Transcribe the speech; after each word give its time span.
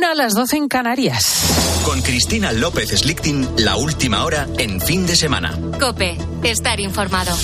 una 0.00 0.12
a 0.12 0.14
las 0.14 0.32
12 0.32 0.56
en 0.56 0.68
Canarias. 0.68 1.82
Con 1.84 2.00
Cristina 2.00 2.52
López 2.52 2.88
Slichting, 2.88 3.46
la 3.58 3.76
última 3.76 4.24
hora 4.24 4.48
en 4.56 4.80
fin 4.80 5.06
de 5.06 5.14
semana. 5.14 5.58
Cope, 5.78 6.16
estar 6.42 6.80
informado. 6.80 7.36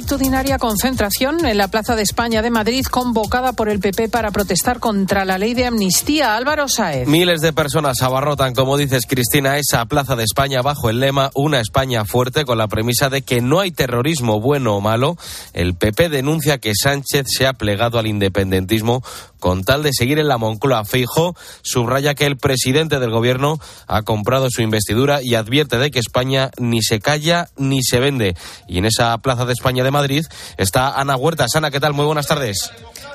Multitudinaria 0.00 0.56
concentración 0.56 1.44
en 1.44 1.58
la 1.58 1.68
Plaza 1.68 1.94
de 1.94 2.02
España 2.02 2.40
de 2.40 2.48
Madrid 2.48 2.86
convocada 2.90 3.52
por 3.52 3.68
el 3.68 3.80
PP 3.80 4.08
para 4.08 4.30
protestar 4.30 4.80
contra 4.80 5.26
la 5.26 5.36
ley 5.36 5.52
de 5.52 5.66
amnistía. 5.66 6.36
Álvaro 6.36 6.68
Saez. 6.68 7.06
Miles 7.06 7.42
de 7.42 7.52
personas 7.52 8.00
abarrotan, 8.00 8.54
como 8.54 8.78
dices 8.78 9.04
Cristina, 9.06 9.58
esa 9.58 9.84
Plaza 9.84 10.16
de 10.16 10.24
España 10.24 10.62
bajo 10.62 10.88
el 10.88 11.00
lema 11.00 11.30
Una 11.34 11.60
España 11.60 12.06
fuerte 12.06 12.46
con 12.46 12.56
la 12.56 12.66
premisa 12.66 13.10
de 13.10 13.20
que 13.20 13.42
no 13.42 13.60
hay 13.60 13.72
terrorismo 13.72 14.40
bueno 14.40 14.74
o 14.74 14.80
malo. 14.80 15.18
El 15.52 15.74
PP 15.74 16.08
denuncia 16.08 16.56
que 16.56 16.72
Sánchez 16.74 17.26
se 17.28 17.46
ha 17.46 17.52
plegado 17.52 17.98
al 17.98 18.06
independentismo 18.06 19.02
con 19.40 19.64
tal 19.64 19.82
de 19.82 19.90
seguir 19.92 20.20
en 20.20 20.28
la 20.28 20.38
Moncloa. 20.38 20.84
Feijo 20.84 21.34
subraya 21.62 22.14
que 22.14 22.26
el 22.26 22.36
presidente 22.36 23.00
del 23.00 23.10
gobierno 23.10 23.58
ha 23.88 24.02
comprado 24.02 24.48
su 24.50 24.62
investidura 24.62 25.20
y 25.22 25.34
advierte 25.34 25.78
de 25.78 25.90
que 25.90 25.98
España 25.98 26.50
ni 26.58 26.82
se 26.82 27.00
calla 27.00 27.48
ni 27.56 27.82
se 27.82 27.98
vende. 27.98 28.36
Y 28.68 28.78
en 28.78 28.84
esa 28.84 29.18
Plaza 29.18 29.44
de 29.44 29.52
España 29.52 29.82
de 29.82 29.90
Madrid 29.90 30.24
está 30.56 31.00
Ana 31.00 31.16
Huertas. 31.16 31.56
Ana, 31.56 31.70
¿qué 31.70 31.80
tal? 31.80 31.94
Muy 31.94 32.06
buenas 32.06 32.26
tardes. 32.26 32.70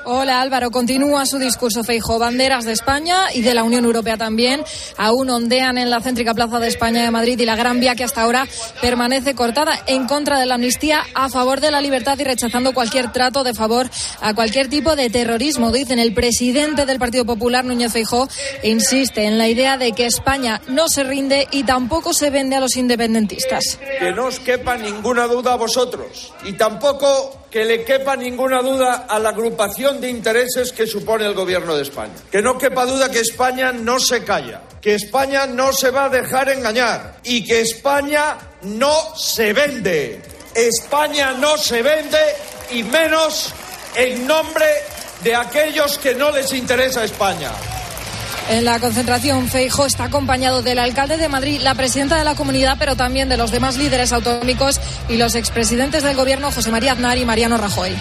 Hola 0.08 0.40
Álvaro, 0.40 0.70
continúa 0.70 1.26
su 1.26 1.38
discurso 1.38 1.82
Feijo. 1.82 2.20
Banderas 2.20 2.64
de 2.64 2.72
España 2.72 3.32
y 3.34 3.42
de 3.42 3.54
la 3.54 3.64
Unión 3.64 3.84
Europea 3.84 4.16
también 4.16 4.62
aún 4.96 5.28
ondean 5.30 5.78
en 5.78 5.90
la 5.90 6.00
céntrica 6.00 6.34
Plaza 6.34 6.60
de 6.60 6.68
España 6.68 7.02
de 7.02 7.10
Madrid 7.10 7.38
y 7.38 7.44
la 7.44 7.56
Gran 7.56 7.80
Vía 7.80 7.96
que 7.96 8.04
hasta 8.04 8.22
ahora 8.22 8.46
permanece 8.80 9.34
cortada 9.34 9.78
en 9.86 10.06
contra 10.06 10.38
de 10.38 10.46
la 10.46 10.54
amnistía, 10.54 11.02
a 11.14 11.28
favor 11.28 11.60
de 11.60 11.70
la 11.70 11.80
libertad 11.80 12.18
y 12.18 12.24
rechazando 12.24 12.72
cualquier 12.72 13.10
trato 13.12 13.42
de 13.42 13.54
favor 13.54 13.90
a 14.20 14.34
cualquier 14.34 14.68
tipo 14.68 14.96
de 14.96 15.10
terrorismo. 15.10 15.72
Dicen 15.72 15.98
el 15.98 16.14
presidente 16.16 16.86
del 16.86 16.98
Partido 16.98 17.26
Popular, 17.26 17.64
Núñez 17.64 17.92
Feijo, 17.92 18.26
insiste 18.64 19.24
en 19.24 19.38
la 19.38 19.48
idea 19.48 19.76
de 19.76 19.92
que 19.92 20.06
España 20.06 20.60
no 20.66 20.88
se 20.88 21.04
rinde 21.04 21.46
y 21.52 21.62
tampoco 21.62 22.12
se 22.14 22.30
vende 22.30 22.56
a 22.56 22.60
los 22.60 22.76
independentistas. 22.76 23.78
Que 24.00 24.10
no 24.12 24.26
os 24.26 24.40
quepa 24.40 24.76
ninguna 24.76 25.28
duda 25.28 25.52
a 25.52 25.56
vosotros 25.56 26.32
y 26.44 26.54
tampoco 26.54 27.46
que 27.50 27.64
le 27.64 27.84
quepa 27.84 28.16
ninguna 28.16 28.62
duda 28.62 29.06
a 29.08 29.18
la 29.18 29.28
agrupación 29.28 30.00
de 30.00 30.08
intereses 30.08 30.72
que 30.72 30.86
supone 30.86 31.26
el 31.26 31.34
gobierno 31.34 31.76
de 31.76 31.82
España. 31.82 32.14
Que 32.30 32.40
no 32.40 32.56
quepa 32.56 32.86
duda 32.86 33.10
que 33.10 33.20
España 33.20 33.70
no 33.72 34.00
se 34.00 34.24
calla, 34.24 34.62
que 34.80 34.94
España 34.94 35.46
no 35.46 35.72
se 35.72 35.90
va 35.90 36.06
a 36.06 36.08
dejar 36.08 36.48
engañar 36.48 37.20
y 37.24 37.44
que 37.44 37.60
España 37.60 38.38
no 38.62 39.14
se 39.16 39.52
vende. 39.52 40.22
España 40.54 41.32
no 41.32 41.58
se 41.58 41.82
vende 41.82 42.18
y 42.72 42.82
menos 42.82 43.52
en 43.94 44.26
nombre 44.26 44.64
de 45.22 45.34
aquellos 45.34 45.98
que 45.98 46.14
no 46.14 46.30
les 46.30 46.52
interesa 46.52 47.04
España. 47.04 47.50
En 48.48 48.64
la 48.64 48.78
concentración, 48.78 49.48
Feijo 49.48 49.86
está 49.86 50.04
acompañado 50.04 50.62
del 50.62 50.78
alcalde 50.78 51.16
de 51.16 51.28
Madrid, 51.28 51.60
la 51.62 51.74
presidenta 51.74 52.16
de 52.16 52.24
la 52.24 52.36
comunidad, 52.36 52.76
pero 52.78 52.94
también 52.94 53.28
de 53.28 53.36
los 53.36 53.50
demás 53.50 53.76
líderes 53.76 54.12
autonómicos 54.12 54.80
y 55.08 55.16
los 55.16 55.34
expresidentes 55.34 56.04
del 56.04 56.16
gobierno, 56.16 56.52
José 56.52 56.70
María 56.70 56.92
Aznar 56.92 57.18
y 57.18 57.24
Mariano 57.24 57.58
Rajoy. 57.58 57.96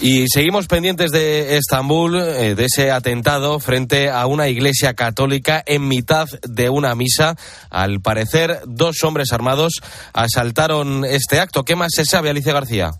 Y 0.00 0.26
seguimos 0.28 0.66
pendientes 0.66 1.10
de 1.10 1.56
Estambul, 1.56 2.20
eh, 2.20 2.54
de 2.54 2.64
ese 2.66 2.90
atentado 2.90 3.58
frente 3.60 4.10
a 4.10 4.26
una 4.26 4.48
iglesia 4.48 4.94
católica 4.94 5.62
en 5.64 5.88
mitad 5.88 6.28
de 6.42 6.68
una 6.68 6.94
misa. 6.94 7.36
Al 7.70 8.00
parecer, 8.00 8.60
dos 8.66 9.02
hombres 9.04 9.32
armados 9.32 9.80
asaltaron 10.12 11.04
este 11.04 11.40
acto. 11.40 11.64
¿Qué 11.64 11.76
más 11.76 11.92
se 11.94 12.04
sabe, 12.04 12.28
Alicia 12.28 12.52
García? 12.52 12.90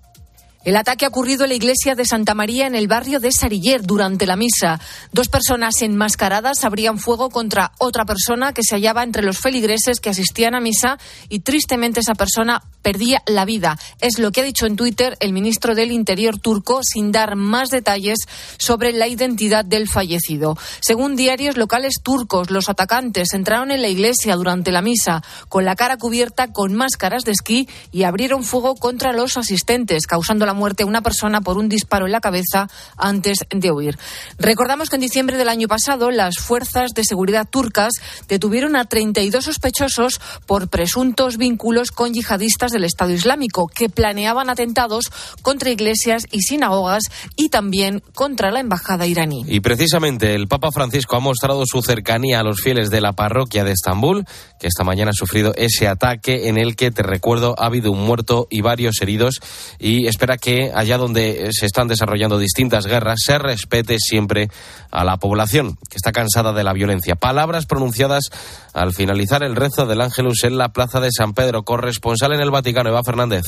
El 0.66 0.74
ataque 0.74 1.04
ha 1.04 1.08
ocurrido 1.08 1.44
en 1.44 1.50
la 1.50 1.54
iglesia 1.54 1.94
de 1.94 2.04
Santa 2.04 2.34
María 2.34 2.66
en 2.66 2.74
el 2.74 2.88
barrio 2.88 3.20
de 3.20 3.30
Sariller 3.30 3.82
durante 3.82 4.26
la 4.26 4.34
misa. 4.34 4.80
Dos 5.12 5.28
personas 5.28 5.80
enmascaradas 5.80 6.64
abrían 6.64 6.98
fuego 6.98 7.30
contra 7.30 7.70
otra 7.78 8.04
persona 8.04 8.52
que 8.52 8.64
se 8.64 8.74
hallaba 8.74 9.04
entre 9.04 9.22
los 9.22 9.38
feligreses 9.38 10.00
que 10.00 10.10
asistían 10.10 10.56
a 10.56 10.60
misa 10.60 10.98
y 11.28 11.38
tristemente 11.38 12.00
esa 12.00 12.16
persona 12.16 12.64
perdía 12.82 13.22
la 13.26 13.44
vida. 13.44 13.78
Es 14.00 14.18
lo 14.18 14.32
que 14.32 14.40
ha 14.40 14.44
dicho 14.44 14.66
en 14.66 14.74
Twitter 14.74 15.16
el 15.20 15.32
ministro 15.32 15.76
del 15.76 15.92
Interior 15.92 16.36
turco 16.40 16.80
sin 16.82 17.12
dar 17.12 17.36
más 17.36 17.70
detalles 17.70 18.18
sobre 18.58 18.92
la 18.92 19.06
identidad 19.06 19.64
del 19.64 19.88
fallecido. 19.88 20.58
Según 20.80 21.14
diarios 21.14 21.56
locales 21.56 22.00
turcos, 22.02 22.50
los 22.50 22.68
atacantes 22.68 23.34
entraron 23.34 23.70
en 23.70 23.82
la 23.82 23.88
iglesia 23.88 24.34
durante 24.34 24.72
la 24.72 24.82
misa 24.82 25.22
con 25.48 25.64
la 25.64 25.76
cara 25.76 25.96
cubierta 25.96 26.52
con 26.52 26.74
máscaras 26.74 27.22
de 27.22 27.30
esquí 27.30 27.68
y 27.92 28.02
abrieron 28.02 28.42
fuego 28.42 28.74
contra 28.74 29.12
los 29.12 29.36
asistentes, 29.36 30.08
causando 30.08 30.44
la 30.44 30.55
muerte 30.56 30.84
una 30.84 31.02
persona 31.02 31.40
por 31.40 31.58
un 31.58 31.68
disparo 31.68 32.06
en 32.06 32.12
la 32.12 32.20
cabeza 32.20 32.68
antes 32.96 33.38
de 33.50 33.70
huir. 33.70 33.98
Recordamos 34.38 34.90
que 34.90 34.96
en 34.96 35.02
diciembre 35.02 35.36
del 35.36 35.48
año 35.48 35.68
pasado 35.68 36.10
las 36.10 36.38
fuerzas 36.38 36.92
de 36.94 37.04
seguridad 37.04 37.48
turcas 37.48 37.92
detuvieron 38.28 38.74
a 38.74 38.86
32 38.86 39.44
sospechosos 39.44 40.20
por 40.46 40.68
presuntos 40.68 41.36
vínculos 41.36 41.90
con 41.92 42.12
yihadistas 42.12 42.72
del 42.72 42.84
Estado 42.84 43.12
Islámico 43.12 43.68
que 43.72 43.88
planeaban 43.88 44.50
atentados 44.50 45.04
contra 45.42 45.70
iglesias 45.70 46.24
y 46.30 46.40
sinagogas 46.40 47.04
y 47.36 47.48
también 47.48 48.02
contra 48.14 48.50
la 48.50 48.60
embajada 48.60 49.06
iraní. 49.06 49.44
Y 49.46 49.60
precisamente 49.60 50.34
el 50.34 50.48
Papa 50.48 50.70
Francisco 50.72 51.16
ha 51.16 51.20
mostrado 51.20 51.64
su 51.66 51.82
cercanía 51.82 52.40
a 52.40 52.42
los 52.42 52.60
fieles 52.60 52.90
de 52.90 53.00
la 53.00 53.12
parroquia 53.12 53.64
de 53.64 53.72
Estambul, 53.72 54.24
que 54.58 54.66
esta 54.66 54.84
mañana 54.84 55.10
ha 55.10 55.14
sufrido 55.14 55.52
ese 55.56 55.88
ataque 55.88 56.48
en 56.48 56.58
el 56.58 56.76
que, 56.76 56.90
te 56.90 57.02
recuerdo, 57.02 57.54
ha 57.58 57.66
habido 57.66 57.92
un 57.92 58.04
muerto 58.04 58.46
y 58.50 58.62
varios 58.62 59.00
heridos 59.00 59.40
y 59.78 60.06
espera 60.06 60.38
que 60.38 60.45
que 60.46 60.70
allá 60.72 60.96
donde 60.96 61.48
se 61.50 61.66
están 61.66 61.88
desarrollando 61.88 62.38
distintas 62.38 62.86
guerras 62.86 63.18
se 63.20 63.36
respete 63.36 63.96
siempre 63.98 64.48
a 64.92 65.02
la 65.02 65.16
población 65.16 65.76
que 65.90 65.96
está 65.96 66.12
cansada 66.12 66.52
de 66.52 66.62
la 66.62 66.72
violencia. 66.72 67.16
Palabras 67.16 67.66
pronunciadas 67.66 68.30
al 68.72 68.94
finalizar 68.94 69.42
el 69.42 69.56
rezo 69.56 69.86
del 69.86 70.00
Ángelus 70.00 70.44
en 70.44 70.56
la 70.56 70.68
Plaza 70.68 71.00
de 71.00 71.10
San 71.10 71.34
Pedro. 71.34 71.64
Corresponsal 71.64 72.32
en 72.32 72.42
el 72.42 72.52
Vaticano, 72.52 72.90
Eva 72.90 73.02
Fernández. 73.02 73.42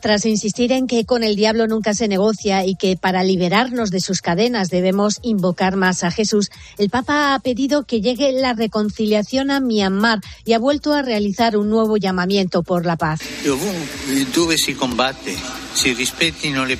Tras 0.00 0.24
insistir 0.26 0.72
en 0.72 0.86
que 0.86 1.04
con 1.04 1.24
el 1.24 1.36
diablo 1.36 1.66
nunca 1.66 1.94
se 1.94 2.08
negocia 2.08 2.64
y 2.64 2.74
que 2.74 2.96
para 2.96 3.24
liberarnos 3.24 3.90
de 3.90 4.00
sus 4.00 4.20
cadenas 4.20 4.68
debemos 4.68 5.18
invocar 5.22 5.76
más 5.76 6.04
a 6.04 6.10
Jesús, 6.10 6.50
el 6.78 6.90
Papa 6.90 7.34
ha 7.34 7.38
pedido 7.40 7.84
que 7.84 8.00
llegue 8.00 8.32
la 8.32 8.52
reconciliación 8.54 9.50
a 9.50 9.60
Myanmar 9.60 10.20
y 10.44 10.52
ha 10.52 10.58
vuelto 10.58 10.92
a 10.92 11.02
realizar 11.02 11.56
un 11.56 11.70
nuevo 11.70 11.96
llamamiento 11.96 12.62
por 12.62 12.86
la 12.86 12.96
paz. 12.96 13.20
se 14.58 14.74
combate, 14.74 15.36
se 15.74 15.94
le 15.94 16.78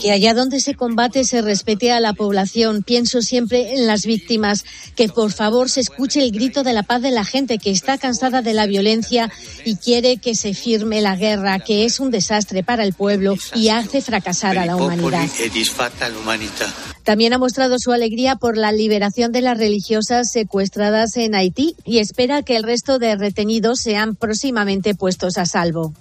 Que 0.00 0.12
allá 0.12 0.34
donde 0.34 0.60
se 0.60 0.74
combate 0.74 1.24
se 1.24 1.42
respete 1.42 1.90
a 1.90 2.00
la 2.00 2.12
población. 2.12 2.82
Pienso 2.82 3.20
siempre 3.20 3.74
en 3.74 3.86
las 3.86 4.06
víctimas. 4.06 4.64
Que 4.94 5.08
por 5.08 5.32
favor 5.32 5.68
se 5.68 5.80
escuche 5.80 6.22
el 6.22 6.30
grito 6.30 6.62
de 6.62 6.72
la 6.72 6.82
paz 6.82 7.02
de 7.02 7.10
la 7.10 7.24
gente 7.24 7.58
que 7.58 7.70
está 7.70 7.98
cansada 7.98 8.42
de 8.42 8.54
la 8.54 8.66
violencia 8.66 9.30
y 9.64 9.76
quiere 9.76 10.18
que 10.18 10.34
se 10.34 10.54
firme 10.54 11.00
la 11.00 11.16
guerra 11.16 11.51
que 11.58 11.84
es 11.84 12.00
un 12.00 12.10
desastre 12.10 12.62
para 12.62 12.84
el 12.84 12.92
pueblo 12.92 13.36
y 13.54 13.68
hace 13.68 14.00
fracasar 14.00 14.58
a 14.58 14.66
la 14.66 14.76
humanidad. 14.76 15.28
También 17.04 17.32
ha 17.32 17.38
mostrado 17.38 17.76
su 17.78 17.92
alegría 17.92 18.36
por 18.36 18.56
la 18.56 18.70
liberación 18.72 19.32
de 19.32 19.42
las 19.42 19.58
religiosas 19.58 20.30
secuestradas 20.30 21.16
en 21.16 21.34
Haití 21.34 21.74
y 21.84 21.98
espera 21.98 22.42
que 22.42 22.56
el 22.56 22.62
resto 22.62 22.98
de 22.98 23.16
retenidos 23.16 23.80
sean 23.80 24.14
próximamente 24.14 24.94
puestos 24.94 25.38
a 25.38 25.46
salvo. 25.46 25.92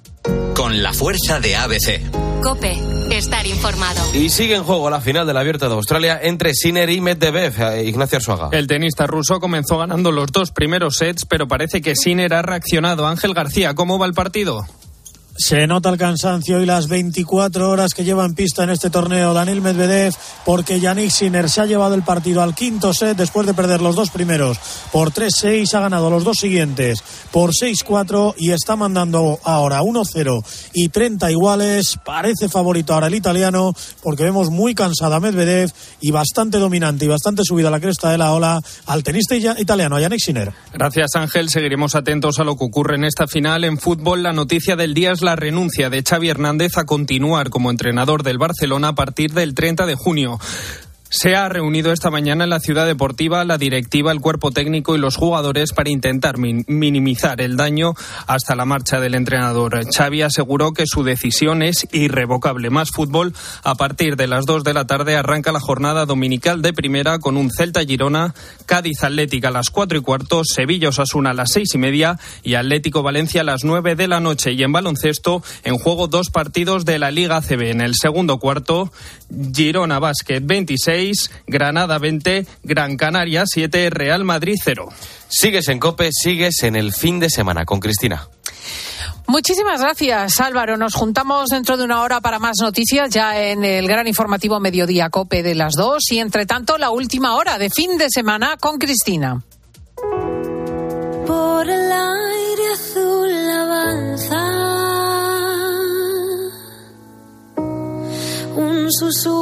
Con 0.54 0.84
la 0.84 0.94
fuerza 0.94 1.40
de 1.40 1.56
ABC. 1.56 2.02
Cope, 2.44 2.78
estar 3.12 3.46
informado. 3.46 4.02
Y 4.16 4.30
sigue 4.30 4.56
en 4.56 4.64
juego 4.64 4.90
la 4.90 5.00
final 5.00 5.26
del 5.28 5.38
Abierto 5.38 5.68
de 5.68 5.76
Australia 5.76 6.20
entre 6.22 6.54
Sinner 6.54 6.90
y 6.90 7.00
Medvedev. 7.02 7.54
Eh, 7.62 7.86
Ignacio 7.86 8.18
Arzuaga. 8.18 8.50
El 8.52 8.68
tenista 8.68 9.08
ruso 9.08 9.40
comenzó 9.40 9.78
ganando 9.78 10.12
los 10.12 10.32
dos 10.32 10.52
primeros 10.52 10.98
sets, 10.98 11.26
pero 11.26 11.48
parece 11.48 11.82
que 11.82 11.96
Sinner 11.96 12.34
ha 12.34 12.42
reaccionado. 12.42 13.08
Ángel 13.08 13.34
García, 13.34 13.76
¿cómo 13.76 14.00
va 14.00 14.08
el 14.08 14.14
partido? 14.14 14.66
Se 15.44 15.66
nota 15.66 15.90
el 15.90 15.98
cansancio 15.98 16.62
y 16.62 16.68
las 16.68 16.88
24 16.88 17.68
horas 17.68 17.96
que 17.96 18.04
lleva 18.04 18.26
en 18.26 18.36
pista 18.36 18.64
en 18.64 18.70
este 18.70 18.92
torneo 18.92 19.34
Daniel 19.34 19.60
Medvedev 19.60 20.14
porque 20.46 20.80
Yannick 20.80 21.10
Sinner 21.10 21.50
se 21.50 21.62
ha 21.62 21.66
llevado 21.66 21.96
el 21.96 22.04
partido 22.04 22.44
al 22.44 22.54
quinto 22.54 22.94
set 22.94 23.18
después 23.18 23.48
de 23.48 23.56
perder 23.56 23.82
los 23.82 23.96
dos 23.96 24.12
primeros 24.12 24.60
por 24.92 25.12
3-6, 25.12 25.74
ha 25.74 25.80
ganado 25.80 26.12
los 26.12 26.24
dos 26.24 26.38
siguientes 26.38 27.04
por 27.32 27.54
6-4 27.54 28.36
y 28.38 28.52
está 28.52 28.76
mandando 28.76 29.40
ahora 29.44 29.82
1-0 29.82 30.46
y 30.76 30.90
30 30.90 31.32
iguales. 31.32 31.98
Parece 32.06 32.48
favorito 32.48 32.94
ahora 32.94 33.08
el 33.08 33.16
italiano 33.16 33.74
porque 34.04 34.24
vemos 34.24 34.52
muy 34.52 34.76
cansada 34.76 35.16
a 35.16 35.20
Medvedev 35.20 35.72
y 36.02 36.12
bastante 36.12 36.60
dominante 36.60 37.06
y 37.06 37.08
bastante 37.08 37.42
subida 37.44 37.70
a 37.70 37.72
la 37.72 37.80
cresta 37.80 38.12
de 38.12 38.20
la 38.20 38.32
ola 38.34 38.62
al 38.86 39.02
tenista 39.02 39.36
italiano, 39.36 40.00
Yannick 40.00 40.22
Sinner. 40.22 40.54
Gracias 40.72 41.16
Ángel, 41.16 41.50
seguiremos 41.50 41.96
atentos 41.96 42.38
a 42.40 42.44
lo 42.44 42.56
que 42.56 42.66
ocurre 42.66 42.96
en 42.98 43.06
esta 43.06 43.26
final. 43.26 43.64
En 43.64 43.80
fútbol 43.80 44.22
la 44.22 44.34
noticia 44.34 44.76
del 44.76 44.94
día 44.94 45.12
es 45.14 45.24
la 45.24 45.31
renuncia 45.36 45.90
de 45.90 46.04
Xavi 46.04 46.30
Hernández 46.30 46.78
a 46.78 46.86
continuar 46.86 47.50
como 47.50 47.72
entrenador 47.72 48.24
del 48.24 48.38
Barcelona 48.38 48.90
a 48.90 48.96
partir 48.96 49.34
del 49.34 49.54
30 49.54 49.86
de 49.86 49.96
junio. 49.96 50.40
Se 51.14 51.36
ha 51.36 51.50
reunido 51.50 51.92
esta 51.92 52.10
mañana 52.10 52.46
en 52.46 52.50
la 52.50 52.62
ciudad 52.62 52.86
deportiva 52.86 53.44
la 53.44 53.58
directiva, 53.58 54.14
el 54.14 54.22
cuerpo 54.22 54.52
técnico 54.52 54.96
y 54.96 54.98
los 54.98 55.18
jugadores 55.18 55.74
para 55.74 55.90
intentar 55.90 56.38
minimizar 56.38 57.42
el 57.42 57.58
daño 57.58 57.96
hasta 58.28 58.56
la 58.56 58.64
marcha 58.64 59.02
del 59.02 59.16
entrenador. 59.16 59.78
Xavi 59.94 60.22
aseguró 60.22 60.72
que 60.72 60.86
su 60.88 61.04
decisión 61.04 61.64
es 61.64 61.86
irrevocable. 61.92 62.70
Más 62.70 62.92
fútbol. 62.92 63.34
A 63.62 63.76
partir 63.76 64.16
de 64.16 64.28
las 64.28 64.46
2 64.46 64.64
de 64.64 64.74
la 64.74 64.88
tarde 64.88 65.18
arranca 65.18 65.52
la 65.52 65.60
jornada 65.60 66.06
dominical 66.06 66.62
de 66.62 66.72
primera 66.72 67.20
con 67.20 67.36
un 67.36 67.52
Celta 67.52 67.82
Girona, 67.84 68.34
Cádiz 68.66 69.04
Atlética 69.04 69.50
a 69.50 69.52
las 69.52 69.70
4 69.70 69.98
y 69.98 70.02
cuarto, 70.02 70.44
Sevilla 70.46 70.90
Osasuna 70.90 71.32
a 71.32 71.34
las 71.34 71.52
6 71.52 71.76
y 71.76 71.78
media 71.78 72.18
y 72.42 72.56
Atlético 72.56 73.04
Valencia 73.04 73.42
a 73.42 73.44
las 73.44 73.66
9 73.66 73.96
de 73.96 74.08
la 74.08 74.22
noche. 74.22 74.54
Y 74.54 74.64
en 74.64 74.72
baloncesto, 74.72 75.44
en 75.66 75.78
juego 75.78 76.08
dos 76.08 76.30
partidos 76.30 76.86
de 76.86 77.00
la 77.00 77.12
Liga 77.12 77.42
CB. 77.42 77.70
En 77.70 77.82
el 77.82 77.96
segundo 77.96 78.40
cuarto, 78.40 78.94
Girona 79.54 80.00
Básquet 80.00 80.46
26. 80.46 81.01
Granada 81.48 81.98
20, 81.98 82.46
Gran 82.64 82.98
Canaria 82.98 83.44
7, 83.46 83.90
Real 83.90 84.24
Madrid 84.24 84.56
0. 84.64 84.90
Sigues 85.28 85.68
en 85.70 85.80
Cope, 85.80 86.10
sigues 86.12 86.64
en 86.64 86.76
el 86.76 86.94
fin 86.94 87.20
de 87.20 87.30
semana 87.30 87.66
con 87.66 87.80
Cristina. 87.80 88.28
Muchísimas 89.28 89.80
gracias, 89.80 90.42
Álvaro. 90.42 90.76
Nos 90.78 90.94
juntamos 90.94 91.50
dentro 91.50 91.78
de 91.78 91.86
una 91.86 92.02
hora 92.02 92.20
para 92.20 92.38
más 92.38 92.58
noticias, 92.62 93.10
ya 93.10 93.42
en 93.42 93.64
el 93.64 93.88
gran 93.88 94.08
informativo 94.08 94.60
Mediodía 94.60 95.10
Cope 95.10 95.42
de 95.42 95.56
las 95.56 95.74
dos. 95.74 96.12
Y 96.12 96.20
entre 96.20 96.46
tanto, 96.46 96.78
la 96.78 96.90
última 96.90 97.36
hora 97.36 97.58
de 97.58 97.70
fin 97.70 97.98
de 97.98 98.08
semana 98.10 98.58
con 98.60 98.78
Cristina. 98.78 99.42
Por 101.26 101.70
el 101.70 101.92
aire 101.92 102.74
azul 102.74 103.50
avanza 103.52 104.62
un 108.58 108.92
susurro 108.92 109.41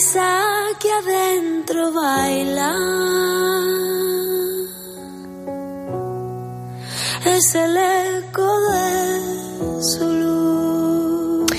La 0.00 0.06
risa 0.06 0.38
que 0.80 0.90
adentro 0.90 1.92
baila 1.92 2.74
es 7.26 7.54
el 7.54 7.76
eco 7.76 8.60
de 8.70 9.82
su 9.82 10.08
luz. 10.08 11.52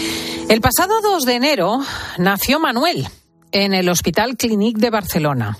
El 0.49 0.59
pasado 0.59 1.01
2 1.01 1.23
de 1.25 1.35
enero 1.35 1.81
nació 2.17 2.59
Manuel 2.59 3.07
en 3.51 3.75
el 3.75 3.87
Hospital 3.89 4.35
Clínic 4.35 4.77
de 4.77 4.89
Barcelona. 4.89 5.59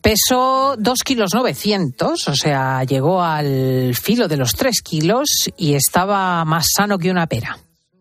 Pesó 0.00 0.76
2 0.78 0.98
kilos 1.04 1.34
900, 1.34 2.28
o 2.28 2.34
sea, 2.34 2.84
llegó 2.84 3.22
al 3.22 3.94
filo 3.94 4.28
de 4.28 4.38
los 4.38 4.54
3 4.54 4.80
kilos 4.80 5.28
y 5.58 5.74
estaba 5.74 6.42
más 6.46 6.68
sano 6.74 6.98
que 6.98 7.10
una 7.10 7.26
pera. 7.26 7.58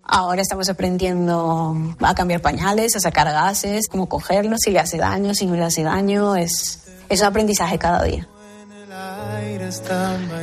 Ahora 0.07 0.41
estamos 0.41 0.69
aprendiendo 0.69 1.75
a 1.99 2.13
cambiar 2.13 2.41
pañales, 2.41 2.95
a 2.95 2.99
sacar 2.99 3.27
gases, 3.27 3.87
cómo 3.89 4.07
cogerlos, 4.07 4.59
si 4.63 4.71
le 4.71 4.79
hace 4.79 4.97
daño, 4.97 5.33
si 5.33 5.47
no 5.47 5.55
le 5.55 5.63
hace 5.63 5.83
daño. 5.83 6.35
Es, 6.35 6.83
es 7.09 7.21
un 7.21 7.27
aprendizaje 7.27 7.79
cada 7.79 8.03
día. 8.03 8.27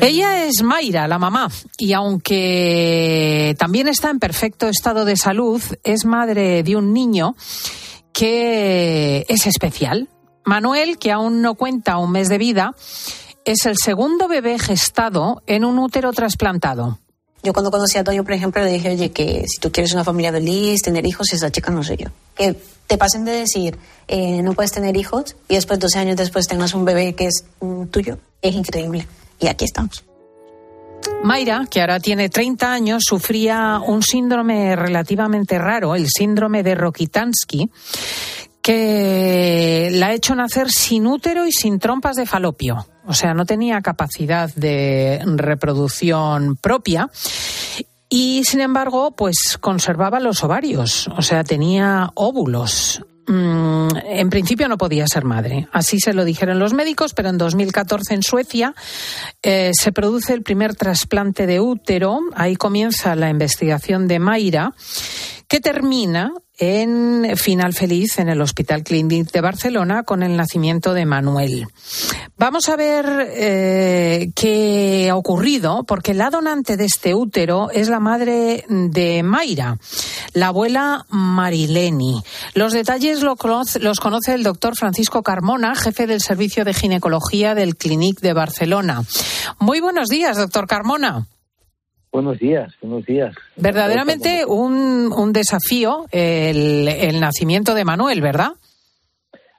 Ella 0.00 0.44
es 0.44 0.62
Mayra, 0.62 1.06
la 1.06 1.18
mamá, 1.18 1.48
y 1.78 1.92
aunque 1.92 3.54
también 3.58 3.88
está 3.88 4.10
en 4.10 4.18
perfecto 4.18 4.68
estado 4.68 5.04
de 5.04 5.16
salud, 5.16 5.62
es 5.84 6.04
madre 6.04 6.62
de 6.62 6.76
un 6.76 6.92
niño 6.92 7.34
que 8.12 9.24
es 9.28 9.46
especial. 9.46 10.08
Manuel, 10.44 10.98
que 10.98 11.12
aún 11.12 11.40
no 11.40 11.54
cuenta 11.54 11.98
un 11.98 12.10
mes 12.10 12.28
de 12.28 12.38
vida, 12.38 12.74
es 13.44 13.64
el 13.64 13.76
segundo 13.82 14.28
bebé 14.28 14.58
gestado 14.58 15.42
en 15.46 15.64
un 15.64 15.78
útero 15.78 16.12
trasplantado. 16.12 16.98
Yo 17.42 17.52
cuando 17.52 17.70
conocí 17.70 17.98
a 17.98 18.04
Toño, 18.04 18.22
por 18.22 18.34
ejemplo, 18.34 18.62
le 18.62 18.72
dije, 18.72 18.90
oye, 18.90 19.10
que 19.10 19.44
si 19.48 19.58
tú 19.58 19.72
quieres 19.72 19.92
una 19.92 20.04
familia 20.04 20.30
feliz, 20.30 20.80
tener 20.82 21.04
hijos, 21.04 21.32
esa 21.32 21.50
chica 21.50 21.72
no 21.72 21.82
soy 21.82 21.96
yo. 21.96 22.08
Que 22.36 22.56
te 22.86 22.96
pasen 22.96 23.24
de 23.24 23.32
decir, 23.32 23.76
eh, 24.06 24.42
no 24.42 24.52
puedes 24.52 24.70
tener 24.70 24.96
hijos 24.96 25.34
y 25.48 25.54
después, 25.54 25.80
12 25.80 25.98
años 25.98 26.16
después, 26.16 26.46
tengas 26.46 26.74
un 26.74 26.84
bebé 26.84 27.14
que 27.14 27.26
es 27.26 27.44
mm, 27.60 27.86
tuyo, 27.86 28.18
es 28.40 28.54
increíble. 28.54 29.08
Y 29.40 29.48
aquí 29.48 29.64
estamos. 29.64 30.04
Mayra, 31.24 31.66
que 31.70 31.80
ahora 31.80 32.00
tiene 32.00 32.28
30 32.28 32.72
años, 32.72 33.02
sufría 33.06 33.80
un 33.84 34.02
síndrome 34.02 34.76
relativamente 34.76 35.58
raro, 35.58 35.94
el 35.94 36.06
síndrome 36.08 36.62
de 36.62 36.74
Rokitansky, 36.74 37.70
que 38.62 39.90
la 39.92 40.06
ha 40.08 40.12
hecho 40.12 40.34
nacer 40.34 40.70
sin 40.70 41.06
útero 41.06 41.46
y 41.46 41.52
sin 41.52 41.78
trompas 41.78 42.16
de 42.16 42.26
falopio. 42.26 42.86
O 43.06 43.14
sea, 43.14 43.34
no 43.34 43.44
tenía 43.44 43.80
capacidad 43.80 44.48
de 44.54 45.20
reproducción 45.26 46.56
propia 46.56 47.10
y, 48.08 48.44
sin 48.44 48.60
embargo, 48.60 49.12
pues 49.16 49.58
conservaba 49.60 50.20
los 50.20 50.44
ovarios. 50.44 51.08
O 51.08 51.22
sea, 51.22 51.42
tenía 51.42 52.10
óvulos. 52.14 53.02
Mm, 53.26 53.88
en 54.04 54.30
principio 54.30 54.68
no 54.68 54.76
podía 54.76 55.06
ser 55.06 55.24
madre. 55.24 55.68
Así 55.72 55.98
se 56.00 56.12
lo 56.12 56.24
dijeron 56.24 56.58
los 56.58 56.74
médicos, 56.74 57.14
pero 57.14 57.28
en 57.28 57.38
2014 57.38 58.14
en 58.14 58.22
Suecia 58.22 58.74
eh, 59.42 59.70
se 59.72 59.92
produce 59.92 60.34
el 60.34 60.42
primer 60.42 60.74
trasplante 60.74 61.46
de 61.46 61.60
útero. 61.60 62.20
Ahí 62.34 62.56
comienza 62.56 63.14
la 63.14 63.30
investigación 63.30 64.08
de 64.08 64.18
Mayra, 64.18 64.74
que 65.52 65.60
termina 65.60 66.32
en 66.56 67.36
Final 67.36 67.74
Feliz 67.74 68.18
en 68.18 68.30
el 68.30 68.40
Hospital 68.40 68.82
Clínic 68.82 69.30
de 69.32 69.42
Barcelona 69.42 70.02
con 70.02 70.22
el 70.22 70.34
nacimiento 70.34 70.94
de 70.94 71.04
Manuel. 71.04 71.66
Vamos 72.38 72.70
a 72.70 72.76
ver 72.76 73.04
eh, 73.34 74.30
qué 74.34 75.10
ha 75.10 75.14
ocurrido, 75.14 75.84
porque 75.84 76.14
la 76.14 76.30
donante 76.30 76.78
de 76.78 76.86
este 76.86 77.14
útero 77.14 77.68
es 77.70 77.90
la 77.90 78.00
madre 78.00 78.64
de 78.66 79.22
Mayra, 79.22 79.76
la 80.32 80.46
abuela 80.46 81.04
Marileni. 81.10 82.22
Los 82.54 82.72
detalles 82.72 83.20
los 83.20 83.36
conoce 84.00 84.32
el 84.32 84.44
doctor 84.44 84.74
Francisco 84.74 85.22
Carmona, 85.22 85.74
jefe 85.74 86.06
del 86.06 86.22
Servicio 86.22 86.64
de 86.64 86.72
Ginecología 86.72 87.54
del 87.54 87.76
Clínic 87.76 88.20
de 88.20 88.32
Barcelona. 88.32 89.02
Muy 89.58 89.80
buenos 89.80 90.08
días, 90.08 90.38
doctor 90.38 90.66
Carmona. 90.66 91.26
Buenos 92.12 92.38
días, 92.38 92.74
buenos 92.82 93.06
días. 93.06 93.34
Verdaderamente 93.56 94.44
un, 94.46 95.10
un 95.16 95.32
desafío 95.32 96.04
el, 96.10 96.86
el, 96.86 97.20
nacimiento 97.20 97.72
de 97.72 97.86
Manuel, 97.86 98.20
¿verdad? 98.20 98.52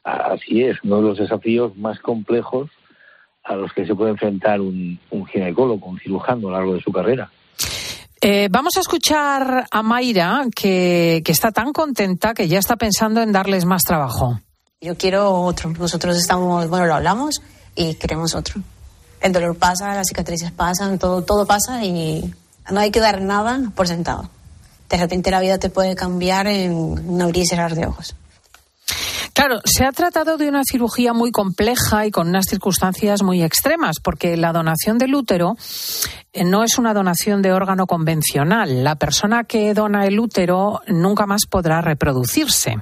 Así 0.04 0.62
es, 0.62 0.78
uno 0.84 0.98
de 0.98 1.02
los 1.02 1.18
desafíos 1.18 1.76
más 1.76 2.00
complejos 2.00 2.70
a 3.44 3.56
los 3.56 3.74
que 3.74 3.88
se 3.88 3.96
puede 3.96 4.12
enfrentar 4.12 4.62
un, 4.62 5.00
un 5.10 5.26
ginecólogo, 5.26 5.88
un 5.88 6.00
cirujano 6.00 6.50
a 6.50 6.52
lo 6.52 6.58
largo 6.58 6.74
de 6.76 6.82
su 6.82 6.92
carrera. 6.92 7.32
Eh, 8.22 8.50
vamos 8.52 8.78
a 8.78 8.82
escuchar 8.82 9.66
a 9.70 9.82
Mayra, 9.82 10.46
que, 10.56 11.24
que 11.26 11.32
está 11.32 11.52
tan 11.52 11.74
contenta 11.74 12.36
que 12.36 12.48
ya 12.48 12.60
está 12.60 12.76
pensando 12.76 13.22
en 13.24 13.32
darles 13.32 13.66
más 13.66 13.82
trabajo. 13.82 14.40
Yo 14.80 14.96
quiero 14.96 15.42
otro. 15.42 15.72
Nosotros 15.72 16.16
estamos, 16.18 16.70
bueno, 16.70 16.86
lo 16.86 16.94
hablamos 16.94 17.42
y 17.76 17.96
queremos 17.96 18.36
otro. 18.36 18.62
El 19.20 19.34
dolor 19.34 19.58
pasa, 19.58 19.96
las 19.96 20.08
cicatrices 20.08 20.52
pasan, 20.52 21.00
todo, 21.00 21.24
todo 21.24 21.46
pasa 21.46 21.84
y 21.84 22.34
no 22.72 22.80
hay 22.80 22.92
que 22.92 23.00
dar 23.00 23.22
nada 23.22 23.72
por 23.76 23.88
sentado. 23.88 24.30
De 24.90 24.98
repente 24.98 25.32
la 25.32 25.42
vida 25.42 25.58
te 25.58 25.70
puede 25.70 25.96
cambiar 25.96 26.48
en 26.48 26.74
un 26.74 27.22
abrir 27.22 27.44
y 27.44 27.48
cerrar 27.48 27.76
de 27.76 27.88
ojos. 27.88 28.16
Claro, 29.34 29.62
se 29.66 29.84
ha 29.84 29.92
tratado 29.92 30.38
de 30.38 30.48
una 30.48 30.62
cirugía 30.64 31.12
muy 31.12 31.32
compleja 31.32 32.06
y 32.06 32.12
con 32.12 32.28
unas 32.28 32.46
circunstancias 32.46 33.24
muy 33.24 33.42
extremas, 33.42 34.00
porque 34.00 34.38
la 34.38 34.54
donación 34.54 35.00
del 35.00 35.16
útero 35.16 35.56
eh, 36.34 36.44
no 36.46 36.64
es 36.64 36.78
una 36.78 36.94
donación 36.94 37.42
de 37.42 37.52
órgano 37.52 37.88
convencional. 37.88 38.84
La 38.84 38.96
persona 38.96 39.44
que 39.44 39.74
dona 39.74 40.06
el 40.06 40.20
útero 40.20 40.82
nunca 40.88 41.26
más 41.26 41.48
podrá 41.50 41.82
reproducirse. 41.82 42.76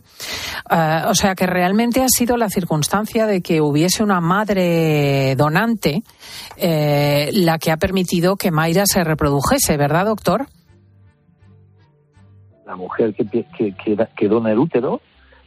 Uh, 0.70 1.10
o 1.10 1.16
sea 1.16 1.36
que 1.36 1.48
realmente 1.48 2.04
ha 2.04 2.10
sido 2.10 2.36
la 2.36 2.50
circunstancia 2.50 3.26
de 3.28 3.42
que 3.42 3.62
hubiese 3.62 4.04
una 4.04 4.20
madre 4.20 5.36
donante 5.38 6.04
eh, 6.58 7.30
la 7.32 7.60
que 7.60 7.72
ha 7.72 7.78
permitido 7.78 8.36
que 8.36 8.52
Mayra 8.52 8.86
se 8.86 9.06
reprodujese, 9.06 9.78
¿verdad, 9.78 10.06
doctor? 10.06 10.48
La 12.66 12.76
mujer 12.76 13.16
que, 13.16 13.46
que 14.18 14.28
dona 14.28 14.52
el 14.52 14.60
útero 14.60 15.02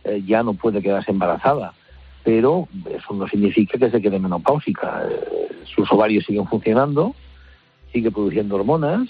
eh, 0.04 0.22
ya 0.26 0.42
no 0.42 0.54
puede 0.54 0.82
quedarse 0.82 1.10
embarazada, 1.10 1.72
pero 2.22 2.68
eso 2.90 3.14
no 3.14 3.28
significa 3.28 3.78
que 3.78 3.90
se 3.90 4.02
quede 4.02 4.18
menopáusica. 4.18 5.02
Eh, 5.10 5.48
sus 5.64 5.90
ovarios 5.90 6.24
siguen 6.24 6.46
funcionando, 6.46 7.14
sigue 7.92 8.10
produciendo 8.10 8.56
hormonas 8.56 9.08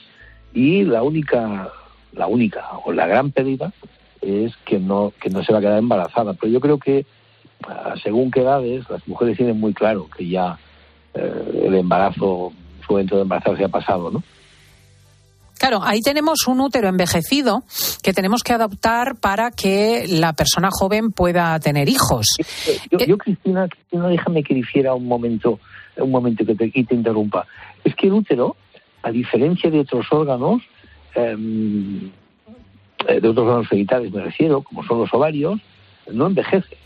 y 0.53 0.85
la 0.85 1.03
única, 1.03 1.71
la 2.13 2.27
única 2.27 2.65
o 2.85 2.93
la 2.93 3.07
gran 3.07 3.33
pérdida 3.33 3.73
es 4.21 4.57
que 4.65 4.79
no, 4.79 5.13
que 5.21 5.31
no 5.31 5.43
se 5.43 5.53
va 5.53 5.59
a 5.59 5.63
quedar 5.63 5.79
embarazada. 5.79 6.35
Pero 6.35 6.53
yo 6.53 6.61
creo 6.61 6.79
que 6.79 7.07
ah, 7.69 7.95
según 8.03 8.31
qué 8.31 8.41
edades, 8.41 8.89
las 8.89 9.07
mujeres 9.07 9.37
tienen 9.37 9.59
muy 9.59 9.75
claro 9.75 10.09
que 10.17 10.27
ya 10.29 10.59
eh, 11.15 11.63
el 11.67 11.75
embarazo, 11.75 12.53
su 12.87 12.93
momento 12.93 13.17
de 13.17 13.23
embarazarse 13.23 13.65
ha 13.65 13.69
pasado, 13.69 14.11
¿no? 14.11 14.23
Claro, 15.59 15.81
ahí 15.83 16.01
tenemos 16.01 16.47
un 16.47 16.61
útero 16.61 16.89
envejecido 16.89 17.63
que 18.03 18.13
tenemos 18.13 18.43
que 18.43 18.53
adoptar 18.53 19.17
para 19.21 19.51
que 19.51 20.07
la 20.09 20.33
persona 20.33 20.69
joven 20.71 21.13
pueda 21.13 21.59
tener 21.61 21.89
hijos. 21.89 22.27
Yo, 22.91 22.99
yo 22.99 23.19
Cristina, 23.19 23.69
Cristina, 23.69 24.09
déjame 24.09 24.43
que 24.43 24.55
difiera 24.55 24.95
un 24.95 25.07
momento, 25.07 25.61
un 25.97 26.11
momento 26.11 26.45
que 26.45 26.55
te, 26.55 26.71
y 26.75 26.85
te 26.85 26.95
interrumpa. 26.95 27.47
Es 27.85 27.95
que 27.95 28.09
el 28.09 28.15
útero, 28.15 28.57
a 29.03 29.11
diferencia 29.11 29.71
de 29.71 29.81
otros 29.81 30.07
órganos, 30.11 30.63
em, 31.15 32.11
eh, 33.07 33.21
de 33.21 33.29
otros 33.29 33.47
órganos 33.47 33.69
genitales 33.69 34.13
me 34.13 34.23
refiero, 34.23 34.63
como 34.63 34.85
son 34.85 34.99
los 34.99 35.15
ovarios, 35.15 35.61
no 36.11 36.27
envejece. 36.27 36.77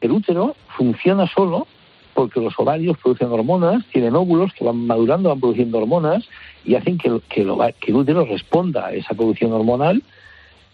El 0.00 0.12
útero 0.12 0.56
funciona 0.76 1.26
solo 1.28 1.66
porque 2.14 2.40
los 2.40 2.58
ovarios 2.58 2.96
producen 2.98 3.30
hormonas, 3.30 3.84
tienen 3.92 4.16
óvulos 4.16 4.52
que 4.54 4.64
van 4.64 4.86
madurando, 4.86 5.28
van 5.28 5.40
produciendo 5.40 5.78
hormonas 5.78 6.26
y 6.66 6.74
hacen 6.74 6.98
que, 6.98 7.20
que, 7.28 7.42
el, 7.42 7.50
ova- 7.50 7.72
que 7.72 7.90
el 7.92 7.96
útero 7.96 8.24
responda 8.24 8.86
a 8.86 8.92
esa 8.92 9.14
producción 9.14 9.52
hormonal 9.52 10.02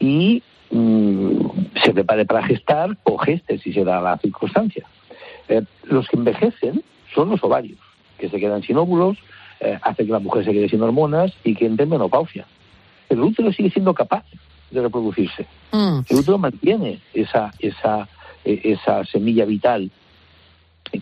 y 0.01 0.43
mm, 0.71 1.37
se 1.85 1.93
prepare 1.93 2.25
para 2.25 2.43
gestar 2.45 2.97
o 3.05 3.19
geste 3.19 3.59
si 3.59 3.73
se 3.73 3.85
da 3.85 4.01
la 4.01 4.17
circunstancia. 4.19 4.85
Eh, 5.49 5.63
los 5.85 6.09
que 6.09 6.17
envejecen 6.17 6.83
son 7.15 7.31
los 7.31 7.45
ovarios, 7.45 7.79
que 8.19 8.29
se 8.29 8.41
quedan 8.41 8.63
sin 8.63 8.77
óvulos, 8.79 9.19
eh, 9.61 9.79
hace 9.83 10.07
que 10.07 10.13
la 10.13 10.19
mujer 10.19 10.45
se 10.45 10.53
quede 10.53 10.69
sin 10.69 10.83
hormonas 10.83 11.33
y 11.45 11.55
que 11.55 11.67
entre 11.67 11.85
en 11.85 11.91
menopausia. 11.91 12.47
El 13.09 13.21
útero 13.21 13.53
sigue 13.53 13.71
siendo 13.71 13.93
capaz 13.95 14.25
de 14.71 14.81
reproducirse. 14.81 15.47
Mm. 15.73 16.01
El 16.09 16.17
útero 16.17 16.39
mantiene 16.39 17.01
esa, 17.13 17.53
esa, 17.59 18.09
eh, 18.45 18.61
esa 18.65 19.05
semilla 19.05 19.45
vital 19.45 19.91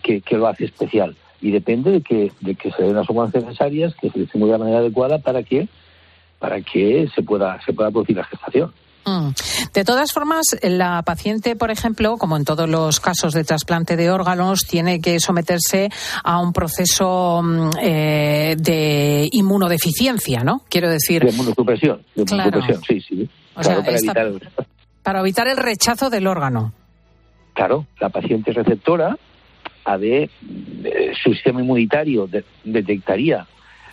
que, 0.03 0.21
que 0.21 0.37
lo 0.37 0.47
hace 0.47 0.65
especial. 0.65 1.15
Y 1.41 1.51
depende 1.51 1.91
de 1.91 2.01
que, 2.01 2.31
de 2.41 2.55
que 2.55 2.71
se 2.71 2.83
den 2.83 2.95
las 2.95 3.09
hormonas 3.09 3.33
necesarias, 3.33 3.93
que 3.99 4.09
se 4.11 4.19
distribuya 4.19 4.53
de 4.53 4.59
manera 4.59 4.77
adecuada 4.79 5.19
para 5.19 5.41
que, 5.43 5.67
para 6.39 6.61
que 6.61 7.09
se 7.15 7.23
pueda, 7.23 7.59
se 7.65 7.73
pueda 7.73 7.89
producir 7.91 8.15
la 8.17 8.23
gestación. 8.25 8.71
Mm. 9.05 9.29
De 9.73 9.83
todas 9.83 10.11
formas, 10.13 10.45
la 10.61 11.01
paciente, 11.01 11.55
por 11.55 11.71
ejemplo, 11.71 12.17
como 12.17 12.37
en 12.37 12.45
todos 12.45 12.69
los 12.69 12.99
casos 12.99 13.33
de 13.33 13.43
trasplante 13.43 13.95
de 13.95 14.11
órganos, 14.11 14.59
tiene 14.69 15.01
que 15.01 15.19
someterse 15.19 15.89
a 16.23 16.37
un 16.39 16.53
proceso 16.53 17.41
mm, 17.43 17.69
eh, 17.81 18.55
de 18.59 19.27
inmunodeficiencia, 19.31 20.43
¿no? 20.43 20.61
Quiero 20.69 20.87
decir, 20.91 21.23
De 21.23 21.31
inmunosupresión, 21.31 22.03
de 22.15 22.25
Claro. 22.25 22.49
inmunosupresión, 22.59 23.01
sí, 23.01 23.15
sí. 23.23 23.29
O 23.55 23.63
sea, 23.63 23.73
Claro, 23.73 23.83
para 23.85 23.95
esta- 23.97 24.21
evitar 24.21 24.27
el- 24.27 24.65
para 25.01 25.19
evitar 25.21 25.47
el 25.47 25.57
rechazo 25.57 26.11
del 26.11 26.27
órgano. 26.27 26.73
Claro, 27.55 27.87
la 27.99 28.09
paciente 28.09 28.51
receptora 28.53 29.17
ha 29.85 29.97
de, 29.97 30.29
eh, 30.83 31.11
su 31.21 31.33
sistema 31.33 31.61
inmunitario 31.61 32.27
de- 32.27 32.43
detectaría, 32.63 33.47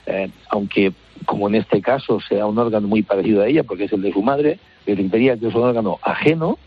eh, 0.07 0.30
aunque 0.50 0.92
como 1.25 1.49
en 1.49 1.57
este 1.57 1.80
caso 1.83 2.21
sea 2.21 2.47
un 2.47 2.59
órgano 2.59 2.88
muy 2.88 3.02
parecido 3.02 3.42
a 3.42 3.49
ella, 3.49 3.62
porque 3.64 3.85
es 3.85 3.92
el 3.92 4.02
de 4.02 4.12
su 4.12 4.23
madre, 4.23 4.59
detectaría 4.87 5.37
que 5.37 5.49
es 5.49 5.54
un 5.54 5.62
órgano 5.64 5.99
ajeno 6.02 6.59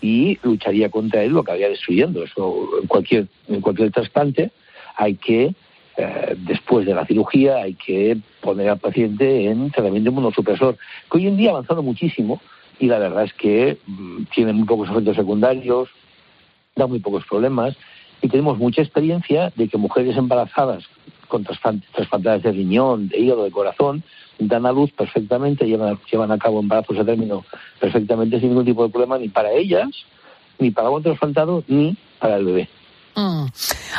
y 0.00 0.38
lucharía 0.42 0.88
contra 0.88 1.22
él, 1.22 1.32
lo 1.32 1.40
acabaría 1.40 1.68
destruyendo. 1.68 2.24
Eso 2.24 2.68
en 2.80 2.88
cualquier, 2.88 3.26
en 3.48 3.60
cualquier 3.60 3.90
trasplante 3.92 4.50
hay 4.96 5.14
que, 5.14 5.54
eh, 5.96 6.36
después 6.38 6.86
de 6.86 6.94
la 6.94 7.04
cirugía, 7.06 7.56
hay 7.58 7.74
que 7.74 8.16
poner 8.40 8.70
al 8.70 8.78
paciente 8.78 9.46
en 9.46 9.70
tratamiento 9.70 10.10
inmunosupresor, 10.10 10.76
que 11.10 11.18
hoy 11.18 11.26
en 11.26 11.36
día 11.36 11.50
ha 11.50 11.52
avanzado 11.52 11.82
muchísimo 11.82 12.40
y 12.78 12.86
la 12.86 12.98
verdad 12.98 13.24
es 13.24 13.34
que 13.34 13.76
mm, 13.86 14.22
tiene 14.34 14.52
muy 14.54 14.64
pocos 14.66 14.88
efectos 14.90 15.16
secundarios, 15.16 15.90
da 16.74 16.86
muy 16.86 16.98
pocos 17.00 17.24
problemas 17.26 17.76
y 18.22 18.28
tenemos 18.28 18.58
mucha 18.58 18.82
experiencia 18.82 19.52
de 19.56 19.68
que 19.68 19.78
mujeres 19.78 20.16
embarazadas 20.16 20.84
con 21.28 21.44
trasplant- 21.44 21.84
trasplantadas 21.94 22.42
de 22.42 22.52
riñón, 22.52 23.08
de 23.08 23.18
hígado, 23.18 23.44
de 23.44 23.50
corazón, 23.50 24.02
dan 24.38 24.66
a 24.66 24.72
luz 24.72 24.90
perfectamente, 24.92 25.66
llevan, 25.66 25.98
llevan 26.10 26.32
a 26.32 26.38
cabo 26.38 26.60
embarazos 26.60 26.98
a 26.98 27.04
término 27.04 27.44
perfectamente 27.78 28.40
sin 28.40 28.48
ningún 28.48 28.64
tipo 28.64 28.82
de 28.84 28.90
problema 28.90 29.18
ni 29.18 29.28
para 29.28 29.52
ellas, 29.52 29.88
ni 30.58 30.70
para 30.70 30.88
el 30.94 31.02
trasplantado, 31.02 31.62
ni 31.68 31.96
para 32.18 32.36
el 32.36 32.44
bebé. 32.44 32.68
Mm. 33.16 33.46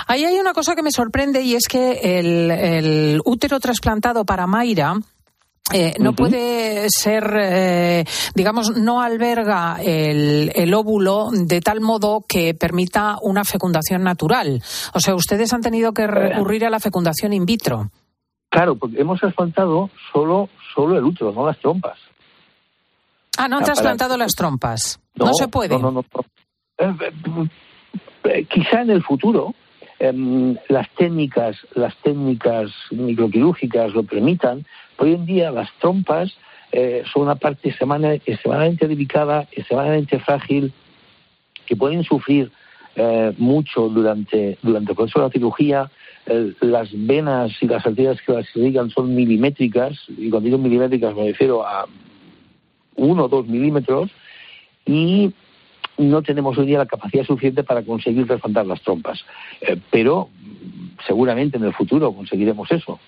Ahí 0.07 0.25
hay 0.25 0.39
una 0.39 0.53
cosa 0.53 0.75
que 0.75 0.83
me 0.83 0.91
sorprende 0.91 1.41
y 1.41 1.53
es 1.55 1.67
que 1.67 2.19
el, 2.19 2.49
el 2.51 3.21
útero 3.25 3.59
trasplantado 3.59 4.25
para 4.25 4.47
Mayra 4.47 4.95
eh, 5.73 5.93
no 5.99 6.13
puede 6.13 6.87
ser, 6.89 7.23
eh, 7.41 8.05
digamos, 8.35 8.75
no 8.77 9.01
alberga 9.01 9.77
el, 9.81 10.51
el 10.55 10.73
óvulo 10.73 11.29
de 11.31 11.61
tal 11.61 11.81
modo 11.81 12.23
que 12.27 12.53
permita 12.53 13.17
una 13.21 13.43
fecundación 13.43 14.03
natural. 14.03 14.61
O 14.93 14.99
sea, 14.99 15.15
ustedes 15.15 15.53
han 15.53 15.61
tenido 15.61 15.93
que 15.93 16.07
recurrir 16.07 16.65
a 16.65 16.69
la 16.69 16.79
fecundación 16.79 17.33
in 17.33 17.45
vitro. 17.45 17.89
Claro, 18.49 18.75
porque 18.75 18.99
hemos 18.99 19.19
trasplantado 19.19 19.89
solo, 20.11 20.49
solo 20.75 20.97
el 20.97 21.05
útero, 21.05 21.31
no 21.31 21.45
las 21.45 21.57
trompas. 21.59 21.97
Ah, 23.37 23.47
no 23.47 23.57
han 23.57 23.63
Ah, 23.63 23.65
trasplantado 23.65 24.17
las 24.17 24.33
trompas. 24.33 24.99
No, 25.15 25.33
se 25.33 25.47
puede. 25.47 25.79
No, 25.79 25.91
no. 25.91 26.01
Eh, 26.77 26.83
eh, 26.99 27.49
eh, 28.25 28.45
quizá 28.45 28.81
en 28.81 28.89
el 28.89 29.03
futuro 29.03 29.53
em, 29.99 30.57
las 30.67 30.89
técnicas, 30.95 31.55
las 31.75 31.95
técnicas 32.03 32.69
microquirúrgicas 32.91 33.93
lo 33.93 34.03
permitan. 34.03 34.65
Hoy 34.97 35.13
en 35.13 35.25
día 35.25 35.51
las 35.51 35.71
trompas 35.79 36.35
eh, 36.71 37.03
son 37.11 37.23
una 37.23 37.35
parte 37.35 37.69
extremadamente 37.69 38.87
delicada, 38.87 39.47
extremadamente 39.51 40.19
frágil, 40.19 40.71
que 41.65 41.75
pueden 41.75 42.03
sufrir 42.03 42.51
eh, 42.95 43.33
mucho 43.37 43.89
durante, 43.89 44.57
durante 44.61 44.91
el 44.91 44.95
proceso 44.95 45.19
de 45.19 45.25
la 45.25 45.31
cirugía. 45.31 45.91
Las 46.61 46.89
venas 46.93 47.51
y 47.61 47.67
las 47.67 47.85
arterias 47.85 48.21
que 48.21 48.31
las 48.31 48.55
irrigan 48.55 48.91
son 48.91 49.15
milimétricas, 49.15 49.97
y 50.07 50.29
cuando 50.29 50.45
digo 50.45 50.57
milimétricas 50.59 51.15
me 51.15 51.27
refiero 51.27 51.65
a 51.65 51.87
uno 52.95 53.25
o 53.25 53.27
dos 53.27 53.47
milímetros, 53.47 54.11
y 54.85 55.33
no 55.97 56.21
tenemos 56.21 56.57
hoy 56.57 56.67
día 56.67 56.77
la 56.77 56.85
capacidad 56.85 57.25
suficiente 57.25 57.63
para 57.63 57.81
conseguir 57.83 58.27
trasplantar 58.27 58.67
las 58.67 58.81
trompas. 58.81 59.25
Eh, 59.61 59.77
pero 59.89 60.29
seguramente 61.07 61.57
en 61.57 61.63
el 61.63 61.73
futuro 61.73 62.13
conseguiremos 62.13 62.71
eso, 62.71 62.99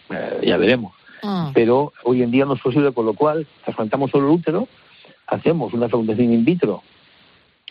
ya 0.42 0.58
veremos. 0.58 0.94
Mm. 1.24 1.54
Pero 1.54 1.94
hoy 2.04 2.22
en 2.22 2.32
día 2.32 2.46
no 2.46 2.54
es 2.54 2.62
posible, 2.62 2.92
con 2.92 3.06
lo 3.06 3.14
cual 3.14 3.48
trasplantamos 3.64 4.12
solo 4.12 4.28
el 4.28 4.36
útero, 4.36 4.68
hacemos 5.28 5.74
una 5.74 5.88
fecundación 5.88 6.34
in 6.34 6.46
vitro 6.46 6.84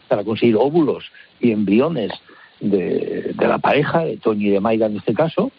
para 0.08 0.24
conseguir 0.24 0.56
óvulos 0.56 1.04
y 1.40 1.52
embriones 1.52 2.12
de, 2.60 3.34
la 3.38 3.58
pareja, 3.58 4.04
de 4.04 4.16
Toño 4.16 4.48
y 4.48 4.50
de 4.50 4.60
Mayra 4.60 4.86
en 4.86 4.96
este 4.96 5.14
caso, 5.14 5.50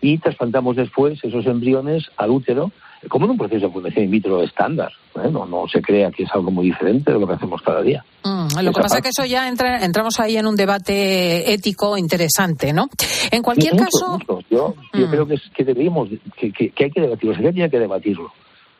y 0.00 0.18
trasplantamos 0.18 0.76
después 0.76 1.22
esos 1.24 1.46
embriones 1.46 2.10
al 2.16 2.30
útero, 2.30 2.72
como 3.08 3.24
en 3.24 3.32
un 3.32 3.38
proceso 3.38 3.60
de 3.60 3.68
fecundación 3.68 4.04
in 4.04 4.10
vitro 4.10 4.42
estándar. 4.42 4.92
¿eh? 5.16 5.28
No, 5.30 5.46
no 5.46 5.66
se 5.68 5.80
crea 5.80 6.10
que 6.10 6.24
es 6.24 6.30
algo 6.32 6.50
muy 6.50 6.66
diferente 6.66 7.12
de 7.12 7.18
lo 7.18 7.26
que 7.26 7.34
hacemos 7.34 7.60
cada 7.62 7.82
día. 7.82 8.04
Mm, 8.24 8.58
lo 8.62 8.72
que 8.72 8.80
pasa 8.82 8.98
es 8.98 9.02
que 9.02 9.08
eso 9.08 9.24
ya 9.24 9.48
entra, 9.48 9.84
entramos 9.84 10.20
ahí 10.20 10.36
en 10.36 10.46
un 10.46 10.54
debate 10.56 11.52
ético 11.52 11.96
interesante, 11.96 12.72
¿no? 12.72 12.88
En 13.30 13.42
cualquier 13.42 13.72
Mucho, 13.74 13.84
caso, 13.84 14.10
mucho. 14.12 14.40
Yo, 14.50 14.74
yo 14.94 15.06
Mm. 15.06 15.10
creo 15.10 15.26
que, 15.26 15.34
es- 15.34 15.50
que 15.54 15.64
deberíamos, 15.64 16.08
que, 16.36 16.52
que- 16.52 16.70
que 16.70 16.84
hay 16.84 16.90
que 16.90 17.00
debatirlo, 17.00 17.34
se 17.34 17.52
tiene 17.52 17.70
que 17.70 17.78
debatirlo, 17.78 18.32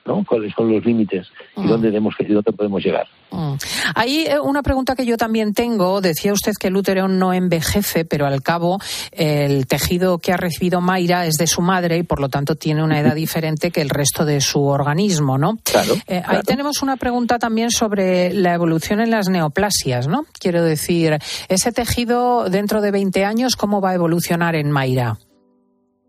¿no? 0.06 0.24
¿Cuáles 0.28 0.52
son 0.54 0.72
los 0.72 0.84
límites 0.84 1.28
y 1.56 1.66
dónde, 1.66 1.88
tenemos 1.88 2.14
que, 2.16 2.24
y 2.24 2.32
dónde 2.32 2.52
podemos 2.52 2.82
llegar? 2.82 3.06
Mm. 3.30 3.54
Hay 3.94 4.26
eh, 4.26 4.40
una 4.40 4.62
pregunta 4.62 4.96
que 4.96 5.06
yo 5.06 5.16
también 5.16 5.54
tengo. 5.54 6.00
Decía 6.00 6.32
usted 6.32 6.52
que 6.58 6.68
el 6.68 6.76
útero 6.76 7.06
no 7.06 7.32
envejece, 7.32 8.04
pero 8.04 8.26
al 8.26 8.42
cabo 8.42 8.78
el 9.12 9.66
tejido 9.66 10.18
que 10.18 10.32
ha 10.32 10.36
recibido 10.36 10.80
Mayra 10.80 11.26
es 11.26 11.34
de 11.34 11.46
su 11.46 11.60
madre 11.62 11.98
y 11.98 12.02
por 12.02 12.20
lo 12.20 12.28
tanto 12.28 12.56
tiene 12.56 12.82
una 12.82 12.98
edad 12.98 13.14
diferente 13.14 13.70
que 13.70 13.82
el 13.82 13.90
resto 13.90 14.24
de 14.24 14.40
su 14.40 14.64
organismo, 14.64 15.38
¿no? 15.38 15.58
Claro, 15.62 15.94
Eh, 16.06 16.16
Ahí 16.16 16.22
claro. 16.22 16.42
tenemos 16.42 16.82
una 16.82 16.96
pregunta 16.96 17.38
también 17.38 17.70
sobre 17.70 18.32
la 18.34 18.54
evolución 18.54 19.00
en 19.00 19.10
las 19.10 19.28
neoplasias, 19.28 20.08
¿no? 20.08 20.24
Quiero 20.38 20.64
decir, 20.64 21.18
ese 21.48 21.72
tejido 21.72 22.48
dentro 22.50 22.80
de 22.80 22.90
20 22.90 23.24
años, 23.24 23.54
¿cómo 23.56 23.80
va 23.80 23.90
a 23.90 23.94
evolucionar 23.94 24.56
en 24.56 24.70
Mayra? 24.70 25.18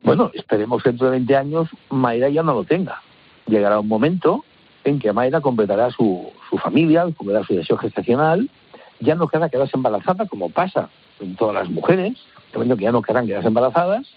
Bueno, 0.03 0.31
esperemos 0.33 0.81
que 0.81 0.89
dentro 0.89 1.07
de 1.07 1.11
20 1.11 1.35
años 1.35 1.69
Mayra 1.91 2.29
ya 2.29 2.41
no 2.41 2.53
lo 2.53 2.63
tenga. 2.63 3.01
Llegará 3.47 3.79
un 3.79 3.87
momento 3.87 4.43
en 4.83 4.99
que 4.99 5.13
Mayra 5.13 5.41
completará 5.41 5.91
su, 5.91 6.31
su 6.49 6.57
familia, 6.57 7.03
completará 7.03 7.45
su 7.45 7.55
deseo 7.55 7.77
gestacional, 7.77 8.49
ya 8.99 9.15
no 9.15 9.27
querrá 9.27 9.49
quedarse 9.49 9.75
embarazada, 9.75 10.27
como 10.27 10.49
pasa 10.49 10.89
en 11.19 11.35
todas 11.35 11.55
las 11.55 11.69
mujeres, 11.69 12.17
que 12.51 12.83
ya 12.83 12.91
no 12.91 13.01
querrán 13.01 13.27
quedarse 13.27 13.47
embarazadas, 13.47 14.07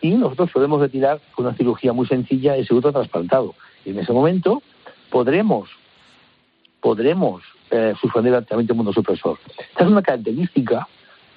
y 0.00 0.12
nosotros 0.12 0.50
podemos 0.50 0.80
retirar 0.80 1.20
con 1.34 1.46
una 1.46 1.54
cirugía 1.54 1.92
muy 1.92 2.06
sencilla 2.06 2.56
ese 2.56 2.72
útero 2.72 2.92
trasplantado. 2.92 3.54
Y 3.84 3.90
en 3.90 3.98
ese 3.98 4.12
momento 4.12 4.62
podremos, 5.10 5.68
podremos 6.80 7.42
eh, 7.70 7.94
suspender 8.00 8.32
el 8.32 8.40
tratamiento 8.40 8.72
inmunosupresor. 8.72 9.38
Esta 9.58 9.84
es 9.84 9.90
una 9.90 10.02
característica 10.02 10.88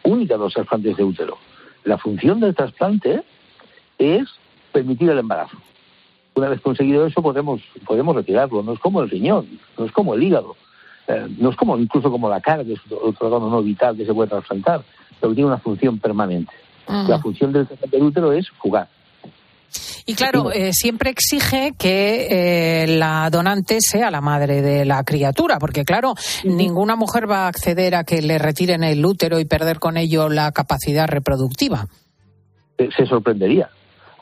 única 0.04 0.36
de 0.36 0.40
los 0.40 0.54
trasplantes 0.54 0.96
de 0.96 1.04
útero. 1.04 1.38
La 1.84 1.98
función 1.98 2.40
del 2.40 2.56
trasplante 2.56 3.24
es 3.98 4.30
permitir 4.72 5.10
el 5.10 5.20
embarazo. 5.20 5.58
Una 6.36 6.50
vez 6.50 6.62
conseguido 6.62 7.06
eso, 7.06 7.22
podemos, 7.22 7.62
podemos 7.86 8.16
retirarlo. 8.16 8.64
No 8.64 8.74
es 8.74 8.80
como 8.80 9.02
el 9.02 9.10
riñón, 9.10 9.48
no 9.78 9.86
es 9.86 9.92
como 9.92 10.14
el 10.16 10.24
hígado, 10.24 10.56
eh, 11.08 11.28
no 11.38 11.50
es 11.50 11.56
como 11.56 11.78
incluso 11.78 12.10
como 12.10 12.30
la 12.30 12.42
cara, 12.42 12.64
que 12.64 12.74
es 12.74 12.80
otro 12.90 13.28
órgano 13.28 13.50
no 13.50 13.62
vital 13.62 13.96
que 13.96 14.06
se 14.06 14.14
puede 14.14 14.30
trasplantar, 14.30 14.84
pero 15.20 15.32
que 15.32 15.36
tiene 15.36 15.50
una 15.50 15.60
función 15.60 16.00
permanente. 16.00 16.52
La 16.86 17.18
función 17.20 17.54
del, 17.54 17.66
del 17.90 18.04
útero 18.04 18.34
es 18.34 18.50
jugar. 18.58 18.90
Y 20.06 20.16
claro, 20.16 20.52
eh, 20.52 20.74
siempre 20.74 21.10
exige 21.10 21.74
que 21.78 22.84
eh, 22.84 22.88
la 22.88 23.30
donante 23.32 23.78
sea 23.80 24.12
la 24.12 24.22
madre 24.22 24.62
de 24.62 24.86
la 24.86 25.04
criatura, 25.04 25.60
porque 25.60 25.86
claro, 25.86 26.14
ninguna 26.44 26.96
mujer 26.96 27.30
va 27.30 27.46
a 27.46 27.48
acceder 27.48 27.96
a 27.96 28.04
que 28.04 28.22
le 28.22 28.38
retiren 28.38 28.84
el 28.84 29.06
útero 29.06 29.40
y 29.40 29.46
perder 29.46 29.80
con 29.80 29.96
ello 29.96 30.28
la 30.28 30.52
capacidad 30.52 31.08
reproductiva. 31.08 31.88
Se 32.78 33.06
sorprendería. 33.06 33.70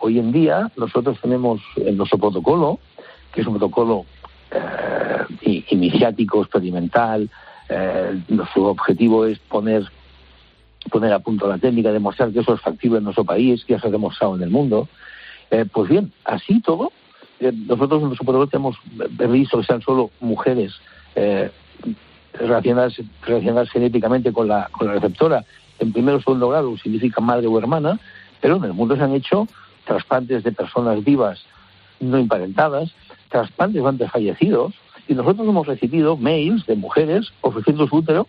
Hoy 0.01 0.19
en 0.19 0.31
día 0.31 0.71
nosotros 0.77 1.19
tenemos 1.21 1.61
en 1.77 1.95
nuestro 1.95 2.17
protocolo, 2.17 2.79
que 3.31 3.41
es 3.41 3.47
un 3.47 3.53
protocolo 3.53 4.05
iniciático, 5.43 6.41
experimental, 6.41 7.29
nuestro 8.27 8.65
objetivo 8.65 9.25
es 9.25 9.39
poner 9.39 9.89
poner 10.89 11.13
a 11.13 11.19
punto 11.19 11.47
la 11.47 11.57
técnica, 11.57 11.91
demostrar 11.91 12.31
que 12.31 12.39
eso 12.39 12.53
es 12.53 12.61
factible 12.61 12.97
en 12.97 13.03
nuestro 13.03 13.23
país, 13.23 13.63
que 13.65 13.79
se 13.79 13.87
ha 13.87 13.91
demostrado 13.91 14.35
en 14.35 14.43
el 14.43 14.49
mundo. 14.49 14.87
Eh, 15.51 15.65
pues 15.71 15.89
bien, 15.89 16.11
así 16.25 16.61
todo, 16.61 16.91
eh, 17.39 17.51
nosotros 17.51 18.01
en 18.01 18.07
nuestro 18.07 18.25
protocolo 18.25 18.47
tenemos 18.47 18.77
visto 19.31 19.59
que 19.59 19.65
sean 19.65 19.81
solo 19.81 20.11
mujeres 20.19 20.73
eh, 21.15 21.51
relacionadas, 22.33 22.95
relacionadas 23.23 23.69
genéticamente 23.69 24.31
con 24.31 24.47
la, 24.47 24.69
con 24.71 24.87
la 24.87 24.93
receptora 24.93 25.43
en 25.79 25.91
primero 25.91 26.17
o 26.17 26.21
segundo 26.21 26.49
grado, 26.49 26.77
significa 26.77 27.21
madre 27.21 27.47
o 27.47 27.57
hermana, 27.57 27.99
pero 28.39 28.57
en 28.57 28.63
el 28.65 28.73
mundo 28.73 28.95
se 28.95 29.03
han 29.03 29.13
hecho 29.13 29.47
trasplantes 29.85 30.43
de 30.43 30.51
personas 30.51 31.03
vivas 31.03 31.43
no 31.99 32.17
emparentadas, 32.17 32.91
trasplantes 33.29 33.83
antes 33.85 34.11
fallecidos, 34.11 34.73
y 35.07 35.13
nosotros 35.13 35.47
hemos 35.47 35.67
recibido 35.67 36.17
mails 36.17 36.65
de 36.65 36.75
mujeres 36.75 37.31
ofreciendo 37.41 37.87
su 37.87 37.97
útero, 37.97 38.27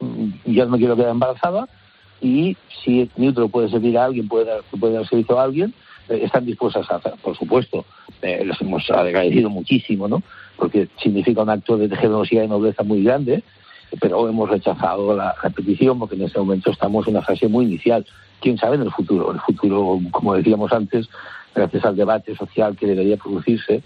mm, 0.00 0.28
ya 0.46 0.66
no 0.66 0.76
quiero 0.76 0.96
quedar 0.96 1.10
embarazada, 1.10 1.68
y 2.20 2.56
si 2.84 3.10
mi 3.16 3.28
útero 3.28 3.48
puede 3.48 3.68
servir 3.68 3.98
a 3.98 4.04
alguien, 4.04 4.28
puede 4.28 4.46
dar, 4.46 4.60
puede 4.78 4.94
dar 4.94 5.08
servicio 5.08 5.38
a 5.38 5.44
alguien, 5.44 5.74
eh, 6.08 6.20
están 6.22 6.46
dispuestas 6.46 6.90
a 6.90 6.96
hacer, 6.96 7.14
por 7.22 7.36
supuesto. 7.36 7.84
Eh, 8.22 8.44
les 8.44 8.60
hemos 8.60 8.88
agradecido 8.90 9.50
muchísimo, 9.50 10.08
¿no? 10.08 10.22
Porque 10.56 10.88
significa 11.02 11.42
un 11.42 11.50
acto 11.50 11.76
de 11.76 11.94
generosidad 11.94 12.44
y 12.44 12.48
nobleza 12.48 12.82
muy 12.82 13.02
grande, 13.02 13.42
pero 14.00 14.28
hemos 14.28 14.48
rechazado 14.48 15.14
la, 15.14 15.34
petición 15.54 15.98
porque 15.98 16.16
en 16.16 16.22
este 16.22 16.38
momento 16.38 16.70
estamos 16.70 17.06
en 17.06 17.16
una 17.16 17.24
fase 17.24 17.48
muy 17.48 17.66
inicial. 17.66 18.06
¿Quién 18.40 18.58
sabe 18.58 18.76
en 18.76 18.82
el 18.82 18.92
futuro? 18.92 19.32
El 19.32 19.40
futuro, 19.40 19.98
como 20.10 20.34
decíamos 20.34 20.72
antes, 20.72 21.08
gracias 21.54 21.84
al 21.84 21.96
debate 21.96 22.36
social 22.36 22.76
que 22.76 22.86
debería 22.86 23.16
producirse, 23.16 23.82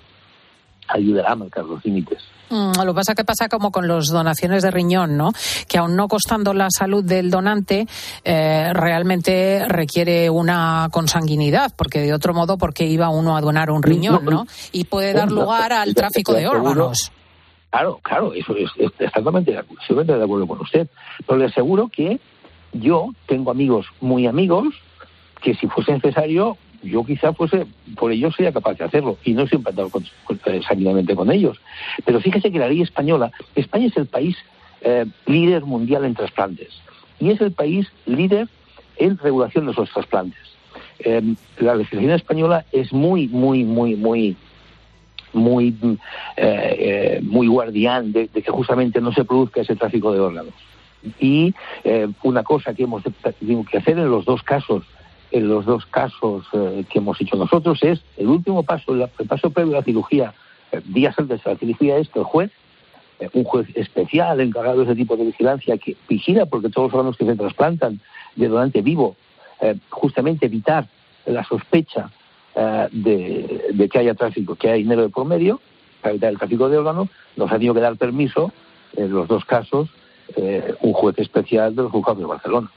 ayudará 0.89 1.33
a 1.33 1.37
marcar 1.37 1.65
los 1.65 1.85
límites. 1.85 2.19
Mm, 2.51 2.73
lo 2.85 2.93
que 2.93 2.95
pasa 2.95 3.15
que 3.15 3.25
pasa 3.25 3.49
como 3.49 3.71
con 3.71 3.87
las 3.87 4.09
donaciones 4.09 4.65
de 4.65 4.73
riñón, 4.73 5.17
¿no? 5.17 5.31
Que 5.69 5.79
aún 5.79 5.95
no 5.95 6.09
costando 6.09 6.53
la 6.53 6.67
salud 6.69 7.05
del 7.05 7.31
donante, 7.31 7.87
eh, 8.25 8.73
realmente 8.73 9.65
requiere 9.69 10.29
una 10.31 10.89
consanguinidad, 10.91 11.73
porque 11.77 12.01
de 12.01 12.13
otro 12.13 12.35
modo, 12.35 12.59
porque 12.59 12.87
iba 12.87 13.09
uno 13.09 13.37
a 13.37 13.41
donar 13.41 13.71
un 13.71 13.83
riñón, 13.85 14.25
¿no? 14.25 14.47
Y 14.73 14.85
puede 14.85 15.13
dar 15.13 15.31
lugar 15.31 15.73
al 15.73 15.95
tráfico 15.95 16.35
de 16.35 16.49
órganos. 16.49 17.13
Claro, 17.71 18.01
claro, 18.03 18.33
eso 18.35 18.57
es, 18.57 18.71
exactamente 18.99 19.53
de 19.53 19.59
acuerdo 19.59 20.47
con 20.47 20.61
usted. 20.61 20.89
Pero 21.27 21.39
le 21.39 21.47
aseguro 21.47 21.89
que 21.89 22.19
yo 22.73 23.11
tengo 23.27 23.51
amigos 23.51 23.87
muy 24.01 24.27
amigos 24.27 24.75
que 25.41 25.55
si 25.55 25.67
fuese 25.69 25.93
necesario 25.93 26.57
yo 26.83 27.05
quizá 27.05 27.33
fuese, 27.33 27.67
por 27.97 28.13
ello 28.13 28.33
sería 28.33 28.53
capaz 28.53 28.75
de 28.75 28.85
hacerlo, 28.85 29.19
y 29.25 29.35
no 29.35 29.47
siempre 29.47 29.73
he 29.73 29.91
con, 29.91 30.05
con, 30.25 30.41
sanguinamente 30.63 31.15
con 31.15 31.31
ellos. 31.31 31.61
Pero 32.05 32.21
fíjese 32.21 32.51
que 32.51 32.59
la 32.59 32.69
ley 32.69 32.83
española, 32.83 33.31
España 33.55 33.87
es 33.87 33.97
el 33.97 34.07
país 34.07 34.37
eh, 34.81 35.07
líder 35.27 35.65
mundial 35.65 36.05
en 36.05 36.15
trasplantes, 36.15 36.81
y 37.19 37.31
es 37.31 37.41
el 37.41 37.53
país 37.53 37.87
líder 38.07 38.49
en 38.97 39.19
regulación 39.19 39.67
de 39.67 39.73
esos 39.73 39.91
trasplantes. 39.91 40.41
Eh, 41.01 41.23
la 41.59 41.75
legislación 41.75 42.13
española 42.13 42.65
es 42.73 42.93
muy, 42.93 43.29
muy, 43.29 43.65
muy, 43.65 43.97
muy, 43.97 44.37
muy, 45.33 45.75
eh, 46.37 47.21
muy 47.23 47.47
guardián 47.47 48.13
de, 48.13 48.29
que 48.29 48.51
justamente 48.51 49.01
no 49.01 49.13
se 49.13 49.25
produzca 49.25 49.61
ese 49.61 49.77
tráfico 49.77 50.13
de 50.13 50.21
órganos. 50.21 50.55
Y 51.19 51.55
una 52.23 52.43
cosa 52.43 52.75
que 52.75 52.83
hemos 52.83 53.03
tenido 53.39 53.65
que 53.65 53.79
hacer 53.79 53.99
en 53.99 54.11
los 54.11 54.27
dos 54.27 54.43
casos 54.43 54.85
en 55.31 55.49
los 55.49 55.65
dos 55.65 55.87
casos 55.87 56.47
eh, 56.53 56.85
que 56.89 56.99
hemos 56.99 57.21
hecho 57.21 57.37
nosotros 57.37 57.83
es 57.83 58.01
el 58.17 58.29
último 58.29 58.63
paso, 58.63 58.95
el 58.95 59.27
paso 59.27 59.51
previo 59.51 59.75
a 59.75 59.81
la 59.81 59.85
cirugía, 59.85 60.35
eh, 60.73 60.81
días 60.85 61.19
antes 61.19 61.43
de 61.43 61.51
la 61.51 61.59
cirugía, 61.59 61.99
es 61.99 62.09
que 62.09 62.19
el 62.19 62.25
juez, 62.25 62.51
eh, 63.21 63.29
un 63.33 63.45
juez 63.45 63.69
especial 63.75 64.41
encargado 64.41 64.79
de 64.79 64.85
ese 64.85 64.97
tipo 64.97 65.17
de 65.17 65.27
vigilancia 65.27 65.79
que 65.79 65.97
vigila 66.09 66.47
porque 66.47 66.69
todos 66.69 66.89
los 66.89 66.95
órganos 66.95 67.17
que 67.17 67.27
se 67.27 67.37
trasplantan 67.37 68.01
de 68.37 68.49
donante 68.49 68.83
vivo, 68.83 69.17
justamente 69.91 70.47
evitar 70.47 70.89
la 71.27 71.45
sospecha 71.45 72.11
de, 72.55 73.71
de, 73.73 73.89
que 73.89 73.99
haya 73.99 74.15
tráfico, 74.15 74.57
que 74.57 74.71
hay 74.71 74.83
dinero 74.83 75.03
de 75.03 75.09
por 75.09 75.25
medio, 75.25 75.61
para 76.01 76.13
evitar 76.13 76.31
el 76.33 76.39
tráfico 76.39 76.69
de 76.69 76.79
órganos, 76.79 77.09
nos 77.37 77.51
ha 77.51 77.55
tenido 77.55 77.75
que 77.75 77.81
dar 77.81 77.97
permiso 77.97 78.53
en 78.97 79.13
los 79.13 79.29
dos 79.29 79.45
casos 79.45 79.89
un 80.81 80.93
juez 80.93 81.19
especial 81.19 81.75
del 81.75 81.89
juzgado 81.89 82.21
de 82.21 82.27
Barcelona. 82.27 82.71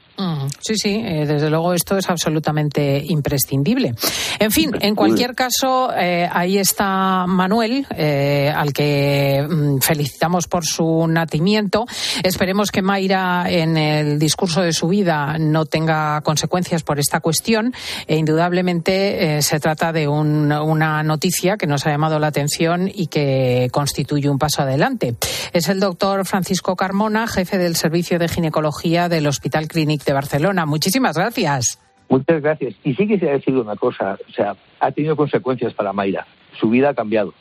Sí, 0.60 0.76
sí, 0.76 1.02
eh, 1.04 1.26
desde 1.26 1.50
luego 1.50 1.74
esto 1.74 1.98
es 1.98 2.08
absolutamente 2.08 3.02
imprescindible. 3.06 3.94
En 4.38 4.50
fin, 4.50 4.70
en 4.80 4.94
cualquier 4.94 5.34
caso, 5.34 5.90
eh, 5.94 6.28
ahí 6.32 6.58
está 6.58 7.26
Manuel, 7.26 7.86
eh, 7.96 8.52
al 8.54 8.72
que 8.72 9.44
mm, 9.48 9.78
felicitamos 9.78 10.46
por 10.46 10.64
su 10.64 11.06
nacimiento. 11.08 11.86
Esperemos 12.22 12.70
que 12.70 12.82
Mayra 12.82 13.46
en 13.48 13.76
el 13.76 14.18
discurso 14.18 14.62
de 14.62 14.72
su 14.72 14.88
vida 14.88 15.36
no 15.38 15.66
tenga 15.66 16.20
consecuencias 16.20 16.82
por 16.82 16.98
esta 16.98 17.20
cuestión. 17.20 17.74
E 18.06 18.16
indudablemente 18.16 19.42
se 19.42 19.60
trata 19.60 19.92
de 19.92 20.06
una 20.08 21.02
noticia 21.02 21.56
que 21.56 21.66
nos 21.66 21.86
ha 21.86 21.90
llamado 21.90 22.18
la 22.18 22.28
atención 22.28 22.90
y 22.92 23.08
que 23.08 23.68
constituye 23.72 24.28
un 24.28 24.38
paso 24.38 24.62
adelante. 24.62 25.16
Es 25.52 25.68
el 25.68 25.80
doctor 25.80 26.26
Francisco 26.26 26.76
Carmona, 26.76 27.26
jefe 27.26 27.58
del 27.58 27.76
Servicio 27.76 28.18
de 28.18 28.28
Ginecología 28.28 29.08
del 29.08 29.26
Hospital 29.26 29.68
Clínic 29.68 30.03
de 30.04 30.12
Barcelona. 30.12 30.66
Muchísimas 30.66 31.16
gracias. 31.16 31.80
Muchas 32.08 32.42
gracias. 32.42 32.74
Y 32.84 32.94
sí 32.94 33.04
ha 33.04 33.32
decidido 33.32 33.62
una 33.62 33.76
cosa, 33.76 34.18
o 34.28 34.32
sea, 34.32 34.56
ha 34.80 34.92
tenido 34.92 35.16
consecuencias 35.16 35.72
para 35.74 35.92
Mayra. 35.92 36.26
Su 36.60 36.68
vida 36.68 36.90
ha 36.90 36.94
cambiado 36.94 37.34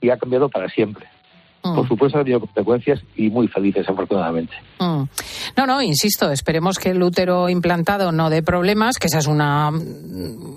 y 0.00 0.10
ha 0.10 0.16
cambiado 0.16 0.48
para 0.48 0.68
siempre. 0.68 1.06
Mm. 1.64 1.74
Por 1.74 1.88
supuesto 1.88 2.18
ha 2.18 2.22
tenido 2.22 2.40
consecuencias 2.40 3.02
y 3.16 3.28
muy 3.30 3.48
felices, 3.48 3.88
afortunadamente. 3.88 4.54
Mm. 4.78 5.02
No, 5.56 5.66
no, 5.66 5.82
insisto, 5.82 6.30
esperemos 6.30 6.78
que 6.78 6.90
el 6.90 7.02
útero 7.02 7.48
implantado 7.48 8.12
no 8.12 8.30
dé 8.30 8.42
problemas, 8.42 8.98
que 8.98 9.08
esa 9.08 9.18
es 9.18 9.26
una 9.26 9.70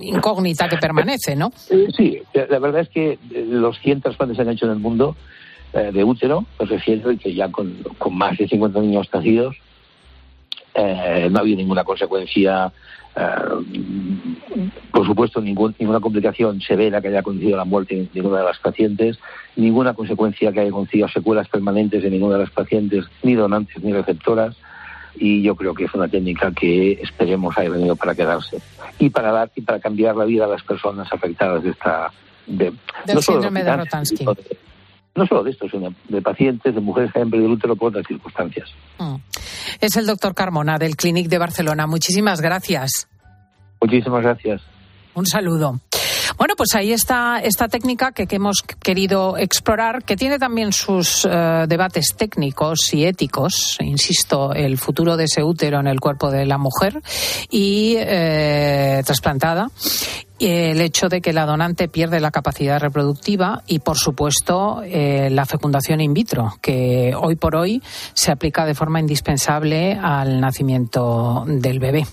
incógnita 0.01 0.69
que 0.69 0.77
permanece, 0.77 1.36
¿no? 1.36 1.51
Eh, 1.71 1.88
sí, 1.95 2.21
la 2.34 2.60
verdad 2.60 2.82
es 2.82 2.89
que 2.89 3.17
los 3.32 3.80
100 3.80 4.01
trasplantes 4.01 4.36
se 4.36 4.43
han 4.43 4.49
hecho 4.49 4.65
en 4.65 4.73
el 4.73 4.80
mundo 4.80 5.15
eh, 5.73 5.91
de 5.93 6.04
útero, 6.04 6.45
me 6.60 6.65
refiero, 6.65 7.12
y 7.12 7.17
que 7.17 7.34
ya 7.34 7.49
con, 7.49 7.82
con 7.97 8.17
más 8.17 8.38
de 8.38 8.47
50 8.47 8.80
niños 8.82 9.08
nacidos, 9.13 9.56
eh, 10.73 11.27
no 11.29 11.38
ha 11.38 11.41
habido 11.41 11.57
ninguna 11.57 11.84
consecuencia, 11.84 12.71
eh, 13.15 13.21
por 14.91 15.05
supuesto, 15.05 15.41
ninguna 15.41 15.99
complicación 15.99 16.62
severa 16.62 17.01
que 17.01 17.10
haya 17.10 17.23
conducido 17.23 17.55
a 17.55 17.57
la 17.57 17.65
muerte 17.65 17.95
de 17.95 18.07
ninguna 18.13 18.39
de 18.39 18.45
las 18.45 18.60
pacientes, 18.60 19.19
ninguna 19.55 19.93
consecuencia 19.93 20.51
que 20.51 20.62
haya 20.62 20.71
conducido 20.71 21.05
a 21.05 21.12
secuelas 21.12 21.47
permanentes 21.49 22.03
de 22.03 22.10
ninguna 22.10 22.36
de 22.36 22.43
las 22.43 22.51
pacientes, 22.51 23.05
ni 23.23 23.36
donantes 23.36 23.84
ni 23.84 23.91
receptoras. 23.91 24.55
Y 25.15 25.41
yo 25.43 25.55
creo 25.55 25.73
que 25.73 25.84
es 25.84 25.93
una 25.93 26.07
técnica 26.07 26.53
que 26.53 26.93
esperemos 26.93 27.57
haya 27.57 27.69
venido 27.69 27.97
para 27.97 28.15
quedarse 28.15 28.62
y 28.97 29.10
para 29.10 29.34
dar 29.34 29.51
y 29.55 29.62
para 29.62 29.79
cambiar 29.79 30.15
la 30.15 30.23
vida 30.23 30.45
a 30.45 30.47
las 30.47 30.63
personas 30.63 31.12
afectadas 31.12 31.63
de 31.63 31.71
esta 31.71 32.12
de, 32.47 32.73
del 33.05 33.21
síndrome 33.21 33.62
de 33.62 33.75
Rotansky 33.75 34.25
no 35.15 35.26
solo 35.26 35.43
de 35.43 35.52
esto, 35.52 35.67
sino 35.69 35.93
de 36.08 36.21
pacientes, 36.21 36.74
de 36.74 36.82
mujeres 36.82 37.12
que 37.12 37.19
han 37.19 37.30
perdido 37.30 37.47
el 37.47 37.56
útero 37.56 37.76
por 37.76 37.89
otras 37.89 38.06
circunstancias. 38.08 38.69
Mm. 38.97 39.15
Es 39.80 39.95
el 39.97 40.06
doctor 40.06 40.34
Carmona 40.34 40.78
del 40.78 40.95
Clinic 40.95 41.28
de 41.28 41.38
Barcelona. 41.38 41.88
Muchísimas 41.88 42.41
gracias. 42.41 43.08
Muchísimas 43.82 44.24
gracias. 44.24 44.62
Un 45.13 45.26
saludo. 45.26 45.80
Bueno, 46.38 46.56
pues 46.56 46.74
ahí 46.76 46.93
está 46.93 47.39
esta 47.39 47.67
técnica 47.67 48.13
que, 48.13 48.26
hemos 48.30 48.62
querido 48.62 49.38
explorar, 49.38 50.04
que 50.04 50.15
tiene 50.15 50.39
también 50.39 50.71
sus 50.71 51.26
eh, 51.26 51.65
debates 51.67 52.15
técnicos 52.17 52.93
y 52.93 53.06
éticos. 53.06 53.78
Insisto, 53.82 54.54
el 54.54 54.78
futuro 54.78 55.17
de 55.17 55.26
ese 55.26 55.43
útero 55.43 55.80
en 55.80 55.88
el 55.88 56.00
cuerpo 56.00 56.32
de 56.32 56.45
la 56.45 56.58
mujer 56.58 57.02
y 57.50 57.95
eh, 57.97 59.02
trasplantada 59.06 59.69
el 60.47 60.82
hecho 60.82 61.10
de 61.10 61.21
que 61.21 61.34
la 61.34 61.45
donante 61.45 61.88
pierde 61.88 62.19
la 62.19 62.32
capacidad 62.32 62.80
reproductiva 62.80 63.63
y, 63.67 63.80
por 63.80 63.97
supuesto, 63.97 64.82
eh, 64.84 65.30
la 65.32 65.45
fecundación 65.45 66.01
in 66.01 66.13
vitro, 66.13 66.56
que 66.62 67.13
hoy 67.19 67.36
por 67.36 67.56
hoy 67.56 67.82
se 68.13 68.32
aplica 68.32 68.65
de 68.65 68.75
forma 68.75 68.99
indispensable 68.99 69.93
al 70.01 70.39
nacimiento 70.39 71.43
del 71.47 71.80
bebé. 71.80 72.06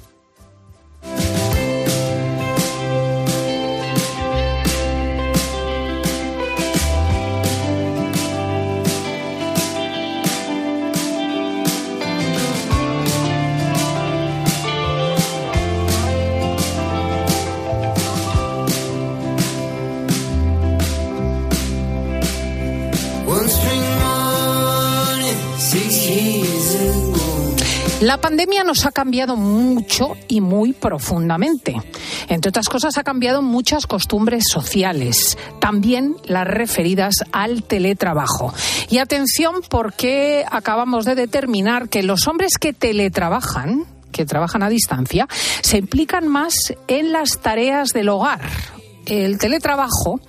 La 28.08 28.16
pandemia 28.16 28.64
nos 28.64 28.86
ha 28.86 28.90
cambiado 28.90 29.36
mucho 29.36 30.16
y 30.28 30.40
muy 30.40 30.72
profundamente. 30.72 31.74
Entre 32.30 32.48
otras 32.48 32.70
cosas, 32.70 32.96
ha 32.96 33.04
cambiado 33.04 33.42
muchas 33.42 33.86
costumbres 33.86 34.44
sociales, 34.50 35.36
también 35.60 36.16
las 36.24 36.46
referidas 36.46 37.16
al 37.32 37.64
teletrabajo. 37.64 38.54
Y 38.88 38.96
atención 38.96 39.56
porque 39.68 40.46
acabamos 40.50 41.04
de 41.04 41.16
determinar 41.16 41.90
que 41.90 42.02
los 42.02 42.26
hombres 42.28 42.52
que 42.58 42.72
teletrabajan, 42.72 43.84
que 44.10 44.24
trabajan 44.24 44.62
a 44.62 44.70
distancia, 44.70 45.28
se 45.60 45.76
implican 45.76 46.28
más 46.28 46.54
en 46.86 47.12
las 47.12 47.40
tareas 47.40 47.90
del 47.90 48.08
hogar 48.08 48.40
el 49.08 49.38
teletrabajo 49.38 50.20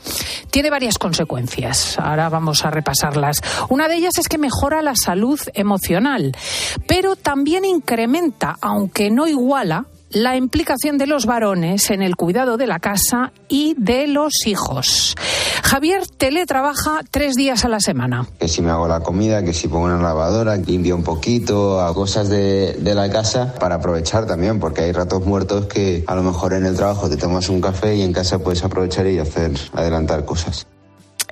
tiene 0.49 0.69
varias 0.69 0.97
consecuencias. 0.97 1.97
Ahora 1.99 2.29
vamos 2.29 2.65
a 2.65 2.71
repasarlas. 2.71 3.41
Una 3.69 3.87
de 3.87 3.95
ellas 3.95 4.17
es 4.17 4.27
que 4.27 4.37
mejora 4.37 4.81
la 4.81 4.95
salud 4.95 5.39
emocional, 5.53 6.35
pero 6.87 7.15
también 7.15 7.65
incrementa, 7.65 8.55
aunque 8.61 9.11
no 9.11 9.27
iguala, 9.27 9.85
la 10.11 10.35
implicación 10.35 10.97
de 10.97 11.07
los 11.07 11.25
varones 11.25 11.89
en 11.89 12.01
el 12.01 12.15
cuidado 12.15 12.57
de 12.57 12.67
la 12.67 12.79
casa 12.79 13.31
y 13.47 13.75
de 13.77 14.07
los 14.07 14.33
hijos. 14.45 15.15
Javier 15.63 16.07
teletrabaja 16.07 17.01
tres 17.11 17.35
días 17.35 17.65
a 17.65 17.69
la 17.69 17.79
semana. 17.79 18.27
Que 18.39 18.47
si 18.47 18.61
me 18.61 18.71
hago 18.71 18.87
la 18.87 19.01
comida, 19.01 19.43
que 19.43 19.53
si 19.53 19.67
pongo 19.67 19.85
una 19.85 20.01
lavadora, 20.01 20.55
limpio 20.55 20.95
un 20.95 21.03
poquito, 21.03 21.81
a 21.81 21.93
cosas 21.93 22.29
de, 22.29 22.73
de 22.73 22.95
la 22.95 23.09
casa 23.09 23.53
para 23.59 23.75
aprovechar 23.75 24.25
también, 24.25 24.59
porque 24.59 24.81
hay 24.81 24.91
ratos 24.91 25.25
muertos 25.25 25.67
que 25.67 26.03
a 26.07 26.15
lo 26.15 26.23
mejor 26.23 26.53
en 26.53 26.65
el 26.65 26.75
trabajo 26.75 27.09
te 27.09 27.17
tomas 27.17 27.49
un 27.49 27.61
café 27.61 27.95
y 27.95 28.01
en 28.01 28.13
casa 28.13 28.39
puedes 28.39 28.63
aprovechar 28.63 29.05
y 29.07 29.19
hacer, 29.19 29.51
adelantar 29.73 30.25
cosas 30.25 30.67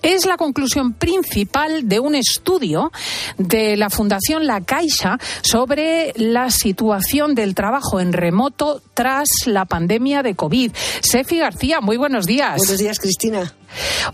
es 0.02 0.26
la 0.26 0.38
conclusión 0.38 0.94
principal 0.94 1.88
de 1.88 2.00
un 2.00 2.16
estudio 2.16 2.92
de 3.38 3.78
la 3.78 3.90
Fundación 3.90 4.48
La 4.48 4.62
Caixa 4.62 5.18
sobre 5.42 6.14
la 6.16 6.50
situación 6.52 7.36
del 7.36 7.56
trabajo 7.56 8.00
en 8.00 8.14
remoto 8.14 8.82
tras 8.94 9.28
la 9.46 9.66
pandemia 9.66 10.24
de 10.24 10.36
COVID. 10.36 10.72
Sefi 11.02 11.40
García, 11.40 11.82
muy 11.82 11.98
buenos 11.98 12.26
días. 12.26 12.58
Buenos 12.58 12.78
días, 12.78 13.00
Cristina. 13.00 13.57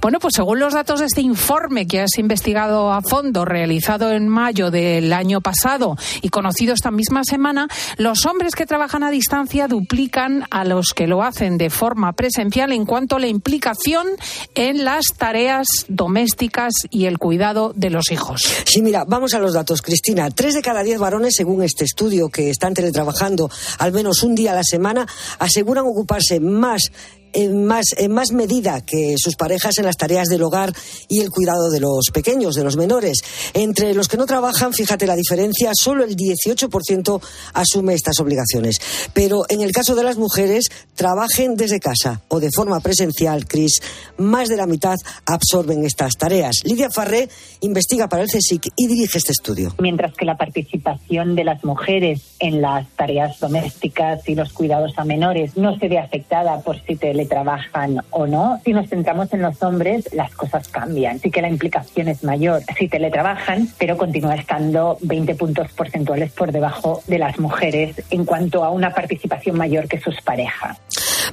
Bueno, 0.02 0.20
pues 0.20 0.34
según 0.36 0.60
los 0.60 0.74
datos 0.74 1.00
de 1.00 1.06
este 1.06 1.22
informe 1.22 1.88
que 1.88 2.02
has 2.02 2.18
investigado 2.18 2.92
a 2.92 3.02
fondo, 3.02 3.46
realizado 3.46 4.12
en 4.12 4.28
mayo 4.28 4.72
del 4.72 5.14
año 5.14 5.42
pasado 5.42 5.96
y 6.22 6.30
conocido 6.30 6.74
esta 6.74 6.92
misma 6.92 7.24
semana, 7.24 7.68
los 7.98 8.26
hombres 8.26 8.56
que 8.56 8.66
trabajan 8.66 9.04
a 9.04 9.12
distancia 9.12 9.68
duplican 9.68 10.46
a 10.50 10.64
los 10.66 10.94
que 10.94 11.08
lo 11.08 11.24
hacen 11.24 11.58
de 11.58 11.70
forma 11.70 12.14
presencial 12.14 12.72
en 12.72 12.86
cuanto 12.86 13.16
a 13.16 13.20
la 13.20 13.28
implicación 13.28 14.08
en 14.56 14.84
las 14.84 15.06
tareas 15.18 15.68
domésticas 15.88 16.74
y 16.90 17.06
el 17.06 17.18
cuidado 17.18 17.74
de 17.76 17.90
los 17.90 18.12
hijos. 18.12 18.42
Sí, 18.66 18.82
mira, 18.82 19.06
vamos 19.08 19.34
a 19.34 19.40
los 19.40 19.54
datos, 19.54 19.82
Cristina. 19.82 20.30
Tres 20.32 20.54
de 20.54 20.62
cada 20.62 20.84
diez 20.84 21.00
varones, 21.00 21.36
según 21.36 21.64
este 21.64 21.86
estudio, 21.86 22.30
que 22.30 22.50
están 22.50 22.74
teletrabajando 22.74 23.50
al 23.80 23.92
menos 23.92 24.24
un 24.24 24.36
día 24.36 24.52
a 24.52 24.56
la 24.56 24.64
semana, 24.64 25.08
aseguran 25.40 25.86
ocuparse 25.86 26.40
más 26.40 26.92
en 27.34 27.66
más, 27.66 27.86
en 27.98 28.12
más 28.12 28.32
medida 28.32 28.82
que 28.82 29.16
sus 29.18 29.36
parejas 29.36 29.78
en 29.78 29.86
las 29.86 29.98
tareas 29.98 30.28
del 30.28 30.44
hogar 30.44 30.74
y 31.08 31.20
el 31.20 31.30
cuidado 31.30 31.70
de 31.70 31.80
los 31.80 32.10
pequeños, 32.14 32.56
de 32.56 32.64
los 32.64 32.78
menores. 32.78 33.20
Entre 33.54 33.94
los 33.94 34.08
que 34.08 34.18
no 34.18 34.26
trabajan, 34.26 34.74
fíjate 34.74 35.08
la 35.08 35.16
diferencia, 35.16 35.72
solo 35.74 36.04
el 36.04 36.16
18% 36.16 37.22
asume 37.54 37.94
estas 37.94 38.20
obligaciones. 38.20 38.80
Pero 39.14 39.44
en 39.50 39.62
el 39.62 39.72
caso 39.72 39.96
de 39.96 40.04
las 40.04 40.18
mujeres, 40.18 40.66
trabajen 40.96 41.56
desde 41.56 41.80
casa 41.80 42.22
o 42.28 42.40
de 42.40 42.50
forma 42.56 42.80
presencial, 42.80 43.48
Cris, 43.48 43.82
más 44.18 44.50
de 44.50 44.58
la 44.58 44.68
mitad 44.68 44.96
absorben 45.26 45.84
estas 45.86 46.14
tareas. 46.18 46.62
Lidia 46.64 46.90
Farré 46.90 47.30
investiga 47.62 48.08
para 48.08 48.24
el 48.24 48.30
CSIC 48.30 48.70
y 48.76 48.88
dirige 48.88 49.18
este 49.18 49.32
estudio. 49.32 49.76
Mientras 49.80 50.14
que 50.14 50.26
la 50.26 50.38
participación 50.38 51.36
de 51.36 51.44
las 51.44 51.64
mujeres 51.64 52.22
en 52.40 52.62
las 52.62 52.88
tareas 52.96 53.40
domésticas 53.40 54.28
y 54.28 54.36
los 54.36 54.54
cuidados 54.54 54.94
a 54.98 55.06
menores 55.06 55.58
no 55.58 55.78
se 55.78 55.88
ve 55.88 56.00
afectada 56.00 56.62
por 56.62 56.82
si 56.86 56.96
te 56.96 57.14
trabajan 57.26 58.02
o 58.10 58.28
no. 58.28 58.60
Si 58.64 58.74
nos 58.74 58.90
centramos 58.90 59.34
en 59.34 59.42
los 59.42 59.62
hombres, 59.64 60.14
las 60.14 60.34
cosas 60.36 60.68
cambian. 60.68 61.20
Sí 61.20 61.32
que 61.32 61.42
la 61.42 61.50
implicación 61.50 62.08
es 62.08 62.24
mayor 62.24 62.62
si 62.78 62.88
teletrabajan, 62.88 63.70
pero 63.78 63.98
continúa 63.98 64.36
estando 64.36 64.98
20 65.02 65.36
puntos 65.36 65.72
porcentuales 65.74 66.32
por 66.32 66.52
debajo 66.52 67.02
de 67.08 67.20
las 67.20 67.40
mujeres 67.40 68.02
en 68.10 68.26
cuanto 68.26 68.64
a 68.64 68.70
una 68.70 68.92
participación 68.92 69.58
mayor 69.58 69.88
que 69.88 70.00
sus 70.00 70.20
parejas. 70.22 70.80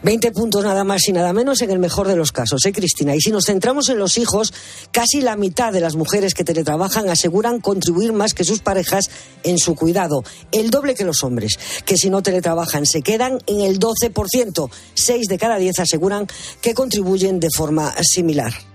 20 0.03 0.33
puntos 0.33 0.64
nada 0.64 0.85
más 0.85 1.09
y 1.09 1.12
nada 1.12 1.33
menos 1.33 1.62
en 1.62 1.70
el 1.70 1.79
mejor 1.79 2.09
de 2.09 2.16
los 2.16 2.33
casos, 2.33 2.64
¿eh, 2.66 2.72
Cristina? 2.72 3.14
Y 3.14 3.20
si 3.20 3.31
nos 3.31 3.46
centramos 3.46 3.88
en 3.88 3.98
los 3.98 4.18
hijos, 4.18 4.53
casi 4.90 5.20
la 5.20 5.37
mitad 5.37 5.72
de 5.72 5.81
las 5.81 5.96
mujeres 5.96 6.35
que 6.35 6.44
teletrabajan 6.44 7.09
aseguran 7.09 7.61
contribuir 7.61 8.12
más 8.12 8.35
que 8.35 8.44
sus 8.44 8.61
parejas 8.61 9.11
en 9.42 9.59
su 9.59 9.74
cuidado, 9.74 10.24
el 10.53 10.70
doble 10.70 10.94
que 10.94 11.05
los 11.05 11.22
hombres, 11.22 11.59
que 11.85 11.96
si 11.96 12.11
no 12.11 12.22
teletrabajan 12.22 12.87
se 12.87 13.03
quedan 13.03 13.38
en 13.46 13.61
el 13.61 13.79
12%. 13.79 14.70
Seis 14.94 15.26
de 15.26 15.38
cada 15.38 15.57
diez 15.59 15.79
aseguran 15.79 16.26
que 16.61 16.74
contribuyen 16.74 17.40
de 17.40 17.48
forma 17.55 17.94
similar. 18.03 18.69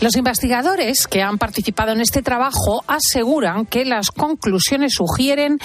Los 0.00 0.16
investigadores 0.16 1.06
que 1.06 1.22
han 1.22 1.38
participado 1.38 1.92
en 1.92 2.00
este 2.00 2.22
trabajo 2.22 2.84
aseguran 2.86 3.66
que 3.66 3.84
las 3.84 4.10
conclusiones 4.10 4.92
sugieren 4.94 5.58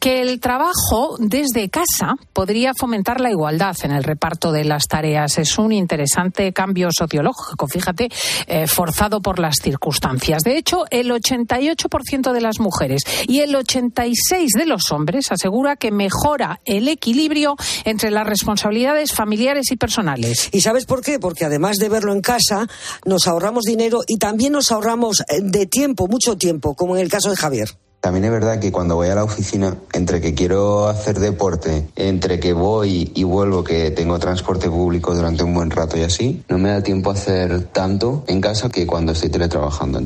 que 0.00 0.22
el 0.22 0.40
trabajo 0.40 1.16
desde 1.18 1.68
casa 1.68 2.14
podría 2.32 2.72
fomentar 2.78 3.20
la 3.20 3.30
igualdad 3.30 3.76
en 3.82 3.92
el 3.92 4.04
reparto 4.04 4.52
de 4.52 4.64
las 4.64 4.86
tareas. 4.86 5.38
Es 5.38 5.58
un 5.58 5.72
interesante 5.72 6.52
cambio 6.52 6.88
sociológico, 6.90 7.66
fíjate, 7.66 8.08
eh, 8.46 8.66
forzado 8.66 9.20
por 9.20 9.38
las 9.38 9.56
circunstancias. 9.62 10.42
De 10.42 10.56
hecho, 10.56 10.84
el 10.90 11.10
88% 11.10 12.32
de 12.32 12.40
las 12.40 12.60
mujeres 12.60 13.02
y 13.26 13.40
el 13.40 13.54
86% 13.54 14.58
de 14.58 14.66
los 14.66 14.92
hombres 14.92 15.30
asegura 15.30 15.76
que 15.76 15.90
mejora 15.90 16.60
el 16.64 16.88
equilibrio 16.88 17.56
entre 17.84 18.10
las 18.10 18.26
responsabilidades 18.26 19.12
familiares 19.12 19.70
y 19.70 19.76
personales. 19.76 20.48
¿Y 20.52 20.60
sabes 20.60 20.84
por 20.84 21.02
qué? 21.02 21.18
Porque 21.18 21.44
además 21.44 21.76
de 21.76 21.88
verlo 21.88 22.12
en 22.12 22.20
casa, 22.20 22.66
nos 23.04 23.26
ahorramos 23.38 23.64
dinero 23.64 24.02
y 24.06 24.18
también 24.18 24.52
nos 24.52 24.72
ahorramos 24.72 25.20
eh, 25.20 25.40
de 25.40 25.66
tiempo, 25.66 26.08
mucho 26.08 26.36
tiempo, 26.36 26.74
como 26.74 26.96
en 26.96 27.02
el 27.02 27.08
caso 27.08 27.30
de 27.30 27.36
Javier. 27.36 27.68
También 28.00 28.24
es 28.24 28.30
verdad 28.30 28.60
que 28.60 28.70
cuando 28.70 28.94
voy 28.94 29.08
a 29.08 29.14
la 29.14 29.24
oficina, 29.24 29.76
entre 29.92 30.20
que 30.20 30.34
quiero 30.34 30.86
hacer 30.88 31.18
deporte, 31.18 31.88
entre 31.96 32.38
que 32.38 32.52
voy 32.52 33.10
y 33.14 33.24
vuelvo, 33.24 33.64
que 33.64 33.90
tengo 33.90 34.18
transporte 34.18 34.68
público 34.68 35.14
durante 35.14 35.42
un 35.42 35.52
buen 35.54 35.70
rato 35.70 35.96
y 35.98 36.02
así, 36.02 36.42
no 36.48 36.58
me 36.58 36.68
da 36.68 36.82
tiempo 36.82 37.10
hacer 37.10 37.64
tanto 37.72 38.24
en 38.28 38.40
casa 38.40 38.68
que 38.68 38.86
cuando 38.86 39.12
estoy 39.12 39.30
teletrabajando. 39.30 40.02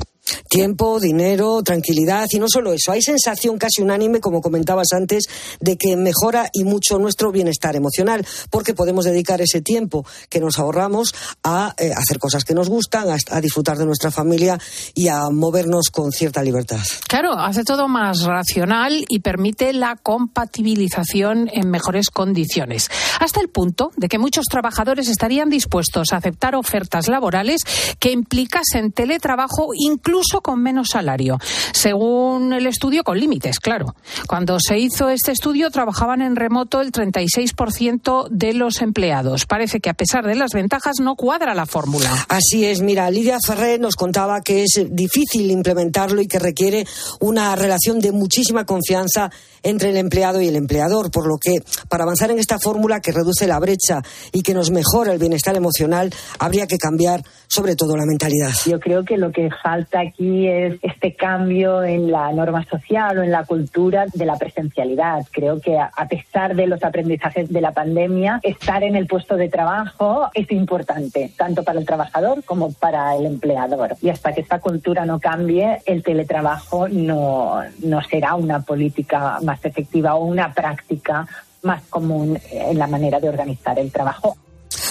Tiempo, 0.49 1.01
dinero, 1.01 1.63
tranquilidad 1.63 2.27
y 2.31 2.39
no 2.39 2.47
solo 2.49 2.73
eso. 2.73 2.93
Hay 2.93 3.03
sensación 3.03 3.59
casi 3.59 3.83
unánime, 3.83 4.21
como 4.21 4.41
comentabas 4.41 4.89
antes, 4.93 5.25
de 5.61 5.77
que 5.77 5.97
mejora 5.97 6.49
y 6.53 6.65
mucho 6.65 6.99
nuestro 6.99 7.33
bienestar 7.33 7.77
emocional, 7.77 8.27
porque 8.51 8.75
podemos 8.75 9.05
dedicar 9.05 9.41
ese 9.41 9.61
tiempo 9.61 10.07
que 10.29 10.41
nos 10.41 10.59
ahorramos 10.59 11.15
a 11.43 11.75
eh, 11.79 11.93
hacer 11.97 12.19
cosas 12.19 12.45
que 12.45 12.55
nos 12.55 12.69
gustan, 12.69 13.09
a, 13.11 13.41
disfrutar 13.41 13.77
de 13.77 13.87
nuestra 13.87 14.11
familia 14.11 14.59
y 14.95 15.09
a 15.09 15.29
movernos 15.31 15.91
con 15.91 16.13
cierta 16.13 16.43
libertad. 16.43 16.81
Claro, 17.09 17.33
hace 17.39 17.65
todo 17.65 17.89
más 17.89 18.23
racional 18.23 19.05
y 19.09 19.21
permite 19.21 19.73
la 19.73 19.97
compatibilización 19.97 21.51
en 21.53 21.71
mejores 21.71 22.11
condiciones, 22.11 22.89
hasta 23.21 23.41
el 23.41 23.49
punto 23.49 23.91
de 23.97 24.09
que 24.09 24.19
muchos 24.19 24.47
trabajadores 24.47 25.09
estarían 25.09 25.51
dispuestos 25.51 26.13
a 26.13 26.17
aceptar 26.17 26.55
ofertas 26.55 27.09
laborales 27.09 27.61
que 27.99 28.13
implicasen 28.13 28.93
teletrabajo 28.93 29.69
incluso 29.75 30.22
con 30.43 30.63
menos 30.63 30.89
salario. 30.93 31.39
Según 31.73 32.53
el 32.53 32.67
estudio, 32.67 33.05
con 33.05 33.19
límites, 33.19 33.59
claro. 33.59 33.95
Cuando 34.27 34.59
se 34.61 34.79
hizo 34.79 35.09
este 35.09 35.33
estudio, 35.33 35.71
trabajaban 35.71 36.23
en 36.23 36.37
remoto 36.37 36.81
el 36.81 36.93
36% 36.93 38.29
de 38.31 38.55
los 38.55 38.81
empleados. 38.81 39.47
Parece 39.47 39.81
que 39.81 39.91
a 39.91 39.95
pesar 39.95 40.27
de 40.27 40.37
las 40.37 40.53
ventajas, 40.53 40.97
no 41.01 41.17
cuadra 41.17 41.55
la 41.55 41.67
fórmula. 41.67 42.11
Así 42.29 42.65
es. 42.65 42.81
Mira, 42.81 43.11
Lidia 43.11 43.39
Ferrer 43.45 43.81
nos 43.81 43.97
contaba 43.97 44.41
que 44.41 44.65
es 44.65 44.87
difícil 44.91 45.51
implementarlo 45.51 46.21
y 46.21 46.29
que 46.29 46.39
requiere 46.39 46.87
una 47.21 47.55
relación 47.57 48.01
de 48.01 48.13
muchísima 48.13 48.65
confianza 48.65 49.31
entre 49.63 49.91
el 49.91 49.97
empleado 49.97 50.41
y 50.41 50.49
el 50.49 50.57
empleador, 50.57 51.11
por 51.11 51.27
lo 51.27 51.37
que 51.39 51.59
para 51.89 52.05
avanzar 52.05 52.31
en 52.31 52.39
esta 52.39 52.59
fórmula 52.59 53.01
que 53.01 53.13
reduce 53.13 53.47
la 53.47 53.59
brecha 53.59 54.03
y 54.33 54.43
que 54.43 54.55
nos 54.55 54.71
mejora 54.71 55.13
el 55.13 55.19
bienestar 55.19 55.57
emocional, 55.57 56.13
habría 56.39 56.67
que 56.67 56.79
cambiar 56.79 57.23
sobre 57.49 57.77
todo 57.77 57.97
la 57.97 58.07
mentalidad. 58.07 58.53
Yo 58.67 58.81
creo 58.81 59.05
que 59.05 59.17
lo 59.17 59.31
que 59.31 59.49
falta 59.63 60.03
aquí 60.13 60.47
es 60.47 60.79
este 60.83 61.15
cambio 61.15 61.83
en 61.83 62.11
la 62.11 62.33
norma 62.33 62.65
social 62.65 63.19
o 63.19 63.23
en 63.23 63.31
la 63.31 63.45
cultura 63.45 64.07
de 64.13 64.27
la 64.27 64.37
presencialidad. 64.37 65.27
Creo 65.31 65.61
que 65.61 65.79
a 65.79 66.09
pesar 66.09 66.55
de 66.55 66.67
los 66.67 66.83
aprendizajes 66.85 67.49
de 67.49 67.61
la 67.61 67.73
pandemia, 67.73 68.41
estar 68.43 68.83
en 68.83 68.97
el 68.97 69.07
puesto 69.07 69.37
de 69.37 69.49
trabajo 69.49 70.29
es 70.35 70.51
importante, 70.53 71.33
tanto 71.37 71.65
para 71.65 71.79
el 71.79 71.87
trabajador 71.87 72.45
como 72.45 72.73
para 72.73 73.17
el 73.17 73.27
empleador. 73.27 73.97
Y 74.03 74.11
hasta 74.11 74.33
que 74.33 74.43
esta 74.43 74.61
cultura 74.61 75.07
no 75.07 75.19
cambie, 75.19 75.79
el 75.87 76.03
teletrabajo 76.03 76.89
no, 76.89 77.63
no 77.83 78.03
será 78.03 78.35
una 78.35 78.61
política 78.61 79.39
más 79.43 79.65
efectiva 79.65 80.15
o 80.15 80.25
una 80.25 80.53
práctica 80.53 81.27
más 81.63 81.83
común 81.89 82.39
en 82.51 82.79
la 82.79 82.87
manera 82.87 83.21
de 83.21 83.29
organizar 83.29 83.79
el 83.79 83.91
trabajo. 83.91 84.37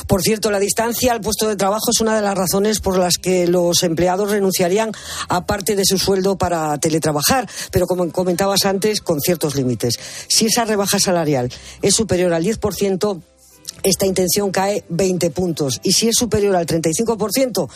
Por 0.08 0.22
cierto, 0.22 0.52
la 0.52 0.60
distancia 0.60 1.12
al 1.12 1.22
puesto 1.22 1.48
de 1.48 1.56
trabajo 1.56 1.92
es 1.92 2.02
una 2.02 2.16
de 2.16 2.22
las 2.22 2.36
razones 2.36 2.80
por 2.80 2.98
las 2.98 3.18
que 3.18 3.48
los 3.48 3.84
empleados 3.84 4.32
renunciarían 4.32 4.92
a 5.30 5.46
parte 5.46 5.76
de 5.76 5.86
su 5.86 5.98
sueldo 5.98 6.38
para 6.38 6.78
teletrabajar, 6.78 7.50
pero 7.72 7.88
como 7.88 8.12
comentabas 8.12 8.66
antes, 8.66 9.02
con 9.02 9.20
ciertos 9.20 9.56
límites. 9.56 10.00
Si 10.28 10.46
esa 10.46 10.66
rebaja 10.66 11.00
salarial 11.00 11.52
es 11.82 11.96
superior 11.96 12.34
al 12.34 12.44
10%, 12.44 13.22
esta 13.84 14.06
intención 14.06 14.52
cae 14.52 14.84
20 14.90 15.32
puntos. 15.32 15.80
Y 15.84 15.92
si 15.92 16.10
es 16.10 16.16
superior 16.16 16.56
al 16.56 16.66
35%, 16.66 17.70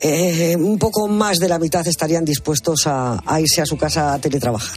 eh, 0.00 0.56
un 0.56 0.78
poco 0.78 1.08
más 1.08 1.38
de 1.38 1.48
la 1.48 1.58
mitad 1.58 1.86
estarían 1.86 2.24
dispuestos 2.24 2.86
a, 2.86 3.20
a, 3.24 3.40
irse 3.40 3.60
a 3.62 3.66
su 3.66 3.76
casa 3.76 4.14
a 4.14 4.18
teletrabajar. 4.18 4.76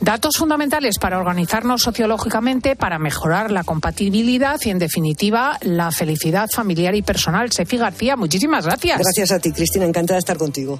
Datos 0.00 0.36
fundamentales 0.36 0.98
para 0.98 1.18
organizarnos 1.18 1.82
sociológicamente, 1.82 2.76
para 2.76 2.98
mejorar 2.98 3.50
la 3.50 3.64
compatibilidad 3.64 4.60
y, 4.64 4.70
en 4.70 4.78
definitiva, 4.78 5.58
la 5.62 5.90
felicidad 5.90 6.48
familiar 6.50 6.94
y 6.94 7.02
personal. 7.02 7.52
Sefi 7.52 7.76
García, 7.76 8.16
muchísimas 8.16 8.64
gracias. 8.64 8.98
Gracias 8.98 9.32
a 9.32 9.38
ti, 9.38 9.52
Cristina. 9.52 9.84
Encantada 9.84 10.16
de 10.16 10.20
estar 10.20 10.36
contigo. 10.36 10.78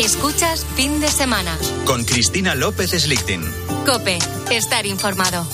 Escuchas 0.00 0.64
fin 0.76 1.00
de 1.00 1.08
semana. 1.08 1.58
Con 1.84 2.04
Cristina 2.04 2.54
López 2.54 2.90
Slichting. 2.90 3.42
Cope, 3.84 4.18
estar 4.50 4.86
informado. 4.86 5.44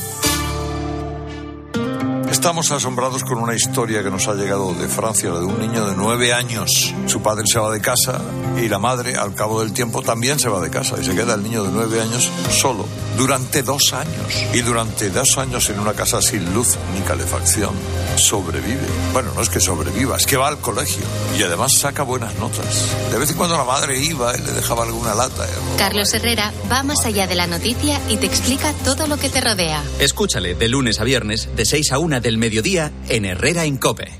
Estamos 2.44 2.70
asombrados 2.72 3.24
con 3.24 3.38
una 3.38 3.54
historia 3.54 4.02
que 4.02 4.10
nos 4.10 4.28
ha 4.28 4.34
llegado 4.34 4.74
de 4.74 4.86
Francia, 4.86 5.30
la 5.30 5.38
de 5.38 5.46
un 5.46 5.58
niño 5.58 5.86
de 5.86 5.96
nueve 5.96 6.34
años. 6.34 6.92
Su 7.06 7.22
padre 7.22 7.44
se 7.50 7.58
va 7.58 7.70
de 7.70 7.80
casa 7.80 8.20
y 8.62 8.68
la 8.68 8.78
madre, 8.78 9.16
al 9.16 9.34
cabo 9.34 9.62
del 9.62 9.72
tiempo, 9.72 10.02
también 10.02 10.38
se 10.38 10.50
va 10.50 10.60
de 10.60 10.68
casa 10.68 10.96
y 11.00 11.04
se 11.06 11.14
queda 11.14 11.36
el 11.36 11.42
niño 11.42 11.64
de 11.64 11.70
nueve 11.72 12.02
años 12.02 12.30
solo 12.50 12.84
durante 13.16 13.62
dos 13.62 13.94
años. 13.94 14.44
Y 14.52 14.60
durante 14.60 15.08
dos 15.08 15.38
años 15.38 15.70
en 15.70 15.78
una 15.78 15.94
casa 15.94 16.20
sin 16.20 16.52
luz 16.52 16.76
ni 16.94 17.00
calefacción, 17.00 17.74
sobrevive. 18.16 18.88
Bueno, 19.14 19.32
no 19.34 19.40
es 19.40 19.48
que 19.48 19.60
sobreviva, 19.60 20.18
es 20.18 20.26
que 20.26 20.36
va 20.36 20.48
al 20.48 20.58
colegio 20.58 21.04
y 21.38 21.42
además 21.42 21.72
saca 21.78 22.02
buenas 22.02 22.34
notas. 22.34 22.94
De 23.10 23.18
vez 23.18 23.30
en 23.30 23.36
cuando 23.36 23.56
la 23.56 23.64
madre 23.64 23.98
iba 23.98 24.36
y 24.36 24.42
le 24.42 24.52
dejaba 24.52 24.84
alguna 24.84 25.14
lata. 25.14 25.46
Carlos 25.78 26.12
Herrera 26.12 26.52
va 26.70 26.82
más 26.82 27.06
allá 27.06 27.26
de 27.26 27.36
la 27.36 27.46
noticia 27.46 27.98
y 28.10 28.18
te 28.18 28.26
explica 28.26 28.74
todo 28.84 29.06
lo 29.06 29.16
que 29.16 29.30
te 29.30 29.40
rodea. 29.40 29.82
Escúchale 29.98 30.54
de 30.54 30.68
lunes 30.68 31.00
a 31.00 31.04
viernes, 31.04 31.48
de 31.56 31.64
6 31.64 31.92
a 31.92 31.98
1 31.98 32.20
del 32.34 32.38
mediodía 32.40 32.90
en 33.08 33.26
Herrera 33.26 33.64
Incope. 33.64 34.10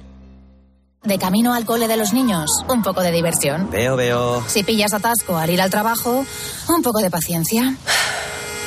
De 1.02 1.18
camino 1.18 1.52
al 1.52 1.64
cole 1.64 1.88
de 1.88 1.96
los 1.96 2.12
niños, 2.12 2.48
un 2.68 2.80
poco 2.84 3.02
de 3.02 3.10
diversión. 3.10 3.68
Veo, 3.72 3.96
veo. 3.96 4.40
Si 4.46 4.62
pillas 4.62 4.94
atasco 4.94 5.36
al 5.36 5.50
ir 5.50 5.60
al 5.60 5.68
trabajo, 5.68 6.24
un 6.68 6.82
poco 6.82 7.00
de 7.00 7.10
paciencia. 7.10 7.76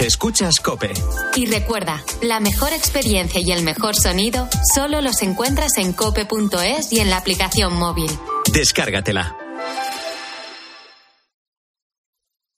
Escuchas 0.00 0.60
Cope. 0.60 0.94
Y 1.36 1.44
recuerda, 1.44 2.02
la 2.22 2.40
mejor 2.40 2.72
experiencia 2.72 3.38
y 3.38 3.52
el 3.52 3.62
mejor 3.62 3.94
sonido 3.94 4.48
solo 4.74 5.02
los 5.02 5.20
encuentras 5.20 5.76
en 5.76 5.92
cope.es 5.92 6.90
y 6.90 7.00
en 7.00 7.10
la 7.10 7.18
aplicación 7.18 7.74
móvil. 7.74 8.10
Descárgatela. 8.50 9.36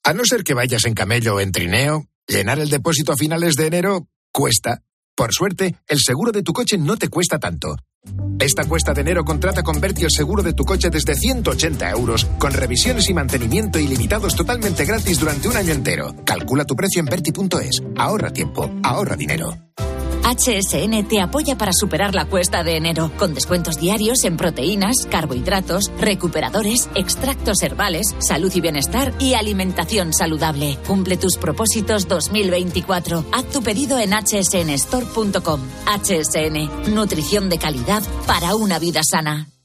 A 0.05 0.13
no 0.13 0.23
ser 0.23 0.45
que 0.45 0.53
vayas 0.53 0.85
en 0.85 0.93
camello 0.93 1.35
o 1.35 1.39
en 1.41 1.51
trineo, 1.51 2.07
llenar 2.27 2.59
el 2.59 2.69
depósito 2.69 3.11
a 3.11 3.17
finales 3.17 3.55
de 3.55 3.67
enero 3.67 4.07
cuesta. 4.31 4.81
Por 5.13 5.33
suerte, 5.33 5.75
el 5.87 5.99
seguro 5.99 6.31
de 6.31 6.43
tu 6.43 6.53
coche 6.53 6.77
no 6.77 6.95
te 6.95 7.09
cuesta 7.09 7.39
tanto. 7.39 7.75
Esta 8.39 8.65
cuesta 8.65 8.93
de 8.93 9.01
enero 9.01 9.23
contrata 9.23 9.63
con 9.63 9.79
Berti 9.79 10.03
el 10.03 10.11
seguro 10.11 10.43
de 10.43 10.53
tu 10.53 10.65
coche 10.65 10.89
desde 10.89 11.15
180 11.15 11.89
euros, 11.91 12.25
con 12.37 12.51
revisiones 12.51 13.09
y 13.09 13.13
mantenimiento 13.13 13.79
ilimitados 13.79 14.35
totalmente 14.35 14.83
gratis 14.85 15.19
durante 15.19 15.47
un 15.47 15.55
año 15.55 15.71
entero. 15.71 16.13
Calcula 16.25 16.65
tu 16.65 16.75
precio 16.75 16.99
en 16.99 17.05
Berti.es. 17.05 17.81
Ahorra 17.95 18.31
tiempo, 18.31 18.69
ahorra 18.83 19.15
dinero. 19.15 19.55
HSN 20.23 21.07
te 21.07 21.21
apoya 21.21 21.57
para 21.57 21.73
superar 21.73 22.15
la 22.15 22.25
cuesta 22.25 22.63
de 22.63 22.77
enero, 22.77 23.11
con 23.17 23.33
descuentos 23.33 23.77
diarios 23.77 24.23
en 24.23 24.37
proteínas, 24.37 25.05
carbohidratos, 25.09 25.91
recuperadores, 25.99 26.89
extractos 26.95 27.61
herbales, 27.61 28.15
salud 28.19 28.51
y 28.55 28.61
bienestar 28.61 29.13
y 29.19 29.35
alimentación 29.35 30.13
saludable. 30.13 30.77
Cumple 30.87 31.17
tus 31.17 31.37
propósitos 31.37 32.07
2024. 32.07 33.25
Haz 33.31 33.45
tu 33.49 33.61
pedido 33.61 33.99
en 33.99 34.11
hsnstore.com. 34.11 35.61
HSN, 35.85 36.93
nutrición 36.93 37.49
de 37.49 37.57
calidad 37.59 38.01
para 38.25 38.55
una 38.55 38.79
vida 38.79 39.01
sana. 39.03 39.52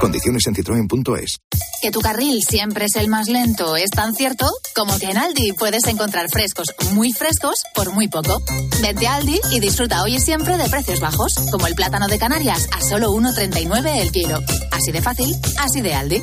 Condiciones 0.00 0.46
en 0.46 0.54
citroen.es. 0.54 1.38
Que 1.82 1.90
tu 1.90 2.00
carril 2.00 2.42
siempre 2.42 2.86
es 2.86 2.96
el 2.96 3.08
más 3.08 3.28
lento 3.28 3.76
es 3.76 3.90
tan 3.90 4.14
cierto 4.14 4.46
como 4.74 4.98
que 4.98 5.06
en 5.06 5.18
Aldi 5.18 5.52
puedes 5.52 5.86
encontrar 5.86 6.28
frescos 6.28 6.74
muy 6.92 7.12
frescos 7.12 7.62
por 7.74 7.92
muy 7.92 8.08
poco. 8.08 8.40
Vente 8.80 9.06
a 9.06 9.16
Aldi 9.16 9.40
y 9.52 9.60
disfruta 9.60 10.02
hoy 10.02 10.16
y 10.16 10.20
siempre 10.20 10.56
de 10.56 10.68
precios 10.68 11.00
bajos, 11.00 11.34
como 11.50 11.66
el 11.66 11.74
plátano 11.74 12.06
de 12.06 12.18
Canarias 12.18 12.68
a 12.72 12.80
solo 12.80 13.12
1,39 13.12 14.00
el 14.00 14.12
kilo. 14.12 14.38
Así 14.72 14.92
de 14.92 15.02
fácil, 15.02 15.34
así 15.58 15.80
de 15.80 15.94
Aldi. 15.94 16.22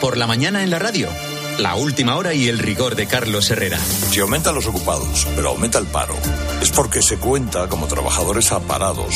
Por 0.00 0.16
la 0.16 0.26
mañana 0.26 0.62
en 0.62 0.70
la 0.70 0.78
radio. 0.78 1.08
La 1.58 1.74
última 1.74 2.16
hora 2.16 2.32
y 2.34 2.48
el 2.48 2.58
rigor 2.58 2.94
de 2.94 3.06
Carlos 3.06 3.50
Herrera. 3.50 3.78
Si 3.78 4.20
aumentan 4.20 4.54
los 4.54 4.66
ocupados, 4.66 5.26
pero 5.36 5.50
aumenta 5.50 5.78
el 5.78 5.86
paro, 5.86 6.14
es 6.62 6.70
porque 6.70 7.02
se 7.02 7.18
cuenta 7.18 7.68
como 7.68 7.86
trabajadores 7.86 8.52
aparados. 8.52 9.14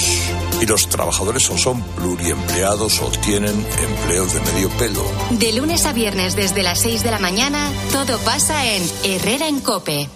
Y 0.61 0.67
los 0.67 0.89
trabajadores 0.89 1.49
o 1.51 1.59
son 1.59 1.83
pluriempleados 1.83 3.01
o 3.01 3.11
tienen 3.11 3.55
empleos 3.55 4.35
de 4.35 4.41
medio 4.41 4.69
pelo. 4.71 5.05
De 5.31 5.53
lunes 5.53 5.87
a 5.87 5.93
viernes 5.93 6.37
desde 6.37 6.63
las 6.63 6.81
6 6.81 7.03
de 7.03 7.11
la 7.11 7.19
mañana, 7.19 7.71
todo 7.93 8.19
pasa 8.19 8.67
en 8.67 8.83
Herrera 9.05 9.49
en 9.49 9.61
Cope. 9.61 10.09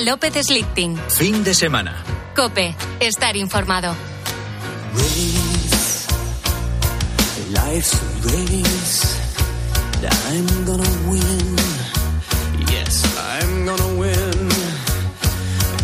López 0.00 0.34
Slichting. 0.46 0.96
Fin 1.08 1.44
de 1.44 1.54
semana. 1.54 2.04
Cope, 2.36 2.74
estar 3.00 3.36
informado. 3.36 3.94
Life's 7.50 7.94
a 7.94 8.28
race 8.28 9.18
that 10.00 10.14
I'm 10.30 10.64
gonna 10.64 11.10
win. 11.10 11.56
Yes, 12.70 13.04
I'm 13.16 13.66
gonna 13.66 13.98
win. 13.98 14.48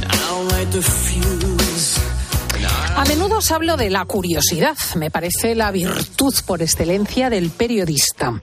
And 0.02 0.20
I'll 0.28 0.44
light 0.44 0.70
the 0.70 0.82
fuse. 0.82 2.00
A 2.96 3.04
menudo 3.06 3.38
os 3.38 3.50
hablo 3.50 3.76
de 3.76 3.90
la 3.90 4.04
curiosidad. 4.04 4.76
Me 4.94 5.10
parece 5.10 5.54
la 5.54 5.70
virtud 5.72 6.34
por 6.46 6.62
excelencia 6.62 7.28
del 7.28 7.50
periodista. 7.50 8.40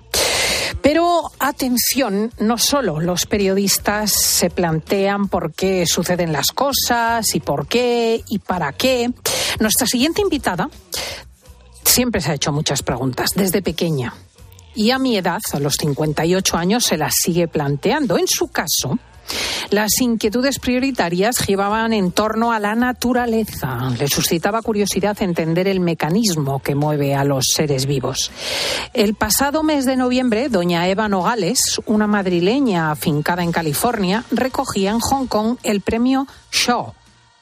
Pero 0.81 1.31
atención, 1.39 2.31
no 2.39 2.57
solo 2.57 2.99
los 2.99 3.25
periodistas 3.27 4.11
se 4.11 4.49
plantean 4.49 5.27
por 5.27 5.53
qué 5.53 5.85
suceden 5.85 6.33
las 6.33 6.47
cosas 6.47 7.35
y 7.35 7.39
por 7.39 7.67
qué 7.67 8.23
y 8.27 8.39
para 8.39 8.73
qué. 8.73 9.11
Nuestra 9.59 9.85
siguiente 9.85 10.21
invitada 10.21 10.69
siempre 11.85 12.21
se 12.21 12.31
ha 12.31 12.35
hecho 12.35 12.51
muchas 12.51 12.81
preguntas 12.81 13.31
desde 13.35 13.61
pequeña. 13.61 14.13
Y 14.73 14.91
a 14.91 14.99
mi 14.99 15.17
edad, 15.17 15.41
a 15.51 15.59
los 15.59 15.75
58 15.75 16.57
años, 16.57 16.85
se 16.85 16.97
las 16.97 17.13
sigue 17.21 17.47
planteando. 17.47 18.17
En 18.17 18.27
su 18.27 18.47
caso, 18.47 18.97
las 19.69 19.99
inquietudes 20.01 20.59
prioritarias 20.59 21.37
giraban 21.37 21.93
en 21.93 22.11
torno 22.11 22.51
a 22.51 22.59
la 22.59 22.75
naturaleza. 22.75 23.89
Le 23.97 24.07
suscitaba 24.07 24.61
curiosidad 24.61 25.21
entender 25.21 25.67
el 25.67 25.79
mecanismo 25.79 26.61
que 26.61 26.75
mueve 26.75 27.15
a 27.15 27.23
los 27.23 27.45
seres 27.53 27.85
vivos. 27.85 28.31
El 28.93 29.15
pasado 29.15 29.63
mes 29.63 29.85
de 29.85 29.95
noviembre, 29.95 30.49
doña 30.49 30.87
Eva 30.87 31.07
Nogales, 31.07 31.81
una 31.85 32.07
madrileña 32.07 32.91
afincada 32.91 33.43
en 33.43 33.51
California, 33.51 34.23
recogía 34.31 34.91
en 34.91 34.99
Hong 34.99 35.27
Kong 35.27 35.57
el 35.63 35.81
premio 35.81 36.27
Shaw 36.51 36.93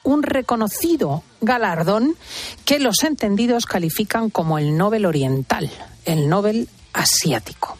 un 0.02 0.22
reconocido 0.22 1.22
galardón 1.40 2.16
que 2.64 2.78
los 2.78 3.02
entendidos 3.02 3.66
califican 3.66 4.30
como 4.30 4.58
el 4.58 4.76
Nobel 4.76 5.06
Oriental, 5.06 5.70
el 6.04 6.28
Nobel 6.28 6.68
Asiático. 6.92 7.76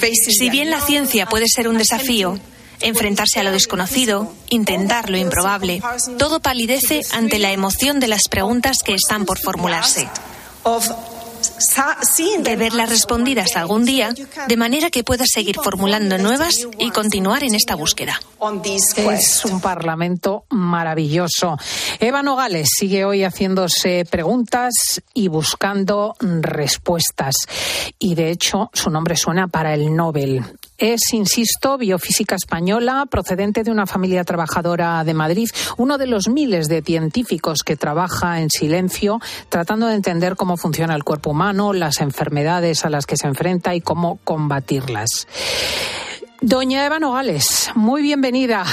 Si 0.00 0.50
bien 0.50 0.70
la 0.70 0.80
ciencia 0.80 1.26
puede 1.26 1.46
ser 1.48 1.68
un 1.68 1.78
desafío, 1.78 2.38
enfrentarse 2.80 3.40
a 3.40 3.42
lo 3.42 3.52
desconocido, 3.52 4.32
intentar 4.48 5.10
lo 5.10 5.18
improbable, 5.18 5.82
todo 6.18 6.40
palidece 6.40 7.02
ante 7.12 7.38
la 7.38 7.52
emoción 7.52 8.00
de 8.00 8.08
las 8.08 8.22
preguntas 8.28 8.78
que 8.84 8.94
están 8.94 9.26
por 9.26 9.38
formularse 9.38 10.08
de 12.42 12.56
verlas 12.56 12.88
respondidas 12.88 13.56
algún 13.56 13.84
día, 13.84 14.14
de 14.48 14.56
manera 14.56 14.90
que 14.90 15.04
puedas 15.04 15.28
seguir 15.32 15.56
formulando 15.62 16.18
nuevas 16.18 16.66
y 16.78 16.90
continuar 16.90 17.42
en 17.44 17.54
esta 17.54 17.74
búsqueda. 17.74 18.20
Es 18.96 19.44
un 19.44 19.60
parlamento 19.60 20.44
maravilloso. 20.50 21.56
Eva 21.98 22.22
Nogales 22.22 22.68
sigue 22.76 23.04
hoy 23.04 23.24
haciéndose 23.24 24.04
preguntas 24.04 25.02
y 25.14 25.28
buscando 25.28 26.14
respuestas. 26.20 27.34
Y 27.98 28.14
de 28.14 28.30
hecho, 28.30 28.70
su 28.72 28.90
nombre 28.90 29.16
suena 29.16 29.48
para 29.48 29.74
el 29.74 29.94
Nobel. 29.94 30.44
Es, 30.80 31.12
insisto, 31.12 31.76
biofísica 31.76 32.36
española, 32.36 33.04
procedente 33.10 33.62
de 33.62 33.70
una 33.70 33.84
familia 33.84 34.24
trabajadora 34.24 35.04
de 35.04 35.12
Madrid, 35.12 35.46
uno 35.76 35.98
de 35.98 36.06
los 36.06 36.28
miles 36.28 36.68
de 36.68 36.80
científicos 36.80 37.62
que 37.62 37.76
trabaja 37.76 38.40
en 38.40 38.48
silencio, 38.48 39.20
tratando 39.50 39.88
de 39.88 39.94
entender 39.96 40.36
cómo 40.36 40.56
funciona 40.56 40.94
el 40.94 41.04
cuerpo 41.04 41.32
humano, 41.32 41.74
las 41.74 42.00
enfermedades 42.00 42.86
a 42.86 42.88
las 42.88 43.04
que 43.04 43.18
se 43.18 43.26
enfrenta 43.26 43.74
y 43.74 43.82
cómo 43.82 44.20
combatirlas. 44.24 45.28
Doña 46.40 46.86
Eva 46.86 46.98
Nogales, 46.98 47.70
muy 47.74 48.00
bienvenida. 48.00 48.64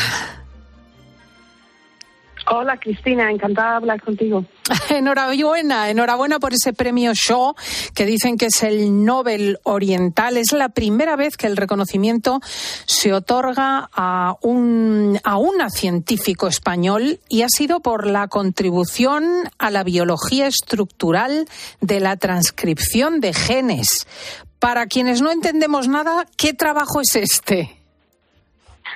Hola 2.50 2.78
Cristina, 2.78 3.30
encantada 3.30 3.72
de 3.72 3.76
hablar 3.78 4.02
contigo. 4.02 4.46
Enhorabuena, 4.90 5.90
enhorabuena 5.90 6.40
por 6.40 6.54
ese 6.54 6.72
premio 6.72 7.12
Shaw 7.14 7.56
que 7.94 8.06
dicen 8.06 8.38
que 8.38 8.46
es 8.46 8.64
el 8.64 9.04
Nobel 9.04 9.60
Oriental. 9.64 10.38
Es 10.38 10.54
la 10.54 10.70
primera 10.70 11.18
vez 11.18 11.36
que 11.36 11.48
el 11.48 11.58
reconocimiento 11.58 12.40
se 12.86 13.12
otorga 13.12 13.90
a 13.92 14.36
un 14.42 15.20
a 15.26 15.38
una 15.38 15.70
científico 15.70 16.48
español 16.48 17.20
y 17.28 17.42
ha 17.42 17.50
sido 17.50 17.82
por 17.82 18.08
la 18.08 18.30
contribución 18.30 19.26
a 19.58 19.70
la 19.70 19.84
biología 19.84 20.48
estructural 20.48 21.48
de 21.82 22.00
la 22.00 22.16
transcripción 22.16 23.20
de 23.20 23.34
genes. 23.34 24.08
Para 24.60 24.88
quienes 24.88 25.22
no 25.22 25.32
entendemos 25.32 25.90
nada, 25.90 26.26
¿qué 26.38 26.54
trabajo 26.54 27.02
es 27.02 27.16
este? 27.16 27.78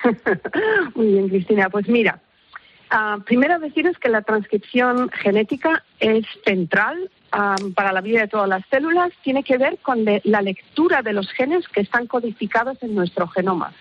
Muy 0.95 1.07
bien, 1.07 1.29
Cristina. 1.29 1.69
Pues 1.69 1.87
mira, 1.87 2.21
Ah, 2.93 3.19
primero 3.25 3.58
deciros 3.58 3.97
que 3.97 4.10
la 4.10 4.21
transcripción 4.21 5.10
genética 5.10 5.82
es 6.01 6.25
central 6.43 7.10
ah, 7.32 7.56
para 7.73 7.93
la 7.93 8.01
vida 8.01 8.19
de 8.19 8.27
todas 8.27 8.49
las 8.49 8.65
células. 8.69 9.13
Tiene 9.23 9.43
que 9.43 9.58
ver 9.58 9.77
con 9.77 10.04
la 10.06 10.41
lectura 10.41 11.01
de 11.01 11.13
los 11.13 11.32
genes 11.32 11.65
que 11.69 11.80
están 11.80 12.08
codificados 12.08 12.84
en 12.84 12.93
nuestro 12.93 13.30
genoma. 13.30 13.71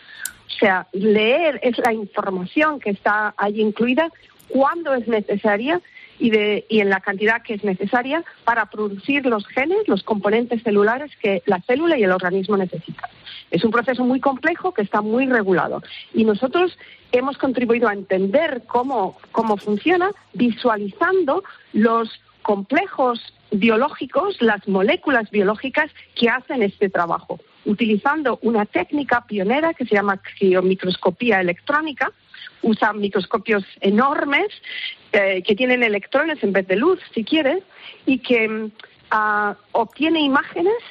O 0.46 0.58
sea, 0.60 0.86
leer 0.92 1.58
es 1.64 1.76
la 1.78 1.92
información 1.92 2.78
que 2.78 2.90
está 2.90 3.34
ahí 3.36 3.60
incluida 3.60 4.08
cuando 4.46 4.94
es 4.94 5.08
necesaria 5.08 5.80
y, 6.20 6.30
de, 6.30 6.66
y 6.68 6.80
en 6.80 6.90
la 6.90 7.00
cantidad 7.00 7.42
que 7.42 7.54
es 7.54 7.64
necesaria 7.64 8.22
para 8.44 8.66
producir 8.66 9.26
los 9.26 9.46
genes, 9.48 9.88
los 9.88 10.04
componentes 10.04 10.62
celulares 10.62 11.10
que 11.20 11.42
la 11.46 11.60
célula 11.62 11.98
y 11.98 12.04
el 12.04 12.12
organismo 12.12 12.56
necesitan. 12.56 13.10
Es 13.50 13.64
un 13.64 13.72
proceso 13.72 14.04
muy 14.04 14.20
complejo 14.20 14.72
que 14.72 14.82
está 14.82 15.00
muy 15.00 15.26
regulado. 15.26 15.82
Y 16.14 16.24
nosotros 16.24 16.78
hemos 17.10 17.36
contribuido 17.38 17.88
a 17.88 17.94
entender 17.94 18.62
cómo, 18.66 19.18
cómo 19.32 19.56
funciona 19.56 20.12
visualizando 20.34 21.42
los 21.72 22.20
complejos 22.42 23.34
biológicos, 23.50 24.40
las 24.40 24.66
moléculas 24.68 25.30
biológicas 25.30 25.90
que 26.14 26.28
hacen 26.28 26.62
este 26.62 26.88
trabajo, 26.88 27.40
utilizando 27.64 28.38
una 28.42 28.66
técnica 28.66 29.24
pionera 29.26 29.74
que 29.74 29.86
se 29.86 29.94
llama 29.94 30.20
criomicroscopía 30.38 31.40
electrónica. 31.40 32.12
Usan 32.62 33.00
microscopios 33.00 33.64
enormes 33.80 34.48
eh, 35.12 35.42
que 35.42 35.54
tienen 35.54 35.82
electrones 35.82 36.42
en 36.42 36.52
vez 36.52 36.66
de 36.68 36.76
luz, 36.76 37.00
si 37.14 37.24
quieres, 37.24 37.62
y 38.06 38.18
que 38.18 38.48
uh, 38.48 39.54
obtiene 39.72 40.20
imágenes 40.20 40.82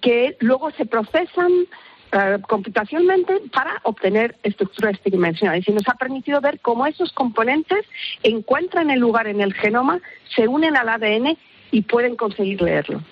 que 0.00 0.36
luego 0.40 0.70
se 0.72 0.84
procesan 0.84 1.66
eh, 2.14 2.38
computacionalmente 2.46 3.40
para 3.54 3.80
obtener 3.84 4.36
estructuras 4.42 5.00
tridimensionales. 5.00 5.66
Y 5.66 5.72
nos 5.72 5.88
ha 5.88 5.94
permitido 5.94 6.42
ver 6.42 6.60
cómo 6.60 6.86
esos 6.86 7.10
componentes 7.12 7.86
encuentran 8.22 8.90
el 8.90 9.00
lugar 9.00 9.28
en 9.28 9.40
el 9.40 9.54
genoma, 9.54 9.98
se 10.36 10.46
unen 10.46 10.76
al 10.76 10.90
ADN 10.90 11.38
y 11.70 11.82
pueden 11.82 12.16
conseguir 12.16 12.60
leerlo. 12.60 13.02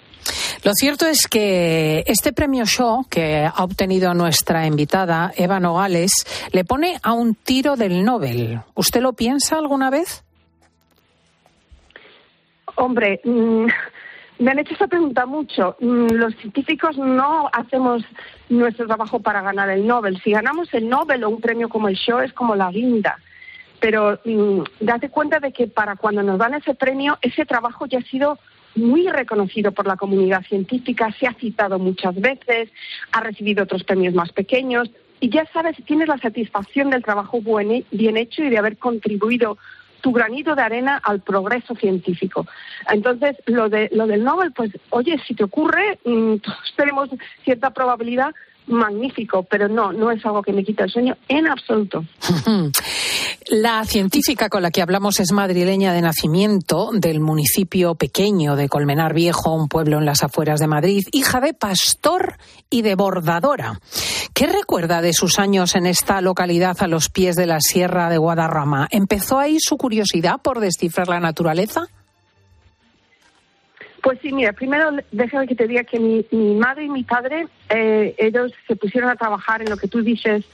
Lo 0.63 0.75
cierto 0.75 1.07
es 1.07 1.27
que 1.27 2.05
este 2.07 2.35
premio 2.35 2.65
Shaw 2.67 3.07
que 3.09 3.47
ha 3.47 3.65
obtenido 3.65 4.13
nuestra 4.13 4.67
invitada 4.67 5.33
Eva 5.35 5.59
Nogales 5.59 6.27
le 6.53 6.65
pone 6.65 6.99
a 7.03 7.15
un 7.15 7.35
tiro 7.35 7.77
del 7.77 8.05
Nobel. 8.05 8.61
¿Usted 8.75 9.01
lo 9.01 9.15
piensa 9.15 9.57
alguna 9.57 9.89
vez? 9.89 10.23
Hombre, 12.77 13.23
mm, 13.25 13.67
me 14.41 14.51
han 14.51 14.59
hecho 14.59 14.75
esa 14.75 14.87
pregunta 14.87 15.25
mucho. 15.25 15.77
Mm, 15.81 16.13
los 16.13 16.35
científicos 16.37 16.99
no 16.99 17.49
hacemos 17.53 18.03
nuestro 18.51 18.87
trabajo 18.87 19.21
para 19.21 19.41
ganar 19.41 19.71
el 19.71 19.87
Nobel. 19.87 20.21
Si 20.23 20.31
ganamos 20.31 20.73
el 20.75 20.91
Nobel 20.91 21.25
o 21.25 21.31
un 21.31 21.41
premio 21.41 21.71
como 21.71 21.89
el 21.89 21.97
Show 21.97 22.19
es 22.19 22.35
como 22.35 22.55
la 22.55 22.71
guinda. 22.71 23.19
Pero 23.81 24.21
mm, 24.27 24.61
date 24.81 25.09
cuenta 25.09 25.41
de 25.41 25.53
que 25.53 25.69
para 25.69 25.97
cuando 25.97 26.23
nos 26.23 26.39
dan 26.39 26.53
ese 26.53 26.75
premio, 26.75 27.17
ese 27.23 27.47
trabajo 27.47 27.87
ya 27.87 27.99
ha 27.99 28.03
sido 28.03 28.39
muy 28.75 29.09
reconocido 29.09 29.73
por 29.73 29.87
la 29.87 29.97
comunidad 29.97 30.45
científica, 30.45 31.15
se 31.19 31.27
ha 31.27 31.35
citado 31.35 31.79
muchas 31.79 32.15
veces, 32.21 32.71
ha 33.13 33.21
recibido 33.21 33.65
otros 33.65 33.85
premios 33.85 34.15
más 34.15 34.33
pequeños 34.33 34.91
y 35.21 35.29
ya 35.29 35.45
sabes, 35.53 35.77
tienes 35.85 36.09
la 36.09 36.19
satisfacción 36.19 36.91
del 36.91 37.03
trabajo 37.03 37.41
bien 37.43 38.17
hecho 38.17 38.43
y 38.43 38.49
de 38.49 38.59
haber 38.59 38.79
contribuido 38.79 39.59
tu 40.01 40.13
granito 40.13 40.55
de 40.55 40.63
arena 40.63 41.01
al 41.03 41.21
progreso 41.21 41.75
científico. 41.75 42.47
Entonces, 42.91 43.37
lo, 43.47 43.69
de, 43.69 43.91
lo 43.93 44.07
del 44.07 44.25
Nobel, 44.25 44.53
pues, 44.53 44.71
oye, 44.91 45.21
si 45.27 45.35
te 45.35 45.45
ocurre, 45.45 45.99
mm, 46.05 46.37
tenemos 46.77 47.11
cierta 47.45 47.71
probabilidad 47.71 48.35
magnífico, 48.71 49.43
pero 49.43 49.69
no, 49.69 49.93
no 49.93 50.11
es 50.11 50.25
algo 50.25 50.43
que 50.43 50.53
me 50.53 50.65
quita 50.65 50.85
el 50.85 50.91
sueño 50.91 51.17
en 51.29 51.47
absoluto. 51.47 52.05
La 53.49 53.85
científica 53.85 54.49
con 54.49 54.63
la 54.63 54.71
que 54.71 54.81
hablamos 54.81 55.19
es 55.19 55.33
madrileña 55.33 55.93
de 55.93 56.03
nacimiento 56.03 56.91
del 56.93 57.19
municipio 57.19 57.97
pequeño 57.97 58.55
de 58.55 58.69
Colmenar 58.69 59.13
Viejo, 59.13 59.53
un 59.53 59.69
pueblo 59.69 59.99
en 59.99 60.05
las 60.05 60.23
afueras 60.23 60.61
de 60.61 60.69
Madrid, 60.69 61.05
hija 61.11 61.41
de 61.41 61.53
pastor 61.53 62.37
y 62.71 62.83
de 62.83 62.95
bordadora. 62.95 63.81
¿Qué 64.35 64.47
recuerda 64.47 65.03
de 65.03 65.13
sus 65.13 65.41
años 65.41 65.75
en 65.75 65.87
esta 65.87 66.21
localidad 66.21 66.77
a 66.81 66.87
los 66.87 67.09
pies 67.09 67.35
de 67.35 67.47
la 67.47 67.61
Sierra 67.61 68.09
de 68.09 68.19
Guadarrama? 68.19 68.87
¿Empezó 68.91 69.39
ahí 69.39 69.59
su 69.59 69.77
curiosidad 69.77 70.41
por 70.43 70.61
descifrar 70.61 71.09
la 71.09 71.19
naturaleza? 71.19 71.89
Pues 74.03 74.19
sí, 74.23 74.33
mira, 74.33 74.53
primero 74.53 74.91
déjame 75.13 75.47
que 75.47 75.55
te 75.55 75.67
diga 75.67 75.85
que 75.85 75.99
mi, 75.99 76.25
madre 76.55 76.85
y 76.85 76.89
mi 76.89 77.05
padre, 77.05 77.47
eh, 77.69 78.15
ellos 78.19 78.53
se 78.67 78.77
pusieron 78.77 79.11
a 79.11 79.17
trabajar 79.17 79.63
en 79.63 79.71
lo 79.71 79.77
que 79.77 79.89
tú 79.89 80.03
dices, 80.03 80.45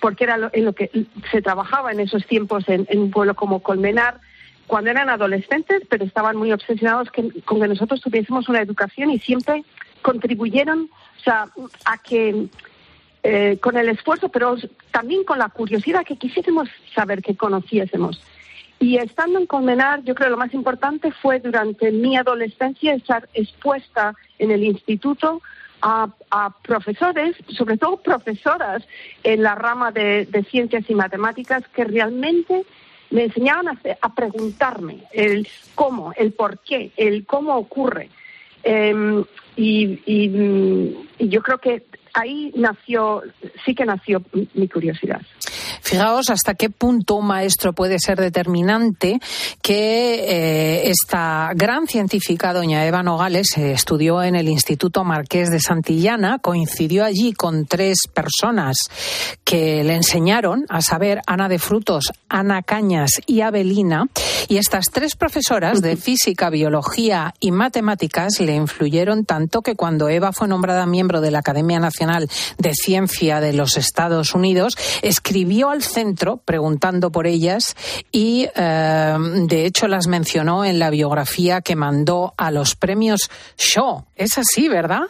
porque 0.00 0.24
era 0.24 0.50
en 0.52 0.64
lo 0.64 0.72
que 0.74 0.90
se 1.30 1.42
trabajaba 1.42 1.92
en 1.92 2.00
esos 2.00 2.26
tiempos 2.26 2.64
en, 2.68 2.86
un 2.92 3.10
pueblo 3.10 3.34
como 3.34 3.60
Colmenar, 3.60 4.20
cuando 4.66 4.90
eran 4.90 5.08
adolescentes, 5.08 5.82
pero 5.88 6.04
estaban 6.04 6.36
muy 6.36 6.52
obsesionados 6.52 7.08
con 7.10 7.60
que 7.60 7.68
nosotros 7.68 8.00
tuviésemos 8.00 8.48
una 8.48 8.60
educación 8.60 9.10
y 9.10 9.18
siempre 9.18 9.64
contribuyeron 10.02 10.88
a 11.26 11.98
que 11.98 12.48
eh, 13.22 13.58
con 13.60 13.76
el 13.76 13.88
esfuerzo, 13.88 14.30
pero 14.30 14.56
también 14.92 15.24
con 15.24 15.38
la 15.38 15.50
curiosidad 15.50 16.04
que 16.06 16.16
quisiésemos 16.16 16.68
saber, 16.94 17.20
que 17.20 17.36
conociésemos. 17.36 18.22
Y 18.80 18.96
estando 18.96 19.38
en 19.38 19.46
Condenar, 19.46 20.02
yo 20.04 20.14
creo 20.14 20.28
que 20.28 20.30
lo 20.30 20.36
más 20.38 20.54
importante 20.54 21.12
fue 21.12 21.38
durante 21.38 21.92
mi 21.92 22.16
adolescencia 22.16 22.94
estar 22.94 23.28
expuesta 23.34 24.14
en 24.38 24.50
el 24.50 24.64
instituto 24.64 25.42
a, 25.82 26.08
profesores, 26.62 27.36
sobre 27.48 27.76
todo 27.76 27.98
profesoras 27.98 28.82
en 29.22 29.42
la 29.42 29.54
rama 29.54 29.92
de, 29.92 30.26
ciencias 30.50 30.88
y 30.88 30.94
matemáticas, 30.94 31.62
que 31.74 31.84
realmente 31.84 32.64
me 33.10 33.24
enseñaban 33.24 33.68
a, 33.68 34.14
preguntarme 34.14 35.04
el 35.12 35.46
cómo, 35.74 36.14
el 36.16 36.32
por 36.32 36.58
qué, 36.60 36.90
el 36.96 37.26
cómo 37.26 37.56
ocurre. 37.56 38.08
Em, 38.62 39.24
y, 39.56 40.96
yo 41.18 41.42
creo 41.42 41.58
que 41.58 41.84
ahí 42.14 42.50
nació, 42.56 43.22
sí 43.64 43.74
que 43.74 43.84
nació 43.84 44.22
mi 44.54 44.68
curiosidad. 44.68 45.20
Fijaos 45.90 46.30
hasta 46.30 46.54
qué 46.54 46.70
punto 46.70 47.16
un 47.16 47.26
maestro 47.26 47.72
puede 47.72 47.98
ser 47.98 48.20
determinante 48.20 49.18
que 49.60 50.14
eh, 50.28 50.88
esta 50.88 51.50
gran 51.56 51.88
científica, 51.88 52.52
doña 52.52 52.86
Eva 52.86 53.02
Nogales, 53.02 53.58
estudió 53.58 54.22
en 54.22 54.36
el 54.36 54.48
Instituto 54.48 55.02
Marqués 55.02 55.50
de 55.50 55.58
Santillana, 55.58 56.38
coincidió 56.38 57.04
allí 57.04 57.32
con 57.32 57.66
tres 57.66 58.02
personas 58.14 58.76
que 59.42 59.82
le 59.82 59.96
enseñaron, 59.96 60.64
a 60.68 60.80
saber, 60.80 61.22
Ana 61.26 61.48
de 61.48 61.58
Frutos, 61.58 62.12
Ana 62.28 62.62
Cañas 62.62 63.10
y 63.26 63.40
Abelina, 63.40 64.06
y 64.46 64.58
estas 64.58 64.90
tres 64.92 65.16
profesoras 65.16 65.82
de 65.82 65.96
física, 65.96 66.50
biología 66.50 67.34
y 67.40 67.50
matemáticas 67.50 68.38
le 68.38 68.54
influyeron 68.54 69.24
tanto 69.24 69.60
que 69.60 69.74
cuando 69.74 70.08
Eva 70.08 70.30
fue 70.32 70.46
nombrada 70.46 70.86
miembro 70.86 71.20
de 71.20 71.32
la 71.32 71.40
Academia 71.40 71.80
Nacional 71.80 72.30
de 72.58 72.74
Ciencia 72.74 73.40
de 73.40 73.54
los 73.54 73.76
Estados 73.76 74.36
Unidos, 74.36 74.76
escribió 75.02 75.70
al 75.70 75.79
centro 75.82 76.38
preguntando 76.38 77.10
por 77.10 77.26
ellas 77.26 77.76
y, 78.12 78.48
eh, 78.54 79.16
de 79.46 79.66
hecho, 79.66 79.88
las 79.88 80.06
mencionó 80.06 80.64
en 80.64 80.78
la 80.78 80.90
biografía 80.90 81.60
que 81.60 81.76
mandó 81.76 82.34
a 82.36 82.50
los 82.50 82.76
premios 82.76 83.30
Shaw. 83.56 84.06
Es 84.16 84.38
así, 84.38 84.68
¿verdad? 84.68 85.02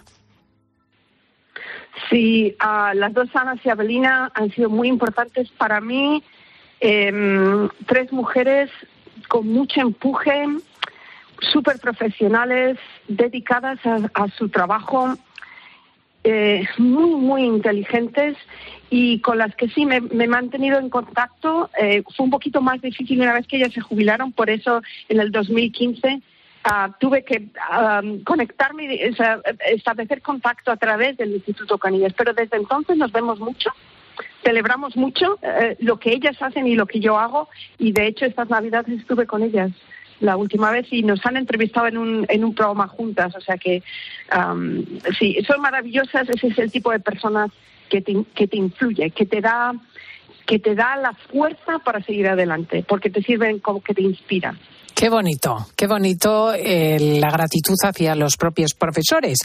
Sí, 2.08 2.56
uh, 2.62 2.94
las 2.96 3.12
dos 3.12 3.28
Anas 3.34 3.58
y 3.64 3.68
Abelina 3.68 4.30
han 4.34 4.50
sido 4.52 4.70
muy 4.70 4.88
importantes 4.88 5.50
para 5.50 5.80
mí. 5.80 6.22
Eh, 6.80 7.68
tres 7.86 8.12
mujeres 8.12 8.70
con 9.28 9.46
mucho 9.46 9.80
empuje, 9.80 10.46
súper 11.52 11.78
profesionales, 11.78 12.78
dedicadas 13.06 13.78
a, 13.84 13.98
a 14.14 14.28
su 14.28 14.48
trabajo, 14.48 15.14
eh, 16.24 16.66
muy, 16.78 17.14
muy 17.14 17.44
inteligentes 17.44 18.36
y 18.90 19.20
con 19.20 19.38
las 19.38 19.54
que 19.54 19.68
sí 19.68 19.86
me, 19.86 20.00
me 20.00 20.24
he 20.24 20.28
mantenido 20.28 20.78
en 20.78 20.90
contacto. 20.90 21.70
Eh, 21.80 22.02
fue 22.16 22.24
un 22.24 22.30
poquito 22.30 22.60
más 22.60 22.80
difícil 22.82 23.20
una 23.20 23.32
vez 23.32 23.46
que 23.46 23.56
ellas 23.56 23.72
se 23.72 23.80
jubilaron, 23.80 24.32
por 24.32 24.50
eso 24.50 24.82
en 25.08 25.20
el 25.20 25.30
2015 25.30 26.20
Uh, 26.62 26.92
tuve 27.00 27.24
que 27.24 27.48
uh, 27.72 28.22
conectarme, 28.24 29.14
sea, 29.14 29.40
establecer 29.70 30.20
contacto 30.20 30.70
a 30.70 30.76
través 30.76 31.16
del 31.16 31.32
Instituto 31.32 31.78
Canillas, 31.78 32.12
pero 32.12 32.34
desde 32.34 32.58
entonces 32.58 32.98
nos 32.98 33.10
vemos 33.12 33.40
mucho, 33.40 33.70
celebramos 34.44 34.94
mucho 34.94 35.38
uh, 35.40 35.74
lo 35.78 35.98
que 35.98 36.12
ellas 36.12 36.36
hacen 36.38 36.66
y 36.66 36.74
lo 36.74 36.84
que 36.84 37.00
yo 37.00 37.18
hago, 37.18 37.48
y 37.78 37.92
de 37.92 38.08
hecho 38.08 38.26
estas 38.26 38.50
navidades 38.50 39.00
estuve 39.00 39.26
con 39.26 39.42
ellas 39.42 39.70
la 40.20 40.36
última 40.36 40.70
vez 40.70 40.86
y 40.90 41.02
nos 41.02 41.24
han 41.24 41.38
entrevistado 41.38 41.86
en 41.86 41.96
un, 41.96 42.26
en 42.28 42.44
un 42.44 42.54
programa 42.54 42.88
juntas, 42.88 43.34
o 43.34 43.40
sea 43.40 43.56
que 43.56 43.82
um, 44.36 44.84
sí, 45.18 45.38
son 45.46 45.62
maravillosas, 45.62 46.28
ese 46.28 46.48
es 46.48 46.58
el 46.58 46.70
tipo 46.70 46.90
de 46.90 47.00
personas 47.00 47.50
que 47.90 48.00
te, 48.00 48.24
que 48.34 48.46
te 48.46 48.56
influye, 48.56 49.10
que 49.10 49.26
te 49.26 49.40
da 49.42 49.74
que 50.46 50.58
te 50.58 50.74
da 50.74 50.96
la 50.96 51.12
fuerza 51.12 51.78
para 51.84 52.02
seguir 52.02 52.26
adelante, 52.26 52.84
porque 52.88 53.08
te 53.08 53.22
sirven 53.22 53.60
como 53.60 53.80
que 53.82 53.94
te 53.94 54.02
inspiran. 54.02 54.58
Qué 54.96 55.08
bonito, 55.08 55.68
qué 55.76 55.86
bonito 55.86 56.52
eh, 56.52 57.18
la 57.20 57.30
gratitud 57.30 57.76
hacia 57.84 58.16
los 58.16 58.36
propios 58.36 58.74
profesores. 58.74 59.38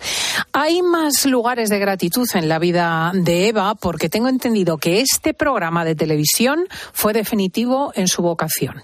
Hay 0.52 0.82
más 0.82 1.26
lugares 1.28 1.70
de 1.70 1.78
gratitud 1.78 2.28
en 2.34 2.50
la 2.50 2.58
vida 2.58 3.12
de 3.14 3.50
Eva 3.50 3.76
porque 3.76 4.10
tengo 4.10 4.28
entendido 4.28 4.78
que 4.78 5.00
este 5.00 5.34
programa 5.34 5.86
de 5.86 5.96
televisión 5.96 6.66
fue 6.92 7.14
definitivo 7.14 7.92
en 7.96 8.08
su 8.08 8.22
vocación. 8.24 8.84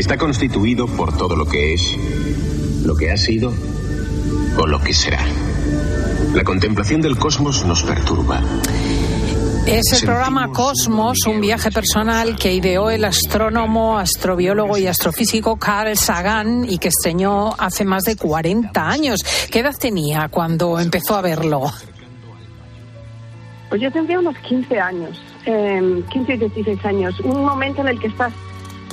Está 0.00 0.18
constituido 0.18 0.86
por 0.86 1.16
todo 1.16 1.36
lo 1.36 1.46
que 1.46 1.74
es, 1.74 1.96
lo 2.84 2.96
que 2.96 3.10
ha 3.10 3.16
sido 3.16 3.52
o 4.58 4.66
lo 4.66 4.80
que 4.80 4.92
será. 4.92 5.24
La 6.34 6.44
contemplación 6.44 7.00
del 7.00 7.18
cosmos 7.18 7.64
nos 7.64 7.82
perturba. 7.82 8.42
Es 9.66 10.00
el 10.00 10.06
programa 10.06 10.52
Cosmos, 10.52 11.18
un 11.26 11.40
viaje 11.40 11.72
personal 11.72 12.36
que 12.36 12.52
ideó 12.54 12.88
el 12.88 13.04
astrónomo, 13.04 13.98
astrobiólogo 13.98 14.78
y 14.78 14.86
astrofísico 14.86 15.56
Carl 15.56 15.96
Sagan 15.96 16.64
y 16.68 16.78
que 16.78 16.88
estrenó 16.88 17.52
hace 17.58 17.84
más 17.84 18.04
de 18.04 18.14
40 18.14 18.88
años. 18.88 19.20
¿Qué 19.50 19.60
edad 19.60 19.74
tenía 19.76 20.28
cuando 20.28 20.78
empezó 20.78 21.16
a 21.16 21.22
verlo? 21.22 21.72
Pues 23.68 23.80
yo 23.82 23.90
tendría 23.90 24.20
unos 24.20 24.38
15 24.38 24.78
años, 24.78 25.20
eh, 25.46 26.02
15 26.12 26.34
y 26.34 26.36
16 26.36 26.84
años. 26.84 27.18
Un 27.20 27.44
momento 27.44 27.80
en 27.80 27.88
el 27.88 27.98
que 27.98 28.06
estás 28.06 28.32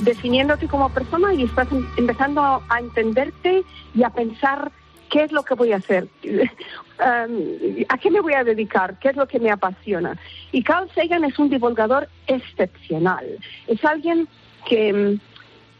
definiéndote 0.04 0.68
como 0.68 0.88
persona 0.90 1.34
y 1.34 1.44
estás 1.44 1.68
empezando 1.96 2.42
a 2.42 2.78
entenderte 2.78 3.62
y 3.94 4.02
a 4.02 4.10
pensar 4.10 4.70
¿Qué 5.14 5.22
es 5.22 5.30
lo 5.30 5.44
que 5.44 5.54
voy 5.54 5.72
a 5.72 5.76
hacer? 5.76 6.08
Um, 6.96 7.84
¿A 7.88 7.98
qué 7.98 8.08
me 8.08 8.20
voy 8.20 8.34
a 8.34 8.44
dedicar? 8.44 9.00
¿Qué 9.00 9.08
es 9.08 9.16
lo 9.16 9.26
que 9.26 9.40
me 9.40 9.50
apasiona? 9.50 10.16
Y 10.52 10.62
Carl 10.62 10.88
Sagan 10.94 11.24
es 11.24 11.36
un 11.40 11.50
divulgador 11.50 12.08
excepcional. 12.28 13.26
Es 13.66 13.84
alguien 13.84 14.28
que, 14.64 14.94
um, 14.94 15.18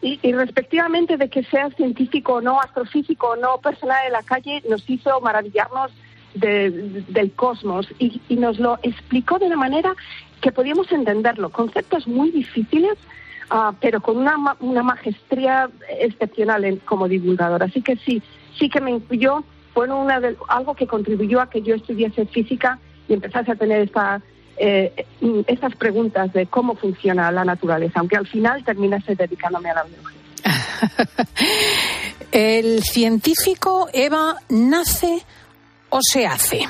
y, 0.02 0.32
respectivamente 0.32 1.16
de 1.16 1.30
que 1.30 1.44
sea 1.44 1.70
científico 1.70 2.34
o 2.34 2.40
no, 2.40 2.60
astrofísico 2.60 3.28
o 3.28 3.36
no, 3.36 3.58
personal 3.58 4.04
de 4.04 4.10
la 4.10 4.24
calle, 4.24 4.60
nos 4.68 4.90
hizo 4.90 5.20
maravillarnos 5.20 5.92
de, 6.34 6.72
de, 6.72 7.00
del 7.02 7.30
cosmos 7.30 7.86
y, 8.00 8.20
y 8.28 8.34
nos 8.34 8.58
lo 8.58 8.80
explicó 8.82 9.38
de 9.38 9.46
una 9.46 9.56
manera 9.56 9.94
que 10.40 10.50
podíamos 10.50 10.90
entenderlo. 10.90 11.50
Conceptos 11.50 12.08
muy 12.08 12.32
difíciles, 12.32 12.98
Uh, 13.50 13.74
pero 13.80 14.00
con 14.00 14.16
una, 14.16 14.56
una 14.60 14.82
maestría 14.82 15.68
excepcional 16.00 16.64
en, 16.64 16.76
como 16.78 17.08
divulgador. 17.08 17.62
Así 17.62 17.82
que 17.82 17.96
sí, 17.96 18.22
sí 18.58 18.68
que 18.68 18.80
me 18.80 18.90
influyó, 18.90 19.44
fue 19.74 19.88
una 19.90 20.18
de, 20.20 20.36
algo 20.48 20.74
que 20.74 20.86
contribuyó 20.86 21.40
a 21.40 21.50
que 21.50 21.60
yo 21.60 21.74
estudiase 21.74 22.26
física 22.26 22.78
y 23.08 23.12
empezase 23.12 23.52
a 23.52 23.56
tener 23.56 23.82
esta, 23.82 24.22
eh, 24.56 25.04
estas 25.46 25.76
preguntas 25.76 26.32
de 26.32 26.46
cómo 26.46 26.74
funciona 26.74 27.30
la 27.32 27.44
naturaleza, 27.44 28.00
aunque 28.00 28.16
al 28.16 28.26
final 28.26 28.64
terminase 28.64 29.14
dedicándome 29.14 29.70
a 29.70 29.74
la 29.74 29.84
biología. 29.84 30.20
¿El 32.32 32.82
científico, 32.82 33.88
Eva, 33.92 34.36
nace 34.48 35.22
o 35.90 36.00
se 36.02 36.26
hace? 36.26 36.66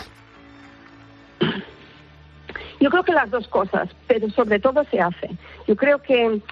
Yo 2.80 2.90
creo 2.90 3.02
que 3.02 3.12
las 3.12 3.30
dos 3.30 3.48
cosas, 3.48 3.88
pero 4.06 4.28
sobre 4.30 4.58
todo 4.60 4.84
se 4.90 5.00
hace. 5.00 5.30
Yo 5.66 5.76
creo 5.76 6.02
que 6.02 6.42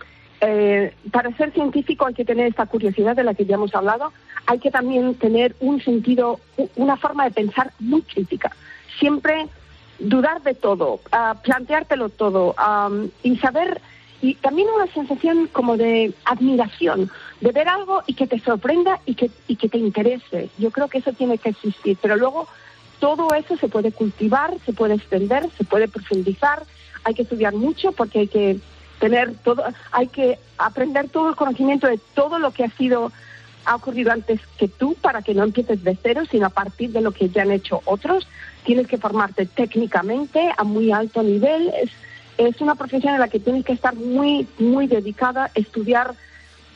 eh, 0.45 0.93
para 1.12 1.30
ser 1.36 1.53
científico 1.53 2.05
hay 2.05 2.14
que 2.14 2.24
tener 2.24 2.49
esta 2.49 2.66
curiosidad 2.66 3.14
de 3.14 3.22
la 3.22 3.34
que 3.34 3.45
ya 3.45 3.55
hemos 3.55 3.74
hablado, 3.76 4.12
hay 4.47 4.59
que 4.59 4.72
también 4.72 5.14
tener 5.14 5.55
un 5.61 5.80
sentido, 5.80 6.40
una 6.74 6.97
forma 6.97 7.24
de 7.24 7.30
pensar 7.30 7.72
muy 7.78 8.03
crítica. 8.03 8.51
Siempre 8.99 9.47
dudar 10.01 10.43
de 10.43 10.55
todo, 10.55 10.95
uh, 10.95 11.36
planteártelo 11.45 12.09
todo 12.09 12.57
um, 12.59 13.09
y 13.22 13.36
saber, 13.36 13.80
y 14.20 14.34
también 14.34 14.66
una 14.74 14.88
sensación 14.88 15.49
como 15.53 15.76
de 15.76 16.12
admiración, 16.24 17.09
de 17.40 17.53
ver 17.53 17.68
algo 17.68 18.03
y 18.09 18.14
que 18.14 18.26
te 18.26 18.40
sorprenda 18.40 18.99
y 19.07 19.14
que, 19.14 19.30
y 19.47 19.55
que 19.55 19.68
te 19.68 19.78
interese. 19.78 20.51
Yo 20.59 20.72
creo 20.72 20.88
que 20.88 20.99
eso 20.99 21.12
tiene 21.12 21.38
que 21.38 21.51
existir, 21.51 21.97
pero 22.03 22.16
luego 22.16 22.49
todo 22.99 23.32
eso 23.34 23.57
se 23.57 23.68
puede 23.68 23.93
cultivar, 23.93 24.57
se 24.66 24.72
puede 24.72 24.95
extender, 24.95 25.49
se 25.57 25.62
puede 25.62 25.86
profundizar, 25.86 26.64
hay 27.05 27.14
que 27.14 27.22
estudiar 27.22 27.55
mucho 27.55 27.93
porque 27.93 28.20
hay 28.20 28.28
que 28.28 28.59
tener 29.03 29.34
todo, 29.42 29.64
hay 29.90 30.07
que 30.07 30.38
aprender 30.59 31.09
todo 31.09 31.28
el 31.28 31.34
conocimiento 31.34 31.88
de 31.88 31.98
todo 32.14 32.38
lo 32.38 32.53
que 32.53 32.62
ha 32.62 32.70
sido, 32.70 33.11
ha 33.64 33.74
ocurrido 33.74 34.12
antes 34.12 34.40
que 34.57 34.68
tú 34.68 34.94
para 34.94 35.22
que 35.22 35.34
no 35.34 35.42
empieces 35.42 35.82
de 35.82 35.98
cero, 36.00 36.22
sino 36.30 36.46
a 36.46 36.50
partir 36.50 36.92
de 36.92 37.00
lo 37.00 37.11
que 37.11 37.28
ya 37.28 37.42
han 37.42 37.50
hecho 37.50 37.82
otros. 37.84 38.28
Tienes 38.62 38.86
que 38.86 38.98
formarte 38.98 39.46
técnicamente 39.46 40.53
a 40.57 40.62
muy 40.62 40.92
alto 40.92 41.24
nivel. 41.24 41.72
Es, 41.82 41.90
es 42.38 42.61
una 42.61 42.76
profesión 42.76 43.14
en 43.14 43.18
la 43.18 43.26
que 43.26 43.40
tienes 43.40 43.64
que 43.64 43.72
estar 43.72 43.96
muy, 43.96 44.46
muy 44.61 44.86
dedicada, 44.86 45.50
estudiar, 45.57 46.14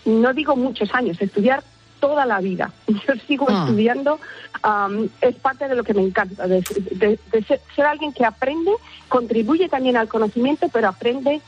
no 0.05 0.33
digo 0.33 0.57
muchos 0.57 0.93
años, 0.95 1.23
estudiar 1.23 1.63
toda 2.01 2.27
la 2.27 2.41
vida. 2.41 2.73
Yo 2.89 3.15
sigo 3.29 3.47
ah. 3.49 3.61
estudiando, 3.61 4.19
um, 4.65 5.09
es 5.21 5.37
parte 5.37 5.69
de 5.69 5.77
lo 5.77 5.85
que 5.85 5.95
me 5.95 6.03
encanta, 6.03 6.49
de, 6.49 6.65
de, 6.91 7.21
de 7.31 7.43
ser, 7.45 7.61
ser, 7.77 7.87
alguien 7.87 8.13
que 8.13 8.25
aprende, 8.25 8.73
contribuye 9.09 9.69
también 9.69 9.97
al 9.97 10.09
conocimiento, 10.09 10.69
pero 10.73 10.89
aprende 10.89 11.41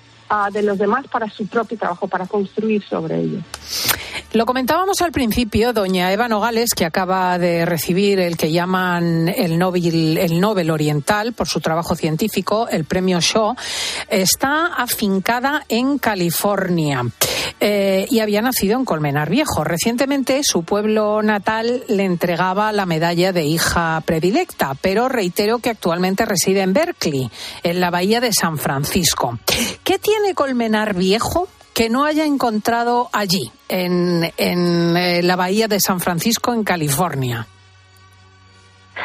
de 0.53 0.63
los 0.63 0.79
demás 0.79 1.07
para 1.09 1.29
su 1.29 1.47
propio 1.47 1.79
trabajo, 1.79 2.07
para 2.09 2.27
construir 2.27 2.83
sobre 2.85 3.21
ello. 3.21 3.41
Lo 4.33 4.45
comentábamos 4.45 5.01
al 5.01 5.11
principio, 5.11 5.73
doña 5.73 6.13
Eva 6.13 6.29
Nogales, 6.29 6.75
que 6.75 6.85
acaba 6.85 7.39
de 7.39 7.65
recibir 7.65 8.21
el 8.21 8.37
que 8.37 8.53
llaman 8.53 9.29
el 9.29 9.59
Nobel, 9.59 10.19
el 10.19 10.39
Nobel 10.39 10.71
Oriental 10.71 11.33
por 11.33 11.49
su 11.49 11.61
trabajo 11.61 11.97
científico, 11.97 12.69
el 12.69 12.85
premio 12.85 13.21
Shaw, 13.21 13.55
está 14.11 14.67
afincada 14.67 15.65
en 15.71 15.97
California 15.97 17.05
eh, 17.59 18.07
y 18.11 18.21
había 18.21 18.43
nacido 18.43 18.79
en 18.79 18.85
Colmenar 18.85 19.31
Viejo. 19.31 19.65
Recientemente 19.65 20.41
su 20.43 20.63
pueblo 20.63 21.23
natal 21.23 21.85
le 21.89 22.05
entregaba 22.05 22.71
la 22.73 22.85
medalla 22.85 23.33
de 23.33 23.45
hija 23.45 24.03
predilecta, 24.05 24.75
pero 24.81 25.09
reitero 25.09 25.59
que 25.59 25.71
actualmente 25.71 26.27
reside 26.27 26.61
en 26.61 26.75
Berkeley, 26.75 27.31
en 27.63 27.81
la 27.81 27.91
bahía 27.91 28.21
de 28.21 28.35
San 28.35 28.59
Francisco. 28.59 29.39
¿Qué 29.99 30.13
tiene 30.13 30.35
Colmenar 30.35 30.95
Viejo 30.95 31.49
que 31.75 31.89
no 31.89 32.05
haya 32.05 32.25
encontrado 32.25 33.11
allí, 33.13 33.51
en, 33.69 34.33
en 34.37 34.97
eh, 34.97 35.23
la 35.25 35.35
bahía 35.35 35.67
de 35.67 35.81
San 35.81 35.99
Francisco, 35.99 36.55
en 36.55 36.63
California? 36.63 37.49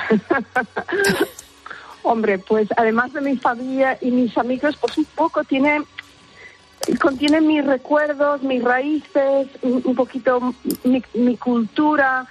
Hombre, 2.04 2.38
pues 2.38 2.68
además 2.78 3.12
de 3.14 3.22
mi 3.22 3.38
familia 3.38 3.98
y 4.02 4.12
mis 4.12 4.38
amigos, 4.38 4.76
pues 4.80 4.96
un 5.00 5.06
poco 5.06 5.44
tiene 5.44 5.82
contiene 7.02 7.42
mis 7.42 7.66
recuerdos, 7.66 8.44
mis 8.44 8.64
raíces, 8.64 9.48
un, 9.64 9.96
poquito 9.96 10.54
mi, 10.84 11.02
mi, 11.16 11.38
cultura, 11.38 12.28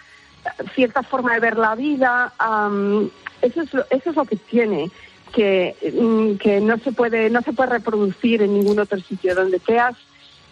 cierta 0.75 1.03
forma 1.03 1.35
de 1.35 1.41
ver 1.41 1.59
la 1.59 1.75
vida. 1.75 2.33
Um, 2.39 3.09
eso 3.41 3.63
es 3.63 3.75
lo, 3.75 3.85
eso 3.91 4.11
es 4.11 4.17
lo 4.17 4.25
que 4.25 4.37
tiene 4.37 4.89
que, 5.33 5.74
mm, 5.99 6.37
que 6.37 6.61
no 6.61 6.78
se 6.78 6.93
puede 6.93 7.30
no 7.30 7.43
se 7.43 7.53
puede 7.53 7.70
reproducir 7.70 8.43
en 8.43 8.55
ningún 8.55 8.78
otro 8.78 8.99
sitio. 9.01 9.35
Donde 9.35 9.59
te 9.59 9.78
has 9.78 9.97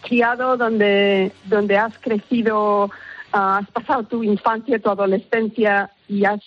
criado, 0.01 0.57
donde 0.57 1.31
donde 1.45 1.77
has 1.77 1.97
crecido, 1.99 2.85
uh, 2.85 2.89
has 3.37 3.69
pasado 3.71 4.03
tu 4.03 4.23
infancia, 4.23 4.79
tu 4.79 4.89
adolescencia 4.89 5.91
y 6.07 6.25
has 6.25 6.41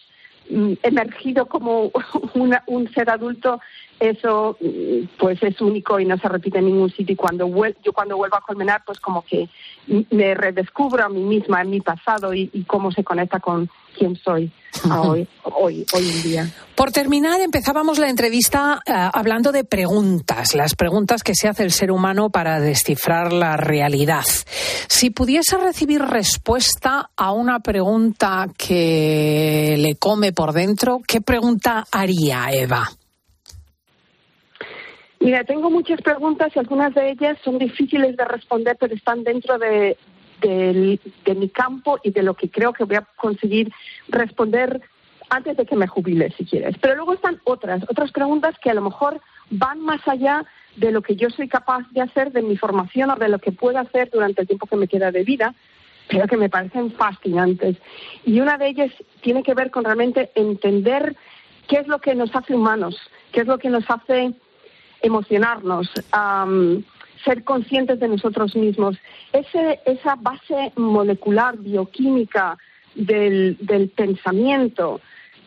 mm, 0.50 0.74
emergido 0.82 1.46
como 1.46 1.90
una, 2.34 2.62
un 2.66 2.92
ser 2.92 3.10
adulto 3.10 3.60
eso 4.00 4.58
pues 5.18 5.42
es 5.42 5.60
único 5.60 6.00
y 6.00 6.04
no 6.04 6.18
se 6.18 6.28
repite 6.28 6.58
en 6.58 6.66
ningún 6.66 6.90
sitio. 6.90 7.12
Y 7.12 7.16
cuando 7.16 7.48
yo 7.82 7.92
cuando 7.92 8.16
vuelvo 8.16 8.36
a 8.36 8.40
Colmenar 8.40 8.82
pues 8.84 9.00
como 9.00 9.22
que 9.22 9.48
me 10.10 10.34
redescubro 10.34 11.04
a 11.04 11.08
mí 11.08 11.20
misma 11.20 11.62
en 11.62 11.70
mi 11.70 11.80
pasado 11.80 12.34
y, 12.34 12.50
y 12.52 12.64
cómo 12.64 12.90
se 12.90 13.04
conecta 13.04 13.40
con 13.40 13.70
quién 13.96 14.16
soy 14.16 14.52
hoy, 14.90 15.28
hoy, 15.42 15.86
hoy 15.92 16.10
en 16.10 16.22
día. 16.22 16.46
Por 16.74 16.90
terminar, 16.90 17.40
empezábamos 17.40 17.98
la 17.98 18.08
entrevista 18.08 18.80
uh, 18.86 18.92
hablando 19.12 19.52
de 19.52 19.64
preguntas, 19.64 20.54
las 20.54 20.74
preguntas 20.74 21.22
que 21.22 21.34
se 21.34 21.48
hace 21.48 21.62
el 21.62 21.70
ser 21.70 21.90
humano 21.90 22.30
para 22.30 22.60
descifrar 22.60 23.32
la 23.32 23.56
realidad. 23.56 24.24
Si 24.88 25.10
pudiese 25.10 25.56
recibir 25.56 26.02
respuesta 26.02 27.10
a 27.16 27.32
una 27.32 27.60
pregunta 27.60 28.48
que 28.56 29.76
le 29.78 29.96
come 29.96 30.32
por 30.32 30.52
dentro, 30.52 31.00
¿qué 31.06 31.20
pregunta 31.20 31.84
haría 31.90 32.48
Eva? 32.50 32.88
Mira, 35.20 35.42
tengo 35.44 35.70
muchas 35.70 36.02
preguntas 36.02 36.52
y 36.54 36.58
algunas 36.58 36.94
de 36.94 37.12
ellas 37.12 37.38
son 37.42 37.58
difíciles 37.58 38.14
de 38.14 38.24
responder, 38.26 38.76
pero 38.78 38.94
están 38.94 39.24
dentro 39.24 39.56
de, 39.58 39.96
de, 40.48 41.34
mi 41.34 41.48
campo 41.48 41.98
y 42.02 42.10
de 42.10 42.22
lo 42.22 42.34
que 42.34 42.50
creo 42.50 42.72
que 42.72 42.84
voy 42.84 42.96
a 42.96 43.06
conseguir 43.16 43.72
responder 44.08 44.80
antes 45.30 45.56
de 45.56 45.66
que 45.66 45.76
me 45.76 45.86
jubile, 45.86 46.32
si 46.36 46.44
quieres. 46.44 46.76
Pero 46.80 46.96
luego 46.96 47.14
están 47.14 47.40
otras, 47.44 47.82
otras 47.88 48.12
preguntas 48.12 48.54
que 48.62 48.70
a 48.70 48.74
lo 48.74 48.82
mejor 48.82 49.20
van 49.50 49.80
más 49.80 50.06
allá 50.06 50.44
de 50.76 50.92
lo 50.92 51.02
que 51.02 51.16
yo 51.16 51.30
soy 51.30 51.48
capaz 51.48 51.82
de 51.92 52.02
hacer, 52.02 52.32
de 52.32 52.42
mi 52.42 52.56
formación 52.56 53.10
o 53.10 53.16
de 53.16 53.28
lo 53.28 53.38
que 53.38 53.52
puedo 53.52 53.78
hacer 53.78 54.10
durante 54.10 54.42
el 54.42 54.48
tiempo 54.48 54.66
que 54.66 54.76
me 54.76 54.88
queda 54.88 55.10
de 55.10 55.24
vida, 55.24 55.54
pero 56.08 56.26
que 56.26 56.36
me 56.36 56.50
parecen 56.50 56.92
fascinantes. 56.92 57.76
Y 58.24 58.40
una 58.40 58.58
de 58.58 58.68
ellas 58.68 58.90
tiene 59.22 59.42
que 59.42 59.54
ver 59.54 59.70
con 59.70 59.84
realmente 59.84 60.30
entender 60.34 61.16
qué 61.68 61.78
es 61.78 61.88
lo 61.88 62.00
que 62.00 62.14
nos 62.14 62.34
hace 62.36 62.54
humanos, 62.54 62.96
qué 63.32 63.40
es 63.40 63.46
lo 63.46 63.58
que 63.58 63.70
nos 63.70 63.84
hace 63.88 64.34
emocionarnos, 65.00 65.90
ser 67.24 67.44
conscientes 67.44 68.00
de 68.00 68.08
nosotros 68.08 68.56
mismos. 68.56 68.96
Ese, 69.32 69.80
esa 69.84 70.16
base 70.16 70.72
molecular, 70.76 71.56
bioquímica 71.58 72.56
del, 72.94 73.56
del 73.60 73.88
pensamiento, 73.90 75.00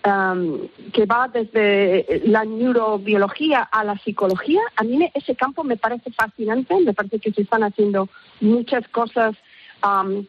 um, 0.06 0.68
que 0.94 1.06
va 1.06 1.28
desde 1.28 2.22
la 2.26 2.46
neurobiología 2.46 3.62
a 3.64 3.84
la 3.84 3.98
psicología, 4.00 4.62
a 4.76 4.84
mí 4.84 5.10
ese 5.14 5.36
campo 5.36 5.64
me 5.64 5.78
parece 5.78 6.12
fascinante, 6.12 6.80
me 6.80 6.94
parece 6.94 7.20
que 7.20 7.32
se 7.32 7.42
están 7.42 7.64
haciendo 7.64 8.10
muchas 8.42 8.88
cosas 8.90 9.36
um, 9.84 10.26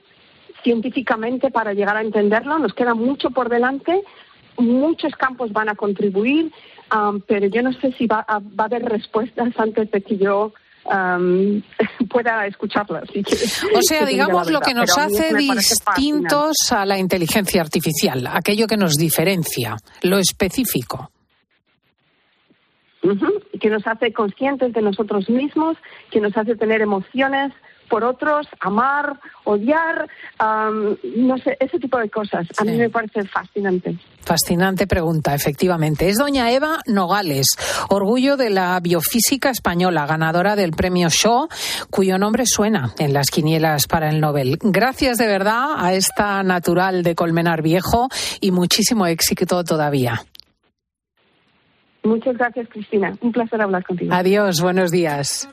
científicamente 0.62 1.50
para 1.50 1.72
llegar 1.72 1.96
a 1.96 2.02
entenderlo, 2.02 2.58
nos 2.58 2.74
queda 2.74 2.94
mucho 2.94 3.30
por 3.30 3.48
delante, 3.48 4.02
muchos 4.56 5.14
campos 5.14 5.52
van 5.52 5.68
a 5.68 5.76
contribuir, 5.76 6.52
um, 6.94 7.20
pero 7.20 7.46
yo 7.46 7.62
no 7.62 7.72
sé 7.72 7.92
si 7.92 8.06
va 8.06 8.24
a, 8.26 8.38
va 8.38 8.64
a, 8.64 8.66
haber 8.66 8.84
respuestas 8.84 9.52
antes 9.58 9.90
de 9.90 10.00
que 10.00 10.16
yo 10.16 10.52
um, 10.88 11.62
pueda 12.08 12.46
escucharlas. 12.46 13.08
O 13.74 13.82
sea, 13.82 14.04
digamos 14.06 14.50
lo 14.50 14.60
que 14.60 14.74
nos 14.74 14.96
hace 14.96 15.34
distintos 15.34 16.56
a 16.70 16.84
la 16.84 16.98
inteligencia 16.98 17.60
artificial, 17.60 18.26
aquello 18.26 18.66
que 18.66 18.76
nos 18.76 18.94
diferencia, 18.94 19.76
lo 20.02 20.18
específico. 20.18 21.10
Uh 23.02 23.10
-huh. 23.10 23.58
Que 23.60 23.70
nos 23.70 23.86
hace 23.86 24.12
conscientes 24.12 24.72
de 24.72 24.82
nosotros 24.82 25.28
mismos, 25.30 25.76
que 26.10 26.20
nos 26.20 26.36
hace 26.36 26.56
tener 26.56 26.80
emociones, 26.80 27.52
por 27.88 28.04
otros, 28.04 28.46
amar, 28.60 29.18
odiar, 29.44 30.08
um, 30.40 30.96
no 31.16 31.38
sé, 31.38 31.56
ese 31.60 31.78
tipo 31.78 31.98
de 31.98 32.08
cosas. 32.10 32.46
A 32.56 32.62
sí. 32.62 32.70
mí 32.70 32.76
me 32.76 32.90
parece 32.90 33.24
fascinante. 33.24 33.96
Fascinante 34.20 34.86
pregunta, 34.86 35.34
efectivamente. 35.34 36.08
Es 36.08 36.18
doña 36.18 36.52
Eva 36.52 36.80
Nogales, 36.86 37.46
orgullo 37.88 38.36
de 38.36 38.50
la 38.50 38.78
biofísica 38.80 39.50
española, 39.50 40.06
ganadora 40.06 40.54
del 40.54 40.72
premio 40.72 41.08
Shaw, 41.08 41.48
cuyo 41.90 42.18
nombre 42.18 42.44
suena 42.46 42.92
en 42.98 43.12
las 43.12 43.30
quinielas 43.30 43.86
para 43.86 44.10
el 44.10 44.20
Nobel. 44.20 44.58
Gracias 44.60 45.16
de 45.18 45.26
verdad 45.26 45.74
a 45.76 45.94
esta 45.94 46.42
natural 46.42 47.02
de 47.02 47.14
Colmenar 47.14 47.62
Viejo 47.62 48.08
y 48.40 48.50
muchísimo 48.50 49.06
éxito 49.06 49.64
todavía. 49.64 50.22
Muchas 52.04 52.36
gracias, 52.36 52.68
Cristina. 52.68 53.12
Un 53.20 53.32
placer 53.32 53.60
hablar 53.60 53.84
contigo. 53.84 54.12
Adiós, 54.14 54.60
buenos 54.60 54.90
días. 54.90 55.48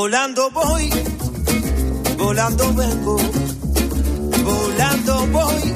Volando 0.00 0.50
voy, 0.50 0.88
volando 2.16 2.72
vengo, 2.72 3.16
volando 4.44 5.26
voy, 5.26 5.74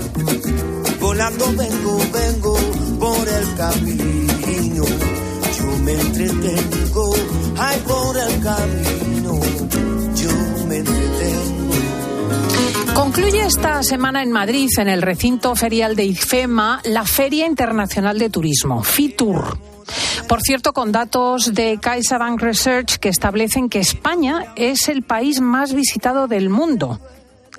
volando 0.98 1.44
vengo, 1.54 1.98
vengo 2.10 2.56
por 2.98 3.28
el 3.28 3.54
camino. 3.54 4.84
Yo 5.58 5.78
me 5.82 5.92
entretengo, 5.92 7.14
ay 7.58 7.82
por 7.86 8.16
el 8.16 8.42
camino, 8.42 9.40
yo 10.14 10.66
me 10.68 10.76
entretengo. 10.78 11.74
Concluye 12.94 13.44
esta 13.44 13.82
semana 13.82 14.22
en 14.22 14.32
Madrid, 14.32 14.70
en 14.78 14.88
el 14.88 15.02
recinto 15.02 15.54
ferial 15.54 15.94
de 15.94 16.04
IFEMA, 16.06 16.80
la 16.84 17.04
Feria 17.04 17.46
Internacional 17.46 18.18
de 18.18 18.30
Turismo, 18.30 18.82
FITUR. 18.82 19.73
Por 20.34 20.42
cierto, 20.42 20.72
con 20.72 20.90
datos 20.90 21.54
de 21.54 21.78
CaixaBank 21.80 22.42
Research 22.42 22.96
que 22.96 23.08
establecen 23.08 23.68
que 23.68 23.78
España 23.78 24.46
es 24.56 24.88
el 24.88 25.04
país 25.04 25.40
más 25.40 25.72
visitado 25.72 26.26
del 26.26 26.50
mundo. 26.50 26.98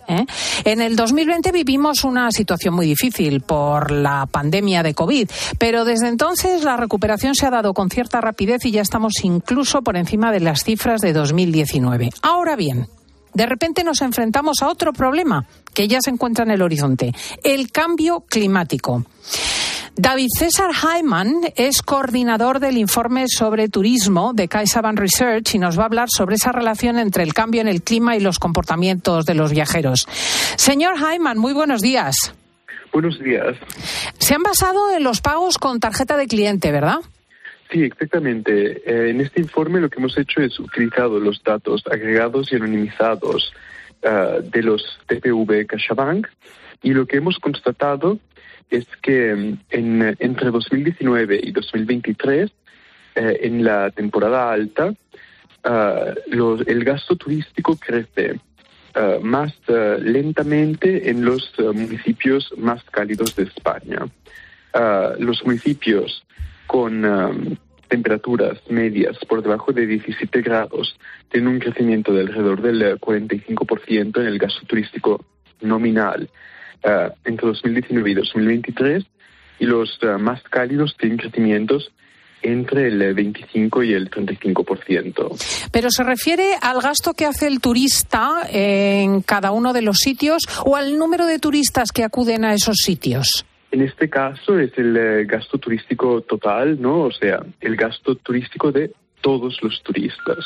¿Eh? 0.09 0.26
En 0.65 0.82
el 0.82 0.97
2020 0.97 1.53
vivimos 1.53 2.03
una 2.03 2.34
situación 2.34 2.73
muy 2.73 2.86
difícil 2.86 3.39
por 3.39 3.91
la 3.91 4.26
pandemia 4.26 4.84
de 4.84 4.93
COVID, 4.93 5.30
pero 5.57 5.86
desde 5.86 6.09
entonces 6.09 6.65
la 6.65 6.76
recuperación 6.76 7.34
se 7.34 7.45
ha 7.45 7.49
dado 7.49 7.73
con 7.73 7.89
cierta 7.89 8.19
rapidez 8.19 8.65
y 8.65 8.71
ya 8.71 8.82
estamos 8.82 9.13
incluso 9.23 9.82
por 9.82 9.95
encima 9.95 10.34
de 10.34 10.41
las 10.41 10.65
cifras 10.65 10.99
de 10.99 11.13
2019. 11.13 12.09
Ahora 12.23 12.57
bien, 12.57 12.89
de 13.34 13.45
repente 13.45 13.86
nos 13.86 14.01
enfrentamos 14.01 14.61
a 14.61 14.67
otro 14.67 14.91
problema 14.91 15.45
que 15.73 15.88
ya 15.88 16.01
se 16.01 16.09
encuentra 16.09 16.43
en 16.43 16.51
el 16.51 16.61
horizonte, 16.61 17.13
el 17.41 17.71
cambio 17.71 18.26
climático. 18.28 19.05
David 19.98 20.28
César 20.38 20.72
Hyman 20.74 21.54
es 21.56 21.82
coordinador 21.82 22.60
del 22.60 22.78
informe 22.78 23.28
sobre 23.30 23.70
turismo 23.70 24.34
de 24.34 24.50
CaixaBank 24.50 25.00
Research 25.00 25.56
y 25.56 25.58
nos 25.58 25.80
va 25.80 25.84
a 25.84 25.86
hablar 25.86 26.10
sobre 26.10 26.36
esa 26.36 26.52
relación 26.52 27.00
entre 27.00 27.24
el 27.24 27.34
cambio 27.34 27.62
en 27.62 27.70
el 27.70 27.82
clima 27.82 28.18
y 28.18 28.20
los 28.20 28.38
comportamientos 28.38 29.26
de 29.26 29.36
los 29.36 29.52
viajeros. 29.52 30.06
Señor 30.58 30.96
Hyman, 30.98 31.38
muy 31.38 31.54
buenos 31.54 31.82
días. 31.82 32.36
Buenos 32.91 33.18
días. 33.20 33.56
Se 34.18 34.36
han 34.36 34.43
basado 34.43 34.91
en 34.93 35.02
los 35.02 35.22
pagos 35.22 35.58
con 35.58 35.80
tarjeta 35.80 36.18
de 36.18 36.28
cliente, 36.28 36.74
¿verdad? 36.74 37.00
Sí, 37.72 37.84
exactamente. 37.84 38.82
Eh, 38.86 39.12
en 39.12 39.22
este 39.22 39.39
informe 39.39 39.80
lo 39.80 39.89
que 39.89 40.00
hemos 40.00 40.18
hecho 40.18 40.41
es 40.41 40.60
utilizado 40.60 41.22
los 41.22 41.41
datos 41.41 41.84
agregados 41.89 42.52
y 42.52 42.58
anonimizados 42.58 43.54
uh, 44.04 44.41
de 44.41 44.62
los 44.62 45.00
TPV 45.08 45.66
CaixaBank 45.66 46.28
y 46.84 46.93
lo 46.93 47.06
que 47.06 47.16
hemos 47.18 47.39
constatado 47.39 48.20
es 48.70 48.86
que 49.01 49.32
en, 49.70 50.16
entre 50.20 50.51
2019 50.51 51.39
y 51.43 51.51
2023, 51.51 52.51
eh, 53.16 53.39
en 53.43 53.63
la 53.63 53.91
temporada 53.91 54.51
alta, 54.51 54.93
los, 56.28 56.61
el 56.68 56.84
gasto 56.84 57.16
turístico 57.16 57.76
crece 57.76 58.39
uh, 58.95 59.20
más 59.20 59.51
uh, 59.68 59.99
lentamente 59.99 61.09
en 61.09 61.26
los 61.26 61.51
municipios 61.57 62.53
más 62.55 62.84
cálidos 62.84 63.36
de 63.36 63.43
España. 63.43 64.07
los 65.18 65.43
municipios 65.43 66.24
con 66.68 67.57
temperaturas 67.88 68.59
medias 68.70 69.18
por 69.28 69.41
debajo 69.41 69.72
de 69.72 69.88
17 69.88 70.41
grados 70.41 70.97
tienen 71.30 71.53
un 71.53 71.59
crecimiento 71.59 72.13
de 72.13 72.22
alrededor 72.22 72.61
del 72.61 72.99
45% 72.99 74.20
en 74.20 74.28
el 74.28 74.38
gasto 74.38 74.66
turístico 74.68 75.24
nominal 75.61 76.30
uh, 76.84 77.13
entre 77.23 77.47
2019 77.47 78.11
y 78.11 78.13
2023 78.13 79.05
y 79.59 79.65
los 79.65 79.99
uh, 80.03 80.19
más 80.19 80.41
cálidos 80.43 80.95
tienen 80.99 81.17
crecimientos 81.17 81.91
entre 82.41 82.88
el 82.88 83.13
25 83.13 83.84
y 83.84 83.93
el 83.93 84.09
35%. 84.09 85.69
Pero 85.71 85.89
se 85.89 86.03
refiere 86.03 86.55
al 86.61 86.82
gasto 86.82 87.13
que 87.13 87.26
hace 87.26 87.47
el 87.47 87.59
turista 87.59 88.47
en 88.49 89.21
cada 89.21 89.51
uno 89.51 89.73
de 89.73 89.82
los 89.82 89.97
sitios 89.97 90.43
o 90.63 90.76
al 90.76 90.97
número 90.97 91.26
de 91.26 91.39
turistas 91.39 91.91
que 91.91 92.03
acuden 92.03 92.45
a 92.45 92.53
esos 92.53 92.78
sitios. 92.78 93.45
En 93.71 93.82
este 93.82 94.09
caso 94.09 94.59
es 94.59 94.71
el 94.78 94.95
eh, 94.95 95.26
gasto 95.26 95.57
turístico 95.57 96.21
total, 96.21 96.80
¿no? 96.80 97.01
O 97.01 97.11
sea, 97.11 97.39
el 97.59 97.76
gasto 97.76 98.15
turístico 98.15 98.71
de 98.71 98.91
todos 99.21 99.57
los 99.61 99.82
turistas. 99.84 100.45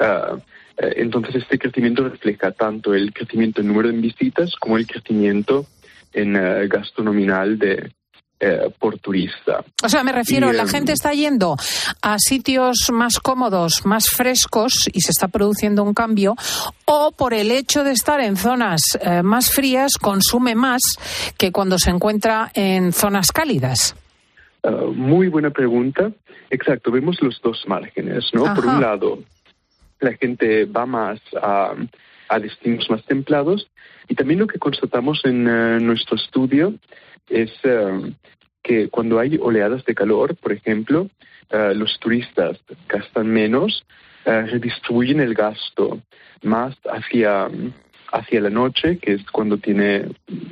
Uh, 0.00 0.40
entonces, 0.78 1.36
este 1.36 1.58
crecimiento 1.58 2.08
refleja 2.08 2.52
tanto 2.52 2.94
el 2.94 3.12
crecimiento 3.12 3.60
en 3.60 3.68
número 3.68 3.88
de 3.88 3.98
visitas 3.98 4.54
como 4.56 4.76
el 4.76 4.86
crecimiento 4.86 5.66
en 6.12 6.36
uh, 6.36 6.68
gasto 6.68 7.02
nominal 7.02 7.58
de, 7.58 7.90
eh, 8.40 8.70
por 8.78 9.00
turista. 9.00 9.64
O 9.82 9.88
sea, 9.88 10.04
me 10.04 10.12
refiero, 10.12 10.52
Y, 10.52 10.56
la 10.56 10.62
em, 10.62 10.68
gente 10.68 10.92
está 10.92 11.12
yendo 11.12 11.56
a 12.02 12.18
sitios 12.20 12.88
más 12.92 13.18
cómodos, 13.18 13.84
más 13.84 14.10
frescos 14.10 14.88
y 14.92 15.00
se 15.00 15.10
está 15.10 15.26
produciendo 15.26 15.82
un 15.82 15.92
cambio, 15.92 16.36
o 16.84 17.10
por 17.10 17.34
el 17.34 17.50
hecho 17.50 17.82
de 17.82 17.90
estar 17.90 18.20
en 18.20 18.36
zonas 18.36 18.80
eh, 19.00 19.24
más 19.24 19.50
frías 19.50 19.94
consume 20.00 20.54
más 20.54 20.82
que 21.36 21.50
cuando 21.50 21.80
se 21.80 21.90
encuentra 21.90 22.52
en 22.54 22.92
zonas 22.92 23.32
cálidas. 23.32 23.96
Uh, 24.62 24.92
muy 24.92 25.26
buena 25.26 25.50
pregunta. 25.50 26.12
Exacto, 26.50 26.92
vemos 26.92 27.20
los 27.20 27.40
dos 27.42 27.64
márgenes, 27.66 28.30
¿no? 28.32 28.54
Por 28.54 28.66
un 28.66 28.80
lado, 28.80 29.18
la 30.00 30.12
gente 30.14 30.64
va 30.64 30.86
más 30.86 31.20
a, 31.40 31.74
a 32.28 32.38
destinos 32.38 32.88
más 32.90 33.04
templados. 33.04 33.68
Y 34.08 34.14
también 34.14 34.40
lo 34.40 34.46
que 34.46 34.58
constatamos 34.58 35.20
en 35.24 35.46
eh, 35.46 35.78
nuestro 35.80 36.16
estudio 36.16 36.74
es 37.28 37.52
eh, 37.64 38.14
que 38.62 38.88
cuando 38.88 39.18
hay 39.18 39.38
oleadas 39.40 39.84
de 39.84 39.94
calor, 39.94 40.36
por 40.36 40.52
ejemplo, 40.52 41.08
eh, 41.50 41.72
los 41.74 41.98
turistas 41.98 42.58
gastan 42.88 43.28
menos, 43.28 43.84
redistribuyen 44.24 45.20
el 45.20 45.32
gasto 45.32 46.02
más 46.42 46.76
hacia, 46.84 47.48
hacia 48.12 48.40
la 48.42 48.50
noche, 48.50 48.98
que 48.98 49.14
es 49.14 49.24
cuando, 49.30 49.56
tiene, 49.56 50.06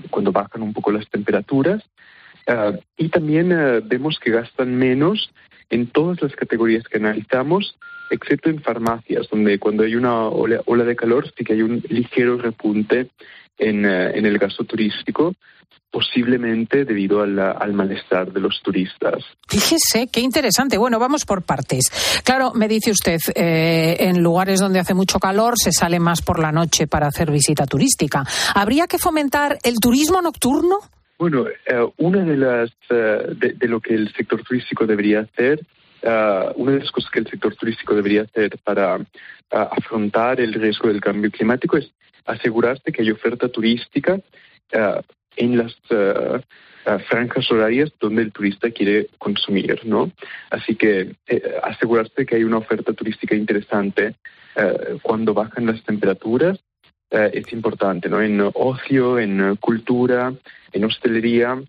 cuando 0.09 0.33
bajan 0.33 0.63
un 0.63 0.73
poco 0.73 0.93
las 0.93 1.07
temperaturas, 1.11 1.83
Uh, 2.49 2.79
y 2.97 3.09
también 3.09 3.53
uh, 3.53 3.83
vemos 3.85 4.21
que 4.21 4.31
gastan 4.31 4.77
menos 4.77 5.33
en 5.69 5.89
todas 5.89 6.23
las 6.23 6.33
categorías 6.37 6.85
que 6.85 6.99
analizamos, 6.99 7.77
excepto 8.11 8.51
en 8.51 8.63
farmacias, 8.63 9.29
donde 9.31 9.59
cuando 9.59 9.85
hay 9.85 9.95
una 9.95 10.29
ola, 10.29 10.61
ola 10.67 10.85
de 10.85 10.97
calor 10.97 11.33
sí 11.37 11.45
que 11.45 11.55
hay 11.55 11.63
un 11.63 11.83
ligero 11.89 12.39
repunte 12.39 13.09
en, 13.59 13.85
uh, 13.85 14.11
en 14.15 14.27
el 14.27 14.39
gasto 14.39 14.65
turístico, 14.65 15.35
posiblemente 15.91 16.85
debido 16.85 17.23
al, 17.23 17.39
al 17.39 17.73
malestar 17.73 18.31
de 18.31 18.41
los 18.41 18.61
turistas. 18.63 19.25
Fíjese, 19.49 20.09
qué 20.09 20.21
interesante. 20.21 20.77
Bueno, 20.77 20.99
vamos 20.99 21.25
por 21.25 21.43
partes. 21.43 21.91
Claro, 22.23 22.53
me 22.55 22.69
dice 22.69 22.91
usted, 22.91 23.19
eh, 23.35 23.97
en 24.01 24.23
lugares 24.23 24.61
donde 24.61 24.79
hace 24.79 24.93
mucho 24.93 25.19
calor 25.19 25.55
se 25.57 25.73
sale 25.73 25.99
más 25.99 26.21
por 26.21 26.39
la 26.39 26.53
noche 26.53 26.87
para 26.87 27.07
hacer 27.07 27.31
visita 27.31 27.67
turística. 27.67 28.25
¿Habría 28.55 28.87
que 28.87 28.99
fomentar 28.99 29.59
el 29.63 29.77
turismo 29.81 30.21
nocturno? 30.21 30.81
Bueno, 31.19 31.47
eh, 31.47 31.89
una 31.97 32.25
de 32.25 32.37
las 32.37 32.71
eh, 32.91 33.35
de, 33.35 33.55
de, 33.55 33.69
lo 33.69 33.81
que 33.81 33.95
el 33.95 34.13
sector 34.13 34.43
turístico 34.43 34.87
debería 34.87 35.21
hacer, 35.21 35.61
uh, 36.07 36.53
una 36.57 36.73
de 36.73 36.81
las 36.81 36.91
cosas 36.91 37.11
que 37.11 37.21
el 37.21 37.27
sector 37.27 37.55
turístico 37.57 37.95
debería 37.95 38.23
hacer 38.23 38.59
para 38.65 38.97
uh, 38.97 39.05
afrontar 39.51 40.41
el 40.41 40.55
riesgo 40.55 40.89
del 40.89 41.01
cambio 41.01 41.31
climático 41.31 41.77
es 41.77 41.93
asegurarse 42.25 42.93
que 42.93 43.03
hay 43.03 43.11
oferta 43.11 43.49
turística 43.49 44.15
uh, 44.15 45.01
en 45.37 45.59
las 45.59 45.77
franjas 47.09 47.51
horarias 47.51 47.93
donde 48.01 48.23
el 48.23 48.33
turista 48.33 48.71
quiere 48.71 49.09
consumir, 49.19 49.81
¿no? 49.85 50.11
Así 50.51 50.77
que 50.77 51.15
eh, 51.27 51.43
asegurarse 51.63 52.25
que 52.25 52.37
hay 52.37 52.45
una 52.45 52.59
oferta 52.59 52.95
turística 52.95 53.35
interesante 53.35 54.15
cuando 55.03 55.35
bajan 55.35 55.67
las 55.67 55.83
temperaturas 55.83 56.59
es 57.11 57.53
importante, 57.53 58.09
¿no? 58.09 58.23
En 58.23 58.41
ocio, 58.55 59.19
en 59.19 59.57
cultura, 59.57 60.33
en 60.73 60.85
hostelería. 60.85 61.61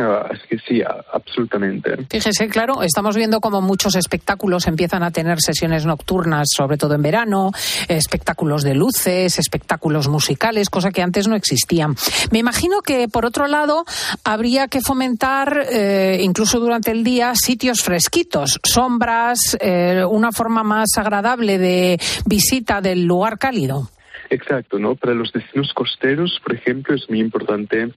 Así 0.00 0.42
que 0.48 0.58
sí, 0.58 0.82
absolutamente. 1.12 1.96
Fíjese, 2.08 2.48
claro, 2.48 2.82
estamos 2.82 3.16
viendo 3.16 3.40
como 3.40 3.60
muchos 3.60 3.96
espectáculos 3.96 4.66
empiezan 4.66 5.02
a 5.02 5.10
tener 5.10 5.40
sesiones 5.40 5.86
nocturnas, 5.86 6.48
sobre 6.50 6.76
todo 6.76 6.94
en 6.94 7.02
verano, 7.02 7.50
espectáculos 7.88 8.62
de 8.62 8.74
luces, 8.74 9.38
espectáculos 9.38 10.08
musicales, 10.08 10.70
cosa 10.70 10.90
que 10.90 11.02
antes 11.02 11.28
no 11.28 11.36
existían. 11.36 11.94
Me 12.30 12.38
imagino 12.38 12.80
que, 12.80 13.08
por 13.08 13.24
otro 13.24 13.46
lado, 13.46 13.84
habría 14.24 14.68
que 14.68 14.80
fomentar, 14.80 15.66
eh, 15.70 16.18
incluso 16.20 16.60
durante 16.60 16.90
el 16.90 17.04
día, 17.04 17.32
sitios 17.34 17.82
fresquitos, 17.82 18.60
sombras, 18.62 19.56
eh, 19.60 20.04
una 20.08 20.32
forma 20.32 20.62
más 20.62 20.96
agradable 20.96 21.58
de 21.58 21.98
visita 22.26 22.80
del 22.80 23.04
lugar 23.04 23.38
cálido. 23.38 23.90
Exacto, 24.30 24.78
¿no? 24.78 24.94
Para 24.94 25.14
los 25.14 25.32
destinos 25.32 25.72
costeros, 25.74 26.38
por 26.42 26.54
ejemplo, 26.54 26.94
es 26.94 27.08
muy 27.08 27.18
importante 27.18 27.92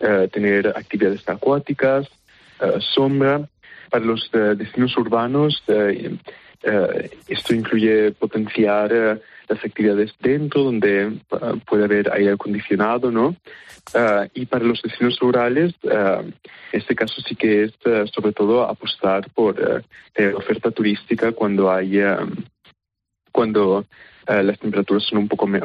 uh, 0.00 0.28
tener 0.28 0.68
actividades 0.68 1.28
acuáticas, 1.28 2.08
uh, 2.60 2.80
sombra. 2.80 3.48
Para 3.90 4.04
los 4.04 4.28
uh, 4.34 4.54
destinos 4.54 4.96
urbanos, 4.98 5.62
esto 7.28 7.54
incluye 7.54 8.12
potenciar 8.12 9.20
las 9.48 9.64
actividades 9.64 10.12
dentro, 10.20 10.64
donde 10.64 11.20
puede 11.64 11.84
haber 11.84 12.12
aire 12.12 12.32
acondicionado, 12.32 13.10
¿no? 13.10 13.36
y 14.34 14.44
para 14.44 14.64
los 14.64 14.82
destinos 14.82 15.18
rurales, 15.20 15.72
en 15.84 16.34
este 16.72 16.94
caso 16.94 17.22
sí 17.22 17.34
que 17.36 17.62
es 17.62 17.72
sobre 18.12 18.32
todo 18.32 18.64
apostar 18.68 19.30
por 19.30 19.82
oferta 20.34 20.70
turística 20.70 21.32
cuando 21.32 21.70
hay, 21.70 21.98
cuando 23.32 23.86
Uh, 24.28 24.42
las 24.42 24.58
temperaturas 24.58 25.04
son 25.08 25.20
un 25.20 25.28
poco 25.28 25.46
me 25.46 25.60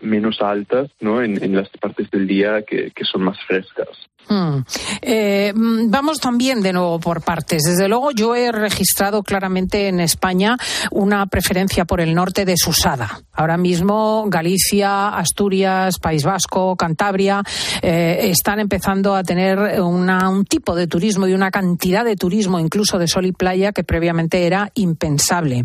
menos 0.00 0.40
altas 0.40 0.90
¿no? 1.00 1.20
en, 1.20 1.56
las 1.56 1.68
partes 1.80 2.08
del 2.10 2.26
día 2.26 2.62
que, 2.62 2.92
son 3.04 3.22
más 3.22 3.36
frescas. 3.46 3.88
Hmm. 4.26 4.60
Eh, 5.02 5.52
vamos 5.54 6.18
también 6.18 6.62
de 6.62 6.72
nuevo 6.72 6.98
por 6.98 7.22
partes. 7.22 7.62
Desde 7.62 7.88
luego 7.88 8.10
yo 8.12 8.34
he 8.34 8.50
registrado 8.52 9.22
claramente 9.22 9.88
en 9.88 10.00
España 10.00 10.56
una 10.90 11.26
preferencia 11.26 11.84
por 11.84 12.00
el 12.00 12.14
norte 12.14 12.46
de 12.46 12.56
Susada. 12.56 13.20
Ahora 13.32 13.58
mismo 13.58 14.24
Galicia, 14.28 15.08
Asturias, 15.08 15.98
País 15.98 16.24
Vasco, 16.24 16.76
Cantabria 16.76 17.42
eh, 17.82 18.30
están 18.30 18.60
empezando 18.60 19.14
a 19.14 19.24
tener 19.24 19.58
una, 19.82 20.30
un 20.30 20.44
tipo 20.46 20.74
de 20.74 20.86
turismo 20.86 21.26
y 21.26 21.34
una 21.34 21.50
cantidad 21.50 22.04
de 22.04 22.16
turismo, 22.16 22.58
incluso 22.58 22.98
de 22.98 23.08
sol 23.08 23.26
y 23.26 23.32
playa, 23.32 23.72
que 23.72 23.84
previamente 23.84 24.46
era 24.46 24.70
impensable. 24.74 25.64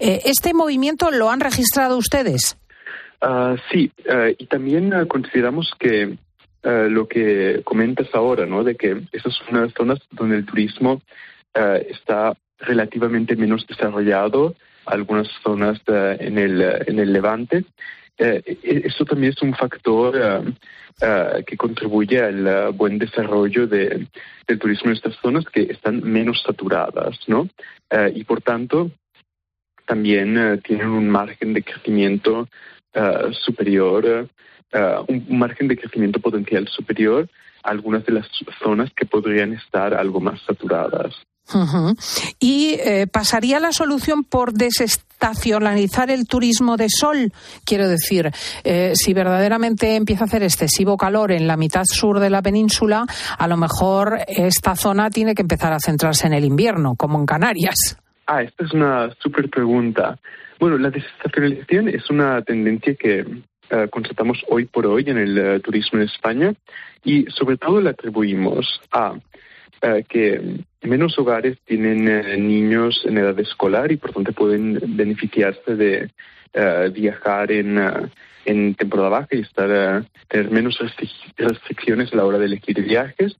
Eh, 0.00 0.22
¿Este 0.24 0.52
movimiento 0.52 1.10
lo 1.12 1.30
han 1.30 1.40
registrado 1.40 1.89
ustedes? 1.96 2.56
Uh, 3.22 3.56
sí, 3.70 3.92
uh, 4.06 4.34
y 4.38 4.46
también 4.46 4.94
uh, 4.94 5.06
consideramos 5.06 5.72
que 5.78 6.16
Uh, 6.62 6.90
lo 6.90 7.08
que 7.08 7.62
comentas 7.64 8.08
ahora, 8.12 8.44
¿no? 8.44 8.62
De 8.62 8.76
que 8.76 9.00
esas 9.12 9.32
son 9.32 9.56
unas 9.56 9.72
zonas 9.72 9.98
donde 10.10 10.36
el 10.36 10.44
turismo 10.44 11.00
está 11.54 12.34
relativamente 12.58 13.34
menos 13.34 13.66
desarrollado, 13.66 14.54
algunas 14.84 15.26
zonas 15.42 15.80
en, 15.88 16.36
el, 16.36 16.60
en 16.86 16.98
el 16.98 17.14
Levante. 17.14 17.64
eso 18.18 19.06
también 19.06 19.32
es 19.32 19.40
un 19.40 19.54
factor 19.54 20.52
que 21.46 21.56
contribuye 21.56 22.20
al 22.20 22.72
buen 22.72 22.98
desarrollo 22.98 23.66
de, 23.66 24.06
del 24.46 24.58
turismo 24.58 24.90
en 24.90 24.96
estas 24.96 25.16
zonas 25.16 25.46
que 25.46 25.62
están 25.62 26.02
menos 26.04 26.42
saturadas, 26.42 27.18
¿no? 27.26 27.48
y 28.14 28.22
por 28.24 28.42
tanto, 28.42 28.90
también 29.90 30.60
tienen 30.64 30.88
un 30.88 31.08
margen 31.08 31.52
de 31.52 31.62
crecimiento 31.62 32.48
superior 33.32 34.28
Uh, 34.72 35.04
un, 35.08 35.36
margen 35.36 35.66
de 35.66 35.76
crecimiento 35.76 36.20
potencial 36.20 36.68
superior 36.68 37.28
a 37.64 37.70
algunas 37.70 38.06
de 38.06 38.12
las 38.12 38.26
zonas 38.62 38.88
que 38.94 39.04
podrían 39.04 39.52
estar 39.52 39.94
algo 39.94 40.20
más 40.20 40.40
saturadas. 40.46 41.12
¿Y 42.38 42.76
eh, 42.78 43.08
pasaría 43.08 43.58
la 43.58 43.72
solución 43.72 44.22
por 44.22 44.52
desestacionalizar 44.52 46.12
el 46.12 46.28
turismo 46.28 46.76
de 46.76 46.88
sol? 46.88 47.32
Quiero 47.64 47.88
decir, 47.88 48.30
eh, 48.62 48.92
si 48.94 49.12
verdaderamente 49.12 49.96
empieza 49.96 50.22
a 50.22 50.26
hacer 50.28 50.44
excesivo 50.44 50.96
calor 50.96 51.32
en 51.32 51.48
la 51.48 51.56
mitad 51.56 51.82
sur 51.84 52.20
de 52.20 52.30
la 52.30 52.40
península, 52.40 53.06
a 53.36 53.48
lo 53.48 53.56
mejor 53.56 54.20
esta 54.28 54.76
zona 54.76 55.10
tiene 55.10 55.34
que 55.34 55.42
empezar 55.42 55.72
a 55.72 55.80
centrarse 55.80 56.28
en 56.28 56.34
el 56.34 56.44
invierno, 56.44 56.94
como 56.94 57.18
en 57.18 57.26
Canarias. 57.26 57.99
Ah, 58.32 58.42
esta 58.42 58.64
es 58.64 58.72
una 58.72 59.10
súper 59.18 59.50
pregunta. 59.50 60.16
Bueno, 60.60 60.78
la 60.78 60.90
desestacionalización 60.90 61.88
es 61.88 62.08
una 62.10 62.42
tendencia 62.42 62.94
que 62.94 63.24
Uh, 63.72 63.88
constatamos 63.88 64.42
hoy 64.48 64.64
por 64.64 64.84
hoy 64.84 65.04
en 65.06 65.16
el 65.16 65.38
uh, 65.38 65.60
turismo 65.60 66.00
en 66.00 66.06
España 66.06 66.52
y 67.04 67.26
sobre 67.26 67.56
todo 67.56 67.80
la 67.80 67.90
atribuimos 67.90 68.80
a 68.90 69.14
eh, 69.82 70.04
que 70.06 70.58
menos 70.82 71.18
hogares 71.18 71.56
tienen 71.64 72.06
eh, 72.06 72.36
niños 72.36 73.02
en 73.06 73.16
edad 73.16 73.38
escolar 73.40 73.90
y 73.90 73.96
por 73.96 74.12
tanto 74.12 74.32
pueden 74.34 74.78
beneficiarse 74.94 75.74
de 75.74 76.10
eh, 76.52 76.90
viajar 76.92 77.50
en, 77.50 77.80
en 78.44 78.74
temporada 78.74 79.08
baja 79.08 79.28
y 79.32 79.40
estar 79.40 80.04
tener 80.28 80.50
menos 80.50 80.78
restricciones 81.38 82.12
a 82.12 82.16
la 82.16 82.26
hora 82.26 82.36
de 82.36 82.44
elegir 82.44 82.82
viajes. 82.82 83.38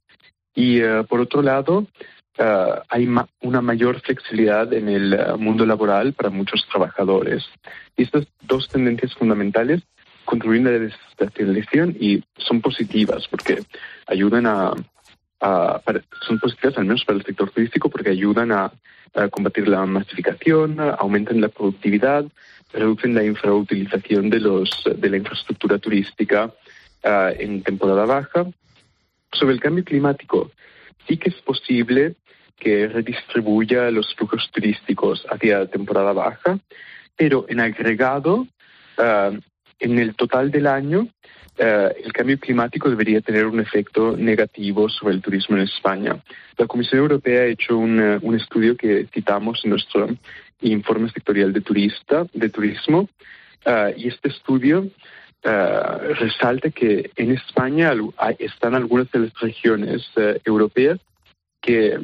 Y 0.55 0.81
por 1.07 1.21
otro 1.21 1.43
lado, 1.43 1.85
hay 2.89 3.07
una 3.41 3.61
mayor 3.61 4.01
flexibilidad 4.01 4.71
en 4.73 4.89
el 4.89 5.37
mundo 5.37 5.65
laboral 5.65 6.13
para 6.13 6.29
muchos 6.29 6.65
trabajadores. 6.69 7.45
Y 7.95 8.03
estas 8.03 8.25
dos 8.41 8.67
tendencias 8.67 9.13
fundamentales 9.13 9.83
contribuyen 10.25 10.67
a 10.67 10.71
la 10.71 10.79
desestabilización 10.79 11.95
y 11.99 12.23
son 12.37 12.61
positivas 12.61 13.27
porque 13.27 13.63
ayudan 14.07 14.47
a, 14.47 14.73
son 16.27 16.39
positivas 16.39 16.77
al 16.77 16.85
menos 16.85 17.03
para 17.05 17.19
el 17.19 17.25
sector 17.25 17.49
turístico 17.51 17.89
porque 17.89 18.11
ayudan 18.11 18.51
a, 18.51 18.71
combatir 19.29 19.67
la 19.67 19.85
masificación, 19.85 20.79
aumentan 20.79 21.41
la 21.41 21.49
productividad, 21.49 22.23
reducen 22.71 23.13
la 23.13 23.25
infrautilización 23.25 24.29
de, 24.29 24.39
los, 24.39 24.69
de 24.85 25.09
la 25.09 25.17
infraestructura 25.17 25.79
turística 25.79 26.49
ah, 27.03 27.31
en 27.37 27.61
temporada 27.61 28.05
baja. 28.05 28.47
Sobre 29.33 29.53
el 29.53 29.59
cambio 29.59 29.83
climático, 29.83 30.51
sí 31.07 31.17
que 31.17 31.27
es 31.27 31.35
posible 31.41 32.15
que 32.61 32.87
redistribuya 32.87 33.89
los 33.89 34.13
flujos 34.15 34.49
turísticos 34.51 35.25
hacia 35.29 35.65
temporada 35.65 36.13
baja, 36.13 36.59
pero 37.17 37.45
en 37.49 37.59
agregado, 37.59 38.47
ah, 38.99 39.31
en 39.79 39.97
el 39.97 40.15
total 40.15 40.51
del 40.51 40.67
año, 40.67 41.07
eh, 41.57 41.89
el 42.05 42.13
cambio 42.13 42.39
climático 42.39 42.89
debería 42.89 43.19
tener 43.19 43.47
un 43.47 43.59
efecto 43.59 44.15
negativo 44.15 44.87
sobre 44.89 45.15
el 45.15 45.21
turismo 45.21 45.57
en 45.57 45.63
España. 45.63 46.21
La 46.57 46.67
Comisión 46.67 47.01
Europea 47.01 47.41
ha 47.41 47.45
hecho 47.45 47.77
un, 47.77 47.99
eh, 47.99 48.37
estudio 48.37 48.77
que 48.77 49.07
citamos 49.11 49.61
en 49.63 49.71
nuestro 49.71 50.07
informe 50.61 51.09
sectorial 51.09 51.51
de, 51.51 51.61
turista, 51.61 52.25
de 52.31 52.49
turismo 52.49 53.09
eh, 53.65 53.93
y 53.97 54.07
este 54.07 54.29
estudio 54.29 54.87
resalta 55.43 56.69
que 56.69 57.09
en 57.15 57.31
España 57.31 57.93
están 58.37 58.75
algunas 58.75 59.11
de 59.11 59.21
las 59.21 59.33
regiones 59.39 60.03
europeas 60.45 60.99
que 61.59 61.97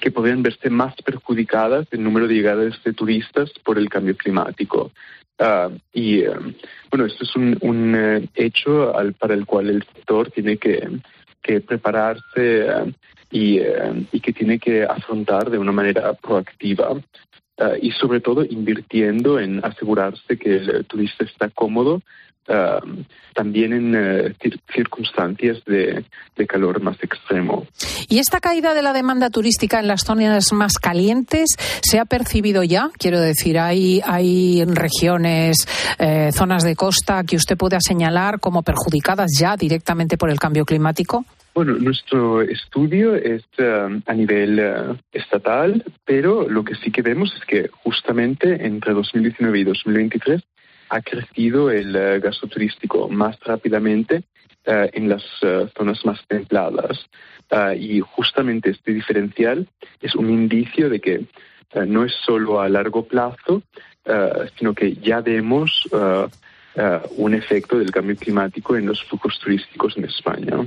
que 0.00 0.10
podrían 0.10 0.42
verse 0.42 0.70
más 0.70 0.94
perjudicadas 0.96 1.86
en 1.92 2.02
número 2.02 2.26
de 2.26 2.34
llegadas 2.34 2.82
de 2.82 2.92
turistas 2.92 3.50
por 3.64 3.78
el 3.78 3.88
cambio 3.88 4.16
climático. 4.16 4.90
Ah, 5.38 5.68
y 5.92 6.20
eh, 6.20 6.30
bueno, 6.90 7.04
esto 7.04 7.24
es 7.24 7.36
un, 7.36 7.94
eh, 7.94 8.28
hecho 8.34 8.92
para 9.18 9.34
el 9.34 9.44
cual 9.44 9.68
el 9.68 9.84
sector 9.94 10.30
tiene 10.30 10.56
que, 10.56 11.00
prepararse 11.66 12.66
eh, 12.66 12.92
y, 13.30 14.20
que 14.20 14.32
tiene 14.32 14.58
que 14.58 14.82
afrontar 14.82 15.50
de 15.50 15.58
una 15.58 15.72
manera 15.72 16.14
proactiva 16.14 16.90
y 17.80 17.90
sobre 17.92 18.20
todo 18.20 18.44
invirtiendo 18.44 19.40
en 19.40 19.64
asegurarse 19.64 20.36
que 20.38 20.56
el 20.56 20.84
turista 20.84 21.24
está 21.24 21.48
cómodo 21.48 22.02
Um, 22.48 23.04
también 23.34 23.72
en 23.72 23.94
eh, 23.94 24.34
circunstancias 24.72 25.62
de, 25.66 26.04
calor 26.46 26.80
más 26.80 26.96
extremo. 27.02 27.66
¿Y 28.08 28.18
esta 28.18 28.40
caída 28.40 28.72
de 28.72 28.82
la 28.82 28.92
demanda 28.92 29.30
turística 29.30 29.80
en 29.80 29.88
las 29.88 30.02
zonas 30.02 30.52
más 30.52 30.78
calientes 30.78 31.50
se 31.82 31.98
ha 31.98 32.04
percibido 32.04 32.62
ya? 32.62 32.90
Quiero 32.98 33.20
decir, 33.20 33.58
hay, 33.58 34.00
hay 34.06 34.64
regiones, 34.64 35.66
eh, 35.98 36.30
zonas 36.32 36.62
de 36.62 36.76
costa 36.76 37.24
que 37.24 37.36
usted 37.36 37.58
pueda 37.58 37.78
señalar 37.80 38.38
como 38.38 38.62
perjudicadas 38.62 39.32
ya 39.38 39.56
directamente 39.56 40.16
por 40.16 40.30
el 40.30 40.38
cambio 40.38 40.64
climático. 40.64 41.26
Bueno, 41.56 41.72
nuestro 41.78 42.42
estudio 42.42 43.14
es 43.14 43.42
um, 43.58 44.02
a 44.04 44.12
nivel 44.12 44.60
uh, 44.60 44.94
estatal, 45.10 45.82
pero 46.04 46.46
lo 46.50 46.62
que 46.62 46.74
sí 46.74 46.90
que 46.90 47.00
vemos 47.00 47.34
es 47.34 47.46
que 47.46 47.70
justamente 47.82 48.66
entre 48.66 48.92
2019 48.92 49.60
y 49.60 49.64
2023 49.64 50.42
ha 50.90 51.00
crecido 51.00 51.70
el 51.70 51.96
eh, 51.96 52.20
gasto 52.20 52.46
turístico 52.46 53.08
más 53.08 53.40
rápidamente 53.40 54.24
eh, 54.66 54.90
en 54.92 55.08
las 55.08 55.24
eh, 55.40 55.66
zonas 55.74 56.04
más 56.04 56.20
templadas. 56.28 57.06
y 57.74 58.00
justamente 58.00 58.68
este 58.68 58.92
diferencial 58.92 59.66
es 60.02 60.14
un 60.14 60.28
indicio 60.28 60.90
de 60.90 61.00
que 61.00 61.24
no 61.86 62.04
es 62.04 62.12
solo 62.26 62.60
a 62.60 62.68
largo 62.68 63.06
plazo, 63.06 63.62
sino 64.58 64.74
que 64.74 64.96
ya 64.96 65.20
vemos 65.20 65.88
un 67.16 67.34
efecto 67.34 67.78
del 67.78 67.92
cambio 67.92 68.16
climático 68.16 68.76
en 68.76 68.86
los 68.86 69.02
flujos 69.04 69.38
turísticos 69.38 69.96
en 69.96 70.04
España. 70.06 70.66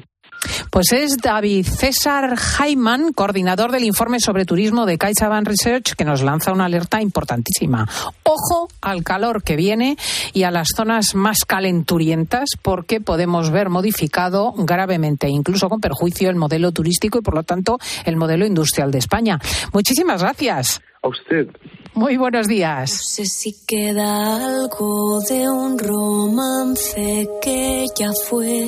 Pues 0.69 0.91
es 0.91 1.17
David 1.17 1.65
César 1.65 2.35
Jaiman, 2.35 3.13
coordinador 3.13 3.71
del 3.71 3.83
informe 3.83 4.19
sobre 4.19 4.45
turismo 4.45 4.85
de 4.85 4.97
CaixaBank 4.97 5.47
Research, 5.47 5.95
que 5.95 6.05
nos 6.05 6.21
lanza 6.21 6.51
una 6.51 6.65
alerta 6.65 7.01
importantísima. 7.01 7.87
Ojo 8.23 8.67
al 8.81 9.03
calor 9.03 9.43
que 9.43 9.55
viene 9.55 9.97
y 10.33 10.43
a 10.43 10.51
las 10.51 10.69
zonas 10.75 11.15
más 11.15 11.45
calenturientas, 11.45 12.49
porque 12.61 13.01
podemos 13.01 13.49
ver 13.51 13.69
modificado 13.69 14.53
gravemente, 14.57 15.27
incluso 15.27 15.69
con 15.69 15.81
perjuicio, 15.81 16.29
el 16.29 16.35
modelo 16.35 16.71
turístico 16.71 17.19
y, 17.19 17.21
por 17.21 17.35
lo 17.35 17.43
tanto, 17.43 17.77
el 18.05 18.15
modelo 18.15 18.45
industrial 18.45 18.91
de 18.91 18.99
España. 18.99 19.39
Muchísimas 19.73 20.21
gracias. 20.21 20.81
A 21.01 21.07
usted. 21.07 21.47
Muy 21.93 22.17
buenos 22.17 22.47
días. 22.47 22.91
No 22.91 22.97
sé 23.03 23.25
si 23.25 23.55
queda 23.65 24.35
algo 24.35 25.19
de 25.21 25.49
un 25.49 25.79
romance 25.79 27.27
que 27.41 27.85
ya 27.97 28.09
fue 28.27 28.67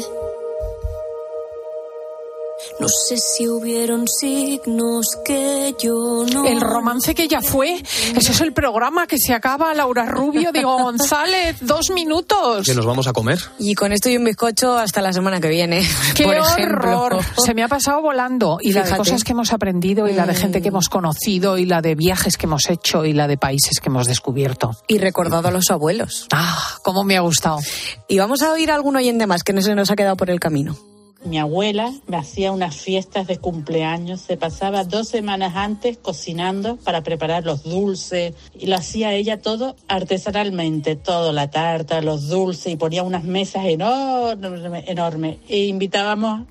no 2.82 2.88
sé 2.88 3.16
si 3.18 3.48
hubieron 3.48 4.08
signos 4.08 5.06
que 5.24 5.76
yo 5.80 6.26
no. 6.34 6.46
El 6.46 6.60
romance 6.60 7.14
que 7.14 7.28
ya 7.28 7.40
fue. 7.40 7.76
Ese 8.16 8.32
es 8.32 8.42
el 8.42 8.54
programa 8.54 9.06
que 9.06 9.20
se 9.20 9.36
acaba, 9.36 9.72
Laura 9.76 10.06
Rubio, 10.06 10.52
Diego 10.52 10.78
González. 10.82 11.58
Dos 11.62 11.92
minutos. 11.92 12.66
Que 12.66 12.74
nos 12.74 12.88
vamos 12.88 13.06
a 13.06 13.14
comer. 13.14 13.40
Y 13.60 13.76
con 13.76 13.92
esto 13.92 14.10
y 14.10 14.18
un 14.18 14.24
bizcocho 14.24 14.76
hasta 14.76 15.00
la 15.00 15.14
semana 15.14 15.40
que 15.40 15.50
viene. 15.50 15.88
¡Qué 16.16 16.26
horror! 16.26 17.20
Se 17.38 17.54
me 17.54 17.62
ha 17.62 17.68
pasado 17.68 18.02
volando. 18.02 18.58
Y 18.60 18.74
la 18.74 18.82
de 18.82 18.98
cosas 18.98 19.24
que 19.24 19.34
hemos 19.34 19.54
aprendido, 19.54 20.08
y 20.08 20.14
la 20.14 20.26
de 20.26 20.34
gente 20.34 20.64
que 20.64 20.70
hemos 20.70 20.90
conocido, 20.90 21.60
y 21.60 21.66
la 21.66 21.84
de 21.84 21.94
viajes 21.94 22.36
que 22.36 22.48
hemos 22.48 22.68
hecho, 22.68 23.06
y 23.06 23.14
la 23.14 23.28
de 23.28 23.38
países 23.38 23.80
que 23.80 23.90
hemos 23.90 24.08
descubierto. 24.08 24.72
Y 24.88 24.98
recordado 24.98 25.50
a 25.50 25.52
los 25.52 25.70
abuelos. 25.70 26.26
¡Ah! 26.32 26.80
¡Cómo 26.82 27.04
me 27.04 27.16
ha 27.16 27.22
gustado! 27.22 27.60
Y 28.08 28.18
vamos 28.18 28.42
a 28.42 28.52
oír 28.52 28.72
a 28.72 28.76
algún 28.76 28.96
oyente 28.96 29.28
más 29.28 29.44
que 29.44 29.54
no 29.54 29.62
se 29.62 29.76
nos 29.76 29.92
ha 29.92 29.96
quedado 29.96 30.18
por 30.18 30.32
el 30.32 30.40
camino. 30.40 30.76
Mi 31.24 31.38
abuela 31.38 31.94
me 32.08 32.18
hacía 32.18 32.52
unas 32.52 32.76
fiestas 32.76 33.28
de 33.28 33.38
cumpleaños, 33.38 34.22
se 34.22 34.38
pasaba 34.38 34.84
dos 34.84 35.08
semanas 35.08 35.54
antes 35.56 35.98
cocinando 35.98 36.78
para 36.78 37.04
preparar 37.04 37.46
los 37.46 37.64
dulces 37.64 38.34
y 38.58 38.66
lo 38.66 38.76
hacía 38.76 39.14
ella 39.14 39.40
todo 39.40 39.76
artesanalmente, 39.88 40.96
todo, 40.96 41.32
la 41.32 41.52
tarta, 41.52 42.02
los 42.02 42.28
dulces 42.28 42.74
y 42.74 42.76
ponía 42.76 43.04
unas 43.04 43.24
mesas 43.24 43.66
enormes, 43.66 44.84
enormes. 44.88 45.38
E 45.48 45.66
invitábamos 45.66 46.48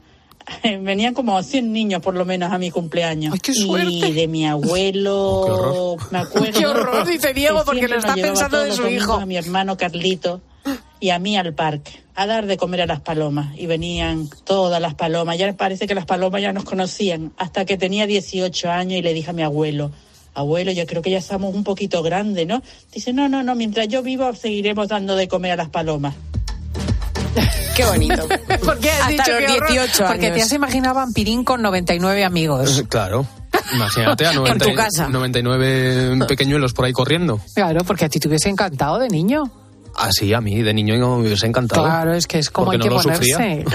venían 0.63 1.15
como 1.15 1.43
100 1.43 1.73
niños 1.73 2.03
por 2.03 2.15
lo 2.15 2.25
menos 2.25 2.53
a 2.53 2.59
mi 2.59 2.71
cumpleaños. 2.71 3.35
qué 3.41 3.55
suerte. 3.55 3.91
Y 3.91 4.13
de 4.13 4.29
mi 4.29 4.47
abuelo, 4.47 5.15
oh, 5.17 5.97
me 6.11 6.19
acuerdo. 6.19 6.53
Qué 6.59 6.67
horror, 6.67 7.07
dice 7.07 7.33
Diego, 7.35 7.63
porque 7.65 7.89
lo 7.89 7.97
está 7.97 8.15
pensando 8.15 8.61
de 8.61 8.73
su 8.73 8.87
hijo. 8.89 9.15
A 9.15 9.27
mi 9.27 9.37
hermano 9.37 9.77
Carlito 9.77 10.41
y 11.01 11.11
a 11.11 11.19
mí 11.19 11.37
al 11.37 11.55
parque 11.55 12.03
a 12.15 12.27
dar 12.27 12.47
de 12.47 12.57
comer 12.57 12.83
a 12.83 12.87
las 12.87 13.01
palomas 13.01 13.59
y 13.59 13.67
venían 13.67 14.29
todas 14.45 14.81
las 14.81 14.95
palomas. 14.95 15.39
Ya 15.39 15.53
parece 15.55 15.87
que 15.87 15.95
las 15.95 16.05
palomas 16.05 16.43
ya 16.43 16.53
nos 16.53 16.65
conocían 16.65 17.33
hasta 17.39 17.65
que 17.65 17.79
tenía 17.79 18.07
18 18.07 18.71
años 18.71 18.99
y 18.99 19.03
le 19.03 19.15
dije 19.15 19.31
a 19.31 19.33
mi 19.33 19.43
abuelo, 19.43 19.91
abuelo, 20.35 20.71
yo 20.73 20.87
creo 20.87 21.03
que 21.03 21.11
ya 21.11 21.19
estamos 21.19 21.55
un 21.55 21.65
poquito 21.65 22.03
grandes, 22.03 22.47
¿no? 22.47 22.63
Dice, 22.93 23.13
no, 23.13 23.29
no, 23.29 23.43
no, 23.43 23.55
mientras 23.55 23.89
yo 23.89 24.03
vivo 24.03 24.35
seguiremos 24.35 24.89
dando 24.89 25.17
de 25.17 25.29
comer 25.29 25.53
a 25.53 25.57
las 25.57 25.71
palomas. 25.71 26.15
Qué 27.77 27.85
bonito. 27.85 28.29
¿Por 28.65 28.79
qué 28.79 28.91
has 28.91 29.09
dicho 29.09 29.33
los 29.33 29.71
18 29.71 29.81
años? 29.81 30.03
Porque 30.07 30.31
te 30.31 30.43
has 30.43 30.53
imaginado 30.53 30.97
vampirín 30.97 31.45
con 31.45 31.63
99 31.63 32.25
amigos. 32.25 32.85
Claro. 32.89 33.27
Imagínate 33.75 34.27
a 34.27 34.33
99 35.09 36.27
pequeñuelos 36.27 36.73
por 36.73 36.85
ahí 36.85 36.93
corriendo. 36.93 37.41
Claro, 37.55 37.85
porque 37.85 38.05
a 38.05 38.09
ti 38.09 38.19
te 38.19 38.29
hubiese 38.29 38.49
encantado 38.49 38.99
de 38.99 39.09
niño. 39.09 39.51
Ah, 40.03 40.09
sí, 40.13 40.33
a 40.33 40.41
mí 40.41 40.63
de 40.63 40.73
niño 40.73 40.95
me 40.97 41.27
hubiese 41.27 41.47
encantado. 41.47 41.85
Claro, 41.85 42.15
es 42.15 42.27
que 42.27 42.39
es 42.39 42.49
como 42.49 42.71
hay 42.71 42.79
que 42.79 42.89
ponerse. 42.89 43.67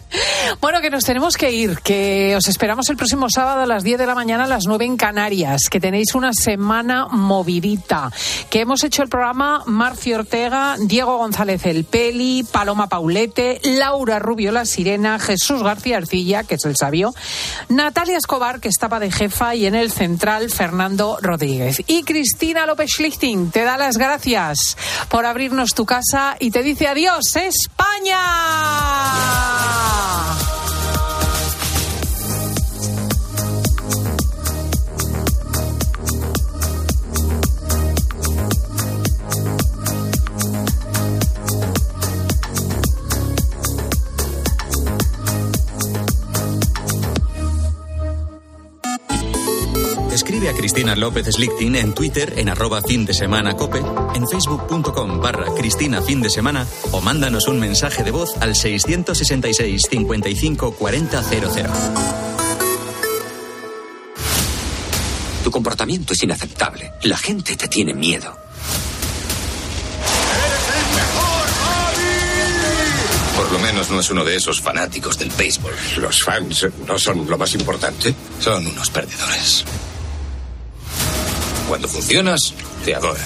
bueno, 0.60 0.82
que 0.82 0.90
nos 0.90 1.04
tenemos 1.04 1.38
que 1.38 1.50
ir, 1.50 1.78
que 1.78 2.36
os 2.36 2.48
esperamos 2.48 2.90
el 2.90 2.98
próximo 2.98 3.30
sábado 3.30 3.62
a 3.62 3.66
las 3.66 3.82
10 3.82 3.98
de 3.98 4.04
la 4.04 4.14
mañana 4.14 4.44
a 4.44 4.46
las 4.46 4.66
9 4.66 4.84
en 4.84 4.98
Canarias, 4.98 5.62
que 5.70 5.80
tenéis 5.80 6.14
una 6.14 6.34
semana 6.34 7.06
movidita, 7.06 8.12
que 8.50 8.60
hemos 8.60 8.84
hecho 8.84 9.02
el 9.02 9.08
programa 9.08 9.62
Marcio 9.64 10.16
Ortega, 10.16 10.76
Diego 10.78 11.16
González 11.16 11.64
El 11.64 11.84
Peli, 11.84 12.44
Paloma 12.44 12.88
Paulete, 12.88 13.58
Laura 13.64 14.18
Rubio 14.18 14.52
La 14.52 14.66
Sirena, 14.66 15.18
Jesús 15.18 15.62
García 15.62 15.96
Arcilla, 15.96 16.44
que 16.44 16.56
es 16.56 16.64
el 16.66 16.76
sabio, 16.76 17.14
Natalia 17.70 18.18
Escobar, 18.18 18.60
que 18.60 18.68
estaba 18.68 19.00
de 19.00 19.10
jefa, 19.10 19.54
y 19.54 19.64
en 19.64 19.74
el 19.74 19.90
central 19.90 20.50
Fernando 20.50 21.16
Rodríguez. 21.22 21.82
Y 21.86 22.02
Cristina 22.02 22.66
López 22.66 22.90
Schlichting, 22.90 23.50
te 23.50 23.64
da 23.64 23.78
las 23.78 23.96
gracias 23.96 24.76
por 25.08 25.24
abrirnos 25.24 25.69
tu 25.74 25.84
casa 25.86 26.36
y 26.38 26.50
te 26.50 26.62
dice 26.62 26.88
adiós, 26.88 27.36
España. 27.36 28.20
Cristina 50.90 51.06
López 51.06 51.26
Slichting 51.26 51.76
en 51.76 51.94
Twitter 51.94 52.34
en 52.36 52.48
arroba 52.48 52.82
fin 52.82 53.04
de 53.04 53.14
semana 53.14 53.54
cope, 53.54 53.78
en 53.78 54.26
facebook.com 54.26 55.20
barra 55.20 55.54
Cristina 55.54 56.02
fin 56.02 56.20
de 56.20 56.28
semana 56.28 56.66
o 56.90 57.00
mándanos 57.00 57.46
un 57.46 57.60
mensaje 57.60 58.02
de 58.02 58.10
voz 58.10 58.36
al 58.40 58.56
666 58.56 59.82
55 59.88 60.72
40 60.72 61.22
Tu 65.44 65.50
comportamiento 65.52 66.12
es 66.12 66.22
inaceptable. 66.24 66.92
La 67.02 67.16
gente 67.16 67.56
te 67.56 67.68
tiene 67.68 67.94
miedo. 67.94 68.36
Por 73.36 73.52
lo 73.52 73.58
menos 73.60 73.90
no 73.90 74.00
es 74.00 74.10
uno 74.10 74.24
de 74.24 74.34
esos 74.34 74.60
fanáticos 74.60 75.16
del 75.18 75.30
béisbol. 75.30 75.72
Los 75.98 76.24
fans 76.24 76.66
no 76.84 76.98
son 76.98 77.30
lo 77.30 77.38
más 77.38 77.54
importante. 77.54 78.12
Son 78.40 78.66
unos 78.66 78.90
perdedores. 78.90 79.64
Cuando 81.70 81.86
funcionas, 81.86 82.52
te 82.84 82.96
adoran. 82.96 83.24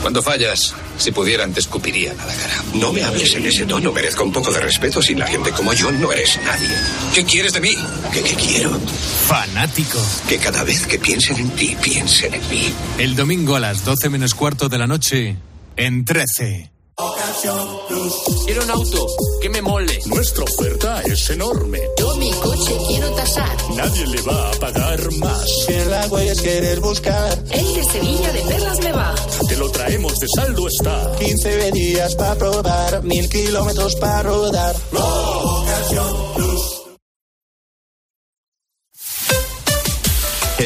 Cuando 0.00 0.22
fallas, 0.22 0.74
si 0.96 1.10
pudieran, 1.10 1.52
te 1.52 1.58
escupirían 1.58 2.14
a 2.20 2.24
la 2.24 2.32
cara. 2.32 2.62
No 2.74 2.92
me 2.92 3.02
hables 3.02 3.34
en 3.34 3.46
ese 3.46 3.66
tono. 3.66 3.90
Merezco 3.90 4.22
un 4.22 4.30
poco 4.30 4.52
de 4.52 4.60
respeto. 4.60 5.02
Sin 5.02 5.18
la 5.18 5.26
gente 5.26 5.50
como 5.50 5.72
yo, 5.72 5.90
no 5.90 6.12
eres 6.12 6.38
nadie. 6.44 6.68
¿Qué 7.12 7.24
quieres 7.24 7.54
de 7.54 7.60
mí? 7.60 7.74
¿Qué, 8.12 8.22
qué 8.22 8.36
quiero? 8.36 8.78
Fanático. 9.26 9.98
Que 10.28 10.38
cada 10.38 10.62
vez 10.62 10.86
que 10.86 11.00
piensen 11.00 11.36
en 11.36 11.50
ti, 11.50 11.76
piensen 11.82 12.32
en 12.32 12.48
mí. 12.48 12.72
El 12.96 13.16
domingo 13.16 13.56
a 13.56 13.58
las 13.58 13.84
12 13.84 14.08
menos 14.08 14.36
cuarto 14.36 14.68
de 14.68 14.78
la 14.78 14.86
noche, 14.86 15.36
en 15.76 16.04
13. 16.04 16.70
Quiero 17.40 18.64
un 18.64 18.70
auto 18.70 19.06
que 19.40 19.48
me 19.48 19.62
mole. 19.62 20.00
Nuestra 20.06 20.42
oferta 20.42 21.02
es 21.02 21.30
enorme. 21.30 21.80
Yo 21.96 22.16
mi 22.16 22.32
coche 22.32 22.76
quiero 22.88 23.10
tasar. 23.12 23.56
Nadie 23.76 24.06
le 24.08 24.22
va 24.22 24.50
a 24.50 24.52
pagar 24.54 25.12
más. 25.18 25.48
Si 25.64 25.72
en 25.72 25.88
la 25.88 26.06
huellas 26.08 26.40
quieres 26.40 26.80
buscar. 26.80 27.38
El 27.52 27.74
de 27.74 27.84
Sevilla 27.84 28.32
de 28.32 28.40
Perlas 28.40 28.80
me 28.80 28.92
va. 28.92 29.14
Te 29.48 29.56
lo 29.56 29.70
traemos 29.70 30.18
de 30.18 30.26
saldo 30.34 30.66
está. 30.66 31.12
15 31.20 31.70
días 31.70 32.16
para 32.16 32.34
probar, 32.34 33.04
mil 33.04 33.28
kilómetros 33.28 33.94
para 33.96 34.22
rodar. 34.24 34.74
Ocasión 34.90 35.57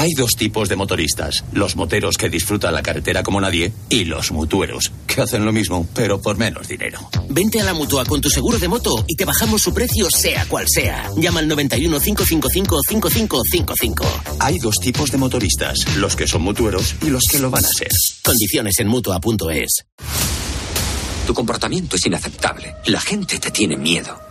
Hay 0.00 0.14
dos 0.14 0.30
tipos 0.30 0.70
de 0.70 0.76
motoristas. 0.76 1.44
Los 1.52 1.76
moteros 1.76 2.16
que 2.16 2.30
disfrutan 2.30 2.72
la 2.72 2.82
carretera 2.82 3.22
como 3.22 3.38
nadie 3.38 3.70
y 3.90 4.06
los 4.06 4.32
mutueros, 4.32 4.90
que 5.06 5.20
hacen 5.20 5.44
lo 5.44 5.52
mismo, 5.52 5.86
pero 5.94 6.22
por 6.22 6.38
menos 6.38 6.68
dinero. 6.68 6.98
Vente 7.28 7.60
a 7.60 7.64
la 7.64 7.74
mutua 7.74 8.06
con 8.06 8.18
tu 8.18 8.30
seguro 8.30 8.58
de 8.58 8.66
moto 8.66 9.04
y 9.06 9.14
te 9.14 9.26
bajamos 9.26 9.60
su 9.60 9.74
precio 9.74 10.08
sea 10.10 10.46
cual 10.46 10.64
sea. 10.66 11.10
Llama 11.18 11.40
al 11.40 11.48
91 11.48 12.00
555 12.00 12.80
5555. 12.88 14.06
Hay 14.38 14.58
dos 14.58 14.76
tipos 14.76 15.10
de 15.10 15.18
motoristas, 15.18 15.94
los 15.96 16.16
que 16.16 16.26
son 16.26 16.40
mutueros 16.40 16.94
y 17.02 17.10
los 17.10 17.24
que 17.30 17.38
lo 17.38 17.50
van 17.50 17.66
a 17.66 17.68
ser. 17.68 17.90
Condiciones 18.24 18.78
en 18.78 18.88
mutua.es. 18.88 19.84
Tu 21.26 21.34
comportamiento 21.34 21.96
es 21.96 22.06
inaceptable. 22.06 22.74
La 22.86 23.02
gente 23.02 23.38
te 23.38 23.50
tiene 23.50 23.76
miedo. 23.76 24.29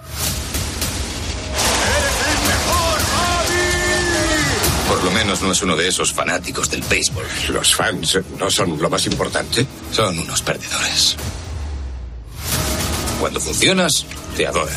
Por 5.00 5.06
lo 5.06 5.12
menos 5.12 5.42
no 5.42 5.54
es 5.54 5.62
uno 5.62 5.78
de 5.78 5.88
esos 5.88 6.12
fanáticos 6.12 6.70
del 6.70 6.82
béisbol. 6.82 7.24
Los 7.54 7.74
fans 7.74 8.20
no 8.38 8.52
son 8.52 8.78
lo 8.82 8.90
más 8.90 9.06
importante. 9.06 9.66
Son 9.94 10.20
unos 10.20 10.42
perdedores. 10.42 11.16
Cuando 13.18 13.40
funcionas, 13.40 14.06
te 14.36 14.46
adoran. 14.46 14.76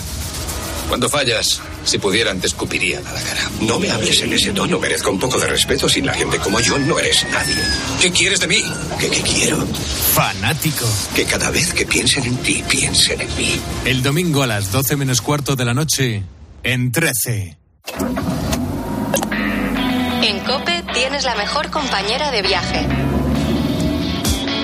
Cuando 0.88 1.08
fallas, 1.08 1.60
si 1.84 1.98
pudieran, 1.98 2.40
te 2.40 2.46
escupirían 2.46 3.04
a 3.04 3.12
la 3.12 3.20
cara. 3.20 3.50
No 3.62 3.80
me 3.80 3.90
hables 3.90 4.20
en 4.22 4.32
ese 4.32 4.52
tono. 4.52 4.78
Merezco 4.78 5.10
un 5.10 5.18
poco 5.18 5.40
de 5.40 5.48
respeto. 5.48 5.88
Sin 5.88 6.06
la 6.06 6.14
gente 6.14 6.38
como 6.38 6.60
yo, 6.60 6.78
no 6.78 7.00
eres 7.00 7.26
nadie. 7.32 7.56
¿Qué 8.00 8.12
quieres 8.12 8.38
de 8.38 8.46
mí? 8.46 8.62
¿Qué, 9.00 9.10
qué 9.10 9.22
quiero? 9.22 9.66
Fanático. 10.14 10.86
Que 11.16 11.24
cada 11.24 11.50
vez 11.50 11.74
que 11.74 11.84
piensen 11.84 12.26
en 12.26 12.36
ti, 12.36 12.62
piensen 12.68 13.20
en 13.20 13.36
mí. 13.36 13.60
El 13.84 14.04
domingo 14.04 14.44
a 14.44 14.46
las 14.46 14.70
12 14.70 14.94
menos 14.94 15.20
cuarto 15.20 15.56
de 15.56 15.64
la 15.64 15.74
noche, 15.74 16.22
en 16.62 16.92
13. 16.92 17.58
En 20.22 20.38
Cope 20.44 20.84
tienes 20.94 21.24
la 21.24 21.34
mejor 21.34 21.68
compañera 21.70 22.30
de 22.30 22.42
viaje. 22.42 23.11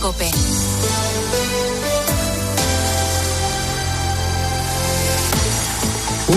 Cope. 0.00 1.71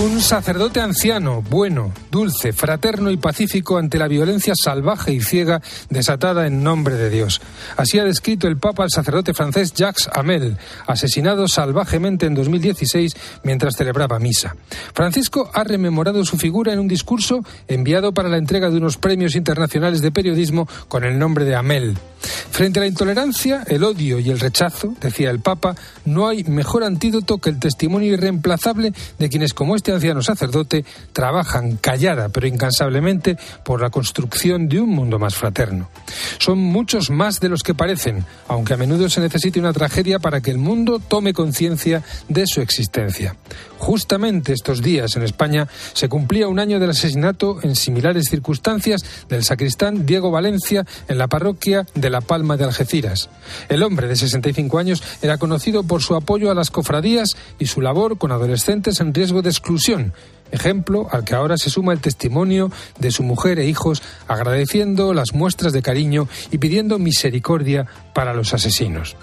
Un 0.04 0.20
sacerdote 0.20 0.82
anciano, 0.82 1.42
bueno, 1.42 1.94
dulce, 2.12 2.52
fraterno 2.52 3.12
y 3.12 3.18
pacífico 3.18 3.78
ante 3.78 3.98
la 3.98 4.10
violencia 4.10 4.54
salvaje 4.54 5.14
y 5.14 5.22
ciega 5.22 5.62
desatada 5.90 6.48
en 6.48 6.64
nombre 6.64 6.96
de 6.96 7.10
Dios. 7.10 7.40
Así 7.78 7.98
ha 7.98 8.04
descrito 8.04 8.50
el 8.50 8.58
Papa 8.58 8.84
al 8.84 8.90
sacerdote 8.92 9.34
francés 9.34 9.74
Jacques 9.74 10.10
Hamel, 10.14 10.58
asesinado 10.86 11.48
salvajemente 11.48 12.26
en 12.26 12.36
2016 12.36 13.14
mientras 13.44 13.78
celebraba 13.78 14.20
misa. 14.20 14.58
Francisco 14.94 15.50
ha 15.54 15.64
rememorado 15.64 16.26
su 16.26 16.36
figura 16.36 16.74
en 16.74 16.80
un 16.80 16.90
discurso 16.90 17.46
enviado 17.70 18.14
para 18.14 18.28
la 18.28 18.38
entrega 18.38 18.70
de 18.70 18.78
unos 18.78 18.98
premios 18.98 19.34
internacionales 19.36 20.02
de 20.02 20.12
periodismo 20.12 20.68
con 20.90 21.06
el 21.06 21.18
nombre 21.18 21.46
de 21.46 21.56
Hamel. 21.56 21.98
Frente 22.52 22.80
a 22.80 22.82
la 22.82 22.88
intolerancia, 22.88 23.64
el 23.68 23.84
odio 23.84 24.20
y 24.20 24.30
el 24.30 24.40
rechazo, 24.40 24.96
decía 25.02 25.30
el 25.30 25.40
Papa, 25.40 25.76
no 26.06 26.28
hay 26.28 26.44
mejor 26.46 26.84
antídoto 26.84 27.38
que 27.38 27.50
el 27.50 27.60
testimonio 27.60 28.14
irreemplazable 28.14 28.94
de 29.20 29.30
quienes, 29.30 29.54
como 29.54 29.76
este 29.86 29.94
anciano 29.94 30.24
sacerdote, 30.24 30.84
trabajan 31.14 31.78
callada 31.78 32.30
pero 32.30 32.48
incansablemente 32.48 33.38
por 33.64 33.82
la 33.82 33.92
construcción 33.92 34.68
de 34.68 34.80
un 34.80 34.90
mundo 34.90 35.20
más 35.20 35.36
fraterno. 35.36 35.92
Son 36.40 36.58
muchos 36.58 37.12
más 37.12 37.40
de 37.40 37.50
los 37.50 37.62
que 37.62 37.76
parecen, 37.76 38.26
aunque 38.48 38.74
a 38.74 38.78
menudo 38.78 39.08
se 39.10 39.22
necesite 39.22 39.60
una 39.60 39.74
tragedia 39.74 40.18
para 40.18 40.42
que 40.42 40.50
el 40.50 40.58
mundo 40.58 40.98
tome 40.98 41.34
conciencia 41.34 42.02
de 42.30 42.48
su 42.48 42.62
existencia. 42.62 43.36
Justamente 43.78 44.54
estos 44.54 44.82
días 44.82 45.16
en 45.16 45.24
España 45.24 45.68
se 45.94 46.10
cumplía 46.10 46.48
un 46.48 46.60
año 46.60 46.80
del 46.80 46.92
asesinato 46.92 47.60
en 47.62 47.76
similares 47.76 48.28
circunstancias 48.30 49.04
del 49.30 49.44
sacristán 49.44 50.06
Diego 50.06 50.32
Valencia 50.32 50.86
en 51.08 51.18
la 51.18 51.28
parroquia 51.28 51.86
de 51.94 52.10
La 52.10 52.22
Palma 52.22 52.58
de 52.58 52.64
Algeciras. 52.64 53.30
El 53.70 53.84
hombre 53.84 54.08
de 54.08 54.16
65 54.16 54.80
años 54.80 55.04
era 55.22 55.38
conocido 55.38 55.84
por 55.84 56.02
su 56.02 56.16
apoyo 56.16 56.52
a 56.52 56.56
las 56.56 56.72
cofradías 56.72 57.36
y 57.60 57.68
su 57.68 57.82
labor 57.82 58.18
con 58.18 58.32
adolescentes 58.32 59.00
en 59.00 59.14
riesgo 59.14 59.42
de 59.42 59.50
exclusión, 59.50 60.14
ejemplo 60.52 61.08
al 61.12 61.24
que 61.24 61.36
ahora 61.36 61.58
se 61.58 61.70
suma 61.70 61.94
el 61.94 62.00
testimonio 62.00 62.72
de 63.00 63.12
su 63.12 63.24
mujer 63.24 63.60
e 63.60 63.68
hijos 63.68 64.02
agradeciendo 64.28 65.14
las 65.14 65.34
muestras 65.34 65.74
de 65.74 65.82
cariño 65.82 66.28
y 66.52 66.58
pidiendo 66.58 67.00
misericordia 67.00 67.88
para 68.16 68.34
los 68.34 68.54
asesinos. 68.54 69.18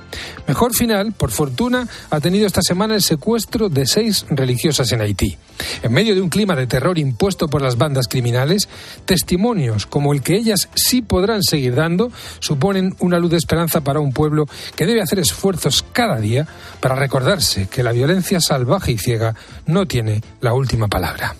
Mejor 0.47 0.75
final, 0.75 1.13
por 1.13 1.31
fortuna, 1.31 1.89
ha 2.11 2.21
tenido 2.21 2.47
esta 2.47 2.61
semana 2.61 2.95
el 2.95 3.01
secuestro 3.01 3.71
de 3.71 3.87
seis 3.87 4.27
religiosas 4.29 4.93
en 4.93 5.01
Haití. 5.01 5.39
En 5.83 5.93
medio 5.93 6.15
de 6.15 6.21
un 6.21 6.29
clima 6.29 6.55
de 6.55 6.67
terror 6.67 6.99
impuesto 6.99 7.49
por 7.49 7.63
las 7.63 7.79
bandas 7.79 8.07
criminales, 8.07 8.69
testimonios 9.07 9.87
como 9.87 10.13
el 10.13 10.21
que 10.21 10.37
ellas 10.37 10.69
sí 10.75 11.01
podrán 11.01 11.43
seguir 11.43 11.75
dando 11.75 12.13
suponen 12.39 12.95
una 12.99 13.19
luz 13.19 13.31
de 13.31 13.39
esperanza 13.39 13.81
para 13.81 14.01
un 14.01 14.13
pueblo 14.13 14.45
que 14.77 14.85
debe 14.85 15.01
hacer 15.01 15.19
esfuerzos 15.19 15.87
cada 15.95 16.19
día 16.21 16.47
para 16.81 16.95
recordarse 16.95 17.69
que 17.69 17.83
la 17.83 17.93
violencia 17.93 18.43
salvaje 18.43 18.93
y 18.93 18.99
ciega 18.99 19.35
no 19.65 19.87
tiene 19.87 20.21
la 20.43 20.53
última 20.53 20.89
palabra. 20.89 21.35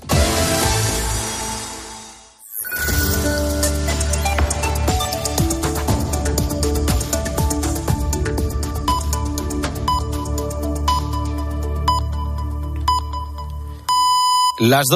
Las 14.65 14.87
dos 14.87 14.91